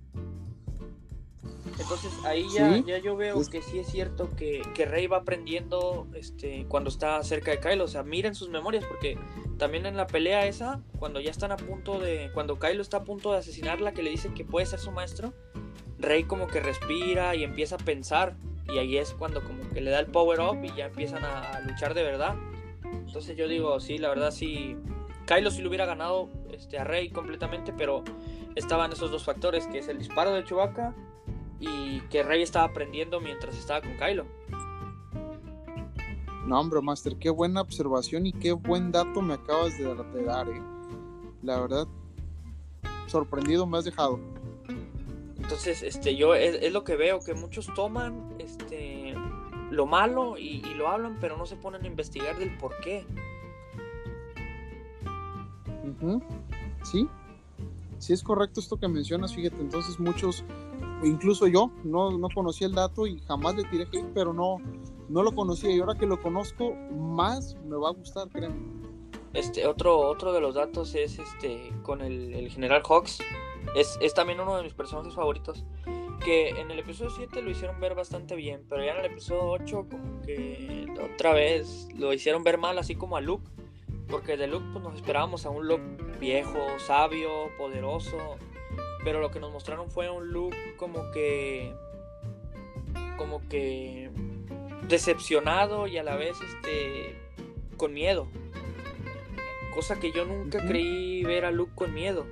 Entonces 1.78 2.12
ahí 2.24 2.46
ya, 2.52 2.78
ya 2.78 2.98
yo 2.98 3.16
veo 3.16 3.40
que 3.48 3.62
sí 3.62 3.78
es 3.78 3.86
cierto 3.86 4.28
que, 4.36 4.62
que, 4.74 4.84
Rey 4.84 5.06
va 5.06 5.18
aprendiendo 5.18 6.06
este, 6.14 6.66
cuando 6.68 6.90
está 6.90 7.22
cerca 7.22 7.50
de 7.50 7.60
Kylo. 7.60 7.84
O 7.84 7.88
sea, 7.88 8.02
miren 8.02 8.34
sus 8.34 8.48
memorias, 8.48 8.84
porque 8.84 9.18
también 9.58 9.86
en 9.86 9.96
la 9.96 10.06
pelea 10.06 10.46
esa, 10.46 10.82
cuando 10.98 11.20
ya 11.20 11.30
están 11.30 11.52
a 11.52 11.56
punto 11.56 11.98
de. 11.98 12.30
Cuando 12.34 12.58
Kylo 12.58 12.82
está 12.82 12.98
a 12.98 13.04
punto 13.04 13.32
de 13.32 13.38
asesinarla, 13.38 13.92
que 13.92 14.02
le 14.02 14.10
dice 14.10 14.32
que 14.34 14.44
puede 14.44 14.66
ser 14.66 14.80
su 14.80 14.90
maestro, 14.90 15.32
Rey 15.98 16.24
como 16.24 16.46
que 16.46 16.60
respira 16.60 17.34
y 17.34 17.44
empieza 17.44 17.76
a 17.76 17.78
pensar. 17.78 18.36
Y 18.68 18.78
ahí 18.78 18.96
es 18.96 19.12
cuando 19.12 19.42
como 19.42 19.68
que 19.70 19.80
le 19.80 19.90
da 19.90 20.00
el 20.00 20.06
power 20.06 20.40
up 20.40 20.64
y 20.64 20.74
ya 20.76 20.86
empiezan 20.86 21.24
a, 21.24 21.60
luchar 21.60 21.94
de 21.94 22.02
verdad. 22.02 22.36
Entonces 23.06 23.36
yo 23.36 23.48
digo, 23.48 23.80
sí, 23.80 23.98
la 23.98 24.08
verdad 24.08 24.30
sí. 24.30 24.76
Kylo 25.26 25.50
sí 25.50 25.62
lo 25.62 25.68
hubiera 25.68 25.86
ganado 25.86 26.28
este, 26.52 26.78
a 26.78 26.84
Rey 26.84 27.10
completamente, 27.10 27.72
pero 27.72 28.02
estaban 28.56 28.92
esos 28.92 29.10
dos 29.10 29.24
factores, 29.24 29.66
que 29.68 29.78
es 29.78 29.88
el 29.88 29.98
disparo 29.98 30.32
de 30.32 30.44
Chewbacca 30.44 30.94
y 31.62 32.00
que 32.10 32.22
Rey 32.22 32.42
estaba 32.42 32.66
aprendiendo 32.66 33.20
mientras 33.20 33.56
estaba 33.56 33.80
con 33.80 33.96
Kylo. 33.96 34.26
No, 36.46 36.60
hombre, 36.60 36.82
Master, 36.82 37.16
qué 37.16 37.30
buena 37.30 37.60
observación 37.60 38.26
y 38.26 38.32
qué 38.32 38.52
buen 38.52 38.90
dato 38.90 39.22
me 39.22 39.34
acabas 39.34 39.78
de, 39.78 39.84
dar, 40.24 40.48
eh. 40.48 40.60
La 41.42 41.60
verdad, 41.60 41.86
sorprendido 43.06 43.64
me 43.64 43.78
has 43.78 43.84
dejado. 43.84 44.18
Entonces, 45.36 45.82
este, 45.82 46.16
yo 46.16 46.34
es, 46.34 46.72
lo 46.72 46.82
que 46.82 46.96
veo, 46.96 47.20
que 47.20 47.34
muchos 47.34 47.72
toman 47.74 48.34
este, 48.38 49.14
lo 49.70 49.86
malo 49.86 50.36
y, 50.36 50.60
lo 50.74 50.88
hablan, 50.88 51.18
pero 51.20 51.36
no 51.36 51.46
se 51.46 51.56
ponen 51.56 51.84
a 51.84 51.86
investigar 51.86 52.36
del 52.38 52.56
por 52.58 52.78
qué. 52.80 53.06
Sí, 56.82 57.08
sí 57.98 58.12
es 58.12 58.22
correcto 58.22 58.58
esto 58.58 58.76
que 58.76 58.88
mencionas, 58.88 59.34
fíjate, 59.34 59.60
entonces 59.60 60.00
muchos, 60.00 60.44
incluso 61.02 61.46
yo, 61.46 61.70
no, 61.84 62.16
no 62.18 62.28
conocía 62.34 62.66
el 62.66 62.74
dato 62.74 63.06
y 63.06 63.18
jamás 63.20 63.54
le 63.56 63.64
tiré 63.64 63.84
hate, 63.84 64.12
pero 64.14 64.32
no, 64.32 64.58
no 65.08 65.22
lo 65.22 65.34
conocía 65.34 65.70
y 65.70 65.80
ahora 65.80 65.94
que 65.94 66.06
lo 66.06 66.20
conozco, 66.20 66.74
más 66.92 67.56
me 67.64 67.76
va 67.76 67.88
a 67.88 67.92
gustar. 67.92 68.28
Este, 69.34 69.66
otro, 69.66 69.98
otro 69.98 70.32
de 70.32 70.40
los 70.40 70.54
datos 70.54 70.94
es 70.94 71.18
este 71.18 71.72
con 71.82 72.02
el, 72.02 72.34
el 72.34 72.50
general 72.50 72.82
Hawks. 72.82 73.20
Es, 73.74 73.98
es, 74.02 74.12
también 74.12 74.40
uno 74.40 74.56
de 74.56 74.62
mis 74.62 74.74
personajes 74.74 75.14
favoritos. 75.14 75.64
Que 76.24 76.50
en 76.50 76.70
el 76.70 76.78
episodio 76.78 77.10
7 77.10 77.42
lo 77.42 77.50
hicieron 77.50 77.80
ver 77.80 77.94
bastante 77.94 78.36
bien, 78.36 78.64
pero 78.68 78.84
ya 78.84 78.92
en 78.92 78.98
el 78.98 79.06
episodio 79.06 79.42
8 79.44 79.86
como 79.90 80.22
que 80.22 80.86
otra 81.14 81.32
vez 81.32 81.88
lo 81.96 82.12
hicieron 82.12 82.44
ver 82.44 82.58
mal, 82.58 82.78
así 82.78 82.94
como 82.94 83.16
a 83.16 83.20
Luke. 83.20 83.48
Porque 84.08 84.36
de 84.36 84.46
Luke 84.46 84.66
pues, 84.72 84.84
nos 84.84 84.94
esperábamos 84.94 85.46
a 85.46 85.50
un 85.50 85.66
Luke 85.66 85.82
viejo, 86.20 86.58
sabio, 86.86 87.30
poderoso. 87.58 88.16
Pero 89.04 89.20
lo 89.20 89.30
que 89.30 89.40
nos 89.40 89.52
mostraron 89.52 89.90
fue 89.90 90.10
un 90.10 90.28
Luke 90.28 90.56
como 90.76 91.10
que... 91.10 91.74
Como 93.16 93.46
que... 93.48 94.10
Decepcionado 94.88 95.86
y 95.86 95.98
a 95.98 96.02
la 96.02 96.16
vez 96.16 96.36
este... 96.40 97.18
Con 97.76 97.92
miedo. 97.92 98.28
Cosa 99.74 99.98
que 99.98 100.12
yo 100.12 100.24
nunca 100.24 100.64
creí 100.66 101.24
ver 101.24 101.44
a 101.44 101.50
Luke 101.50 101.72
con 101.74 101.94
miedo. 101.94 102.26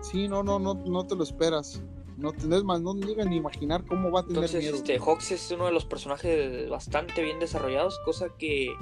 Sí, 0.00 0.28
no, 0.28 0.42
no, 0.42 0.58
no, 0.58 0.74
no 0.74 1.06
te 1.06 1.16
lo 1.16 1.24
esperas. 1.24 1.82
No 2.16 2.32
tenés 2.32 2.62
más, 2.62 2.80
no 2.80 2.94
llegan 2.94 3.30
ni 3.30 3.36
imaginar 3.36 3.84
cómo 3.84 4.10
va 4.10 4.20
a 4.20 4.22
tener 4.22 4.44
Entonces, 4.44 4.72
Este, 4.72 4.98
Hawks 4.98 5.32
es 5.32 5.50
uno 5.50 5.66
de 5.66 5.72
los 5.72 5.84
personajes 5.84 6.68
bastante 6.70 7.22
bien 7.22 7.40
desarrollados, 7.40 7.98
cosa 8.04 8.28
que 8.38 8.72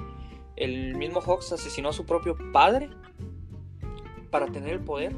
el 0.56 0.94
mismo 0.96 1.20
Hawks 1.20 1.52
asesinó 1.52 1.90
a 1.90 1.92
su 1.92 2.04
propio 2.04 2.36
padre 2.52 2.90
para 4.30 4.46
tener 4.46 4.72
el 4.72 4.80
poder. 4.80 5.14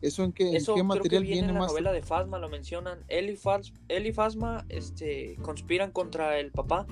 ¿Eso 0.00 0.22
en 0.22 0.32
qué, 0.32 0.54
Eso 0.54 0.76
¿en 0.76 0.86
material 0.86 1.22
que 1.22 1.28
viene, 1.30 1.48
en 1.48 1.54
la 1.54 1.66
novela 1.66 1.90
de 1.90 2.02
Fasma, 2.02 2.38
lo 2.38 2.50
mencionan. 2.50 3.02
Él 3.08 3.30
y, 3.30 4.12
Fasma 4.12 4.66
este, 4.68 5.36
conspiran 5.40 5.92
contra 5.92 6.38
el 6.38 6.50
papá, 6.50 6.86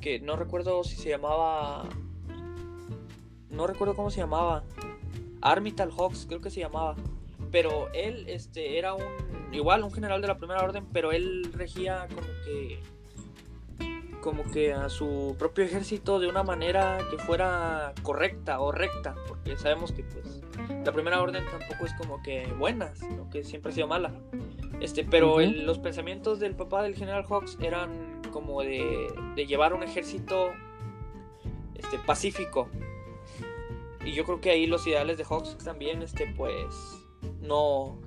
que 0.00 0.18
no 0.18 0.34
recuerdo 0.34 0.82
si 0.82 0.96
se 0.96 1.10
llamaba... 1.10 1.88
No 3.48 3.66
recuerdo 3.66 3.94
cómo 3.94 4.10
se 4.10 4.18
llamaba. 4.18 4.64
Armital 5.40 5.92
Hawks, 5.92 6.26
creo 6.26 6.40
que 6.40 6.50
se 6.50 6.58
llamaba. 6.58 6.96
Pero 7.52 7.92
él 7.92 8.24
este, 8.28 8.78
era 8.78 8.94
un. 8.94 9.04
Igual, 9.52 9.84
un 9.84 9.92
general 9.92 10.22
de 10.22 10.28
la 10.28 10.38
primera 10.38 10.64
orden, 10.64 10.86
pero 10.92 11.12
él 11.12 11.52
regía 11.52 12.08
como 12.08 12.26
que. 12.44 12.80
Como 14.22 14.44
que 14.50 14.72
a 14.72 14.88
su 14.88 15.36
propio 15.38 15.64
ejército 15.64 16.18
de 16.18 16.28
una 16.28 16.42
manera 16.42 16.98
que 17.10 17.18
fuera 17.18 17.92
correcta 18.02 18.60
o 18.60 18.72
recta. 18.72 19.14
Porque 19.28 19.56
sabemos 19.58 19.92
que, 19.92 20.04
pues, 20.04 20.40
la 20.84 20.92
primera 20.92 21.20
orden 21.20 21.44
tampoco 21.44 21.84
es 21.84 21.92
como 21.94 22.22
que 22.22 22.46
buena, 22.58 22.94
sino 22.94 23.28
que 23.28 23.44
siempre 23.44 23.72
ha 23.72 23.74
sido 23.74 23.88
mala. 23.88 24.14
Este, 24.80 25.04
pero 25.04 25.38
los 25.40 25.78
pensamientos 25.78 26.40
del 26.40 26.54
papá 26.54 26.82
del 26.82 26.94
general 26.94 27.24
Hawks 27.24 27.58
eran 27.60 28.22
como 28.32 28.62
de, 28.62 29.12
de 29.36 29.46
llevar 29.46 29.74
un 29.74 29.82
ejército 29.82 30.52
este, 31.74 31.98
pacífico, 31.98 32.68
y 34.04 34.12
yo 34.12 34.24
creo 34.24 34.40
que 34.40 34.50
ahí 34.50 34.66
los 34.66 34.86
ideales 34.86 35.18
de 35.18 35.24
Hawks 35.24 35.56
también, 35.58 36.02
este, 36.02 36.26
pues, 36.36 36.66
no, 37.40 37.98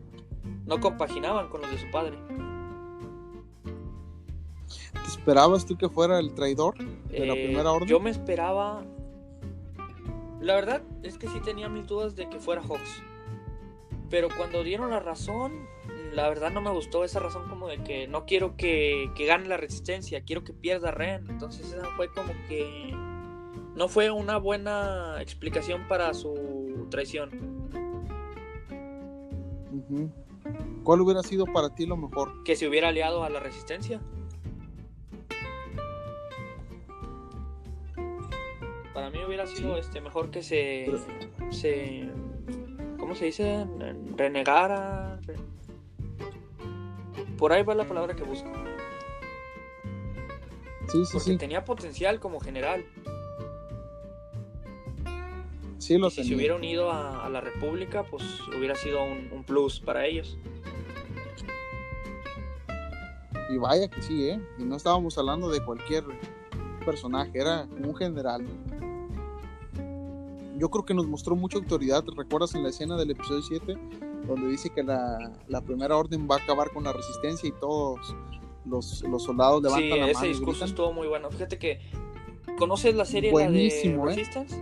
no 0.66 0.80
compaginaban 0.80 1.50
con 1.50 1.62
los 1.62 1.72
de 1.72 1.78
su 1.78 1.90
padre. 1.92 2.18
¿Te 5.06 5.12
esperabas 5.12 5.68
tú 5.68 5.78
que 5.78 5.88
fuera 5.88 6.18
el 6.18 6.34
traidor 6.34 6.76
de 6.80 7.28
la 7.28 7.36
eh, 7.36 7.46
primera 7.46 7.72
orden? 7.72 7.88
Yo 7.88 8.00
me 8.00 8.10
esperaba. 8.10 8.84
La 10.42 10.56
verdad 10.56 10.82
es 11.04 11.20
que 11.20 11.28
sí 11.28 11.40
tenía 11.42 11.70
mis 11.70 11.86
dudas 11.86 12.16
de 12.16 12.28
que 12.28 12.40
fuera 12.40 12.64
Hawks. 12.64 13.04
Pero 14.10 14.30
cuando 14.36 14.64
dieron 14.64 14.90
la 14.90 15.00
razón, 15.00 15.68
la 16.12 16.28
verdad 16.28 16.50
no 16.50 16.60
me 16.60 16.72
gustó 16.72 17.04
esa 17.04 17.20
razón 17.20 17.48
como 17.50 17.68
de 17.68 17.84
que 17.84 18.08
no 18.08 18.26
quiero 18.26 18.58
que, 18.58 19.12
que 19.16 19.28
gane 19.28 19.48
la 19.48 19.58
resistencia, 19.58 20.24
quiero 20.24 20.44
que 20.44 20.54
pierda 20.54 20.90
Ren. 20.90 21.30
Entonces 21.30 21.72
esa 21.72 21.88
fue 21.96 22.12
como 22.12 22.34
que 22.50 22.92
no 23.76 23.88
fue 23.88 24.10
una 24.10 24.38
buena 24.38 25.22
explicación 25.22 25.88
para 25.88 26.16
su 26.16 26.88
traición. 26.90 27.30
¿Cuál 30.84 31.02
hubiera 31.02 31.22
sido 31.22 31.46
para 31.46 31.76
ti 31.76 31.86
lo 31.86 31.96
mejor? 31.96 32.44
Que 32.44 32.56
se 32.56 32.68
hubiera 32.68 32.88
aliado 32.88 33.24
a 33.24 33.30
la 33.30 33.40
resistencia. 33.40 34.02
Sido 39.56 39.78
este 39.78 40.02
mejor 40.02 40.32
que 40.32 40.44
se, 40.44 40.88
se 41.50 42.10
¿cómo 43.00 43.16
se 43.16 43.26
dice? 43.26 43.66
renegara. 44.16 45.20
Por 47.38 47.54
ahí 47.54 47.64
va 47.64 47.76
la 47.76 47.88
palabra 47.88 48.16
que 48.16 48.24
busco. 48.24 48.50
Sí, 50.90 51.06
sí, 51.06 51.12
Porque 51.14 51.38
tenía 51.38 51.64
potencial 51.64 52.20
como 52.20 52.40
general 52.40 52.86
si 55.86 56.24
se 56.24 56.36
hubiera 56.36 56.56
unido 56.56 56.92
a, 56.92 57.30
la 57.30 57.42
República, 57.42 58.04
pues 58.04 58.24
hubiera 58.58 58.74
sido 58.76 59.04
un, 59.04 59.44
plus 59.44 59.80
para 59.80 60.06
ellos. 60.06 60.38
Y 63.52 63.58
vaya 63.58 63.88
que 63.88 64.02
sí, 64.02 64.30
¿eh? 64.30 64.40
Y 64.58 64.64
no 64.64 64.78
estábamos 64.78 65.18
hablando 65.20 65.50
de 65.50 65.64
cualquier 65.64 66.04
personaje, 66.84 67.40
era 67.40 67.68
un 67.84 67.96
general. 67.96 68.46
Yo 70.58 70.70
creo 70.70 70.86
que 70.86 70.94
nos 70.94 71.08
mostró 71.08 71.36
mucha 71.36 71.58
autoridad. 71.58 72.04
¿Te 72.04 72.12
recuerdas 72.16 72.56
en 72.56 72.64
la 72.64 72.70
escena 72.70 72.98
del 72.98 73.12
episodio 73.12 73.42
7? 73.42 73.78
Donde 74.28 74.48
dice 74.48 74.70
que 74.70 74.84
la, 74.84 75.62
primera 75.66 75.98
orden 75.98 76.28
va 76.30 76.36
a 76.36 76.40
acabar 76.40 76.72
con 76.72 76.84
la 76.84 76.94
resistencia 76.94 77.48
y 77.48 77.52
todos 77.52 78.16
los, 78.66 79.04
soldados 79.24 79.62
levantan 79.62 79.90
la 79.90 79.96
mano. 80.08 80.08
Ese 80.08 80.28
discurso 80.28 80.66
estuvo 80.66 80.94
muy 80.94 81.08
bueno. 81.08 81.30
Fíjate 81.30 81.58
que. 81.58 81.80
¿Conoces 82.58 82.96
la 82.96 83.06
serie 83.06 83.34
de 83.34 83.68
¿eh? 83.68 84.00
Resistance? 84.02 84.56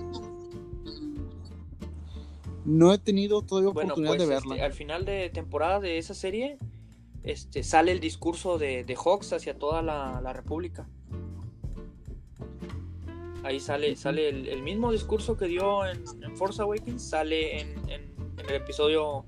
No 2.65 2.93
he 2.93 2.97
tenido 2.97 3.41
todavía 3.41 3.69
oportunidad 3.69 4.13
de 4.13 4.17
pues, 4.17 4.29
verla. 4.29 4.55
Este, 4.55 4.65
al 4.65 4.73
final 4.73 5.05
de 5.05 5.29
temporada 5.29 5.79
de 5.79 5.97
esa 5.97 6.13
serie, 6.13 6.57
este, 7.23 7.63
sale 7.63 7.91
el 7.91 7.99
discurso 7.99 8.57
de, 8.57 8.83
de 8.83 8.95
Hawks 8.95 9.33
hacia 9.33 9.57
toda 9.57 9.81
la, 9.81 10.33
República. 10.33 10.87
Ahí 13.43 13.59
sale, 13.59 13.95
sale 13.95 14.29
el, 14.29 14.63
mismo 14.63 14.91
discurso 14.91 15.37
que 15.37 15.47
dio 15.47 15.85
en, 15.85 16.03
Force 16.35 16.61
Awakens, 16.61 17.03
sale 17.09 17.59
en, 17.59 17.83
el 18.37 18.55
episodio, 18.55 19.25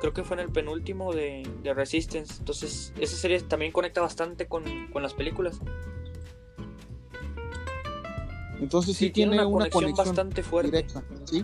creo 0.00 0.12
que 0.12 0.22
fue 0.22 0.36
en 0.36 0.44
el 0.44 0.52
penúltimo 0.52 1.12
de, 1.12 1.42
Resistance. 1.64 2.36
Entonces, 2.38 2.92
esa 3.00 3.16
serie 3.16 3.40
también 3.40 3.72
conecta 3.72 4.00
bastante 4.00 4.46
con, 4.46 4.64
con 4.92 5.02
las 5.02 5.14
películas. 5.14 5.60
Entonces 8.60 8.96
sí, 8.96 9.10
tiene, 9.10 9.44
una, 9.44 9.70
conexión, 9.70 9.94
bastante 9.94 10.42
fuerte. 10.42 10.86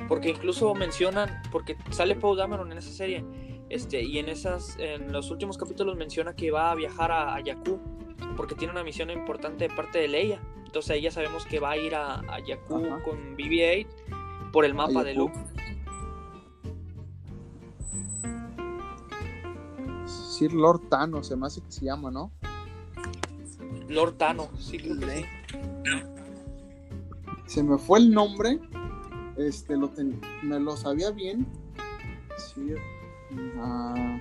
Porque 0.07 0.31
incluso 0.31 0.75
mencionan, 0.75 1.43
porque 1.51 1.77
sale 1.91 2.15
Paul 2.15 2.37
Dameron 2.37 2.71
en 2.73 2.79
esa 2.79 2.91
serie, 2.91 3.25
este, 3.71 4.03
y 4.03 4.19
en 4.19 4.29
esas, 4.29 4.77
en 4.79 5.13
los 5.13 5.31
últimos 5.31 5.57
capítulos 5.57 5.97
menciona 5.97 6.37
que 6.37 6.51
va 6.51 6.71
a 6.71 6.75
viajar 6.75 7.11
a, 7.11 7.41
Yaku, 7.41 7.81
porque 8.37 8.55
tiene 8.55 8.73
una 8.73 8.85
misión 8.85 9.11
importante 9.11 9.69
de 9.69 9.75
parte 9.75 9.99
de 9.99 10.09
Leia. 10.09 10.41
Entonces 10.67 10.91
ahí 10.91 11.01
ya 11.03 11.11
sabemos 11.11 11.47
que 11.47 11.59
va 11.61 11.71
a 11.71 11.77
ir 11.79 11.95
a, 11.95 12.17
a 12.21 12.41
con 13.05 13.37
BB-8 13.37 13.87
por 14.53 14.65
el 14.65 14.75
mapa 14.75 15.03
de. 15.03 15.15
Luke. 15.15 15.35
Sir 20.07 20.53
Lord 20.53 20.89
Tano, 20.89 21.23
se 21.23 21.37
me 21.37 21.47
hace 21.47 21.63
que 21.63 21.73
se 21.73 21.85
llama, 21.87 22.11
¿no? 22.11 22.31
Lord 23.89 24.15
Tano, 24.15 24.49
sí 24.59 24.79
creo 24.79 24.99
que 24.99 25.17
sí. 25.19 25.25
Se 27.47 27.63
me 27.63 27.79
fue 27.79 28.01
el 28.01 28.13
nombre. 28.13 28.59
Este, 29.37 29.77
lo 29.77 29.89
ten- 29.91 30.21
me 30.43 30.59
lo 30.61 30.77
sabía 30.77 31.11
bien. 31.11 31.47
Sir. 32.37 32.79
ah, 33.59 34.19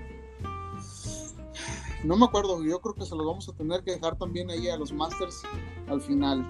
no 2.06 2.16
me 2.18 2.26
acuerdo, 2.26 2.64
yo 2.64 2.80
creo 2.80 2.94
que 2.94 3.06
se 3.06 3.16
los 3.16 3.26
vamos 3.26 3.50
a 3.50 3.54
tener 3.54 3.84
que 3.84 3.92
dejar 3.92 4.18
también 4.18 4.50
ahí 4.50 4.70
a 4.70 4.78
los 4.78 4.94
Masters 4.94 5.44
al 5.88 6.02
final. 6.02 6.46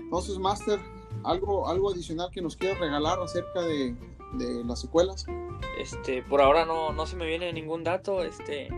Entonces, 0.00 0.38
Master, 0.38 0.80
algo, 1.22 1.68
algo 1.68 1.90
adicional 1.90 2.30
que 2.32 2.40
nos 2.40 2.56
quieras 2.56 2.80
regalar 2.80 3.20
acerca 3.20 3.60
de, 3.60 3.94
de 4.34 4.64
las 4.64 4.80
secuelas. 4.80 5.26
Este, 5.78 6.22
por 6.22 6.40
ahora 6.40 6.64
no, 6.64 6.92
no 6.92 7.06
se 7.06 7.14
me 7.14 7.26
viene 7.26 7.52
ningún 7.52 7.84
dato. 7.84 8.24
Este, 8.24 8.70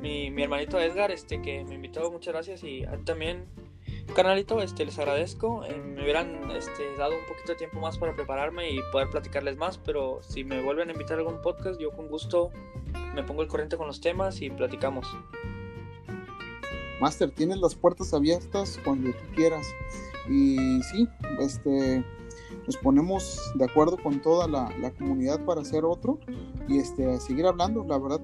mi, 0.00 0.30
mi 0.30 0.42
hermanito 0.42 0.78
Edgar, 0.80 1.12
este, 1.12 1.40
que 1.40 1.64
me 1.64 1.76
invitó, 1.76 2.10
muchas 2.10 2.34
gracias. 2.34 2.64
Y 2.64 2.84
también, 3.04 3.46
carnalito, 4.14 4.60
este, 4.60 4.84
les 4.84 4.98
agradezco. 4.98 5.64
Eh, 5.64 5.76
me 5.76 6.02
hubieran 6.02 6.50
este, 6.50 6.96
dado 6.96 7.12
un 7.12 7.26
poquito 7.26 7.52
de 7.52 7.56
tiempo 7.56 7.80
más 7.80 7.98
para 7.98 8.14
prepararme 8.14 8.70
y 8.70 8.80
poder 8.92 9.10
platicarles 9.10 9.56
más. 9.56 9.78
Pero 9.78 10.20
si 10.22 10.44
me 10.44 10.62
vuelven 10.62 10.88
a 10.88 10.92
invitar 10.92 11.18
a 11.18 11.20
algún 11.20 11.40
podcast, 11.42 11.80
yo 11.80 11.90
con 11.90 12.08
gusto 12.08 12.50
me 13.14 13.22
pongo 13.22 13.42
el 13.42 13.48
corriente 13.48 13.76
con 13.76 13.86
los 13.86 14.00
temas 14.00 14.40
y 14.42 14.50
platicamos. 14.50 15.06
Master, 17.00 17.30
tienes 17.30 17.58
las 17.58 17.74
puertas 17.74 18.14
abiertas 18.14 18.78
cuando 18.84 19.10
tú 19.10 19.24
quieras. 19.34 19.66
Y 20.28 20.82
sí, 20.82 21.08
este, 21.40 22.04
nos 22.66 22.76
ponemos 22.78 23.52
de 23.54 23.64
acuerdo 23.64 23.96
con 23.96 24.20
toda 24.22 24.48
la, 24.48 24.74
la 24.80 24.90
comunidad 24.90 25.44
para 25.44 25.60
hacer 25.60 25.84
otro 25.84 26.18
y 26.68 26.78
este, 26.78 27.20
seguir 27.20 27.46
hablando. 27.46 27.84
La 27.84 27.98
verdad, 27.98 28.20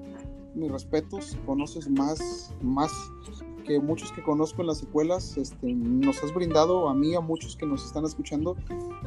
mis 0.55 0.71
respetos, 0.71 1.37
conoces 1.45 1.89
más, 1.89 2.53
más 2.61 2.91
que 3.63 3.79
muchos 3.79 4.11
que 4.11 4.21
conozco 4.23 4.61
en 4.61 4.67
las 4.67 4.77
secuelas. 4.79 5.37
Este, 5.37 5.73
nos 5.73 6.23
has 6.23 6.33
brindado 6.33 6.89
a 6.89 6.93
mí, 6.93 7.15
a 7.15 7.19
muchos 7.21 7.55
que 7.55 7.65
nos 7.65 7.85
están 7.85 8.05
escuchando, 8.05 8.55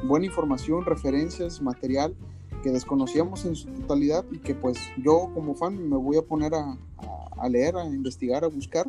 buena 0.04 0.26
información, 0.26 0.84
referencias, 0.84 1.60
material 1.62 2.14
que 2.62 2.70
desconocíamos 2.70 3.44
en 3.44 3.54
su 3.54 3.68
totalidad 3.68 4.24
y 4.32 4.38
que 4.38 4.54
pues 4.54 4.78
yo 5.02 5.30
como 5.34 5.54
fan 5.54 5.88
me 5.88 5.96
voy 5.96 6.16
a 6.16 6.22
poner 6.22 6.52
a, 6.54 6.76
leer, 7.48 7.76
a 7.76 7.84
investigar, 7.86 8.44
a 8.44 8.48
buscar 8.48 8.88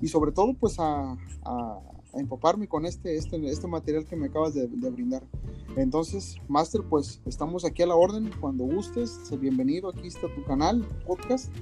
y 0.00 0.08
sobre 0.08 0.32
todo 0.32 0.52
pues 0.54 0.78
a, 0.78 1.16
a- 1.44 1.80
empaparme 2.14 2.66
con 2.66 2.84
este, 2.86 3.16
este, 3.16 3.36
este 3.48 3.66
material 3.66 4.04
que 4.06 4.16
me 4.16 4.26
acabas 4.26 4.54
de, 4.54 4.66
de 4.66 4.90
brindar. 4.90 5.22
Entonces, 5.76 6.36
Master, 6.48 6.82
pues 6.82 7.20
estamos 7.26 7.64
aquí 7.64 7.82
a 7.82 7.86
la 7.86 7.94
orden, 7.94 8.30
cuando 8.40 8.64
gustes, 8.64 9.20
bienvenido, 9.38 9.90
aquí 9.90 10.08
está 10.08 10.26
tu 10.34 10.42
canal, 10.44 10.84
podcast, 11.06 11.52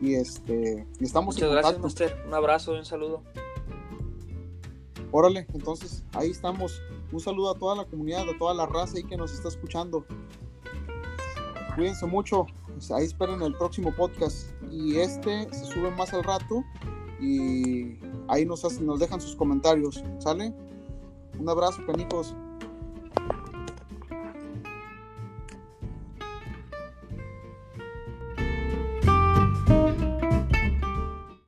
y 0.00 0.14
este, 0.14 0.86
y 1.00 1.04
estamos 1.04 1.34
Muchas 1.36 1.48
en 1.48 1.54
gracias. 1.56 1.80
Master. 1.80 2.24
Un 2.26 2.34
abrazo 2.34 2.74
y 2.74 2.78
un 2.78 2.84
saludo. 2.84 3.22
Órale, 5.10 5.46
entonces 5.54 6.04
ahí 6.12 6.30
estamos. 6.30 6.82
Un 7.12 7.20
saludo 7.20 7.50
a 7.50 7.58
toda 7.58 7.76
la 7.76 7.84
comunidad, 7.84 8.28
a 8.28 8.36
toda 8.38 8.54
la 8.54 8.66
raza 8.66 8.96
ahí 8.96 9.04
que 9.04 9.16
nos 9.16 9.32
está 9.32 9.48
escuchando. 9.48 10.04
Cuídense 11.76 12.06
mucho. 12.06 12.46
pues, 12.72 12.90
Ahí 12.90 13.04
esperen 13.04 13.40
el 13.42 13.54
próximo 13.54 13.94
podcast. 13.94 14.48
Y 14.70 14.96
este 14.96 15.48
se 15.52 15.64
sube 15.66 15.90
más 15.92 16.12
al 16.12 16.24
rato. 16.24 16.64
Y 17.20 17.98
ahí 18.28 18.44
nos, 18.44 18.64
hacen, 18.64 18.86
nos 18.86 18.98
dejan 19.00 19.20
sus 19.20 19.36
comentarios. 19.36 20.02
¿Sale? 20.18 20.52
Un 21.38 21.48
abrazo, 21.48 21.82
canijos. 21.86 22.34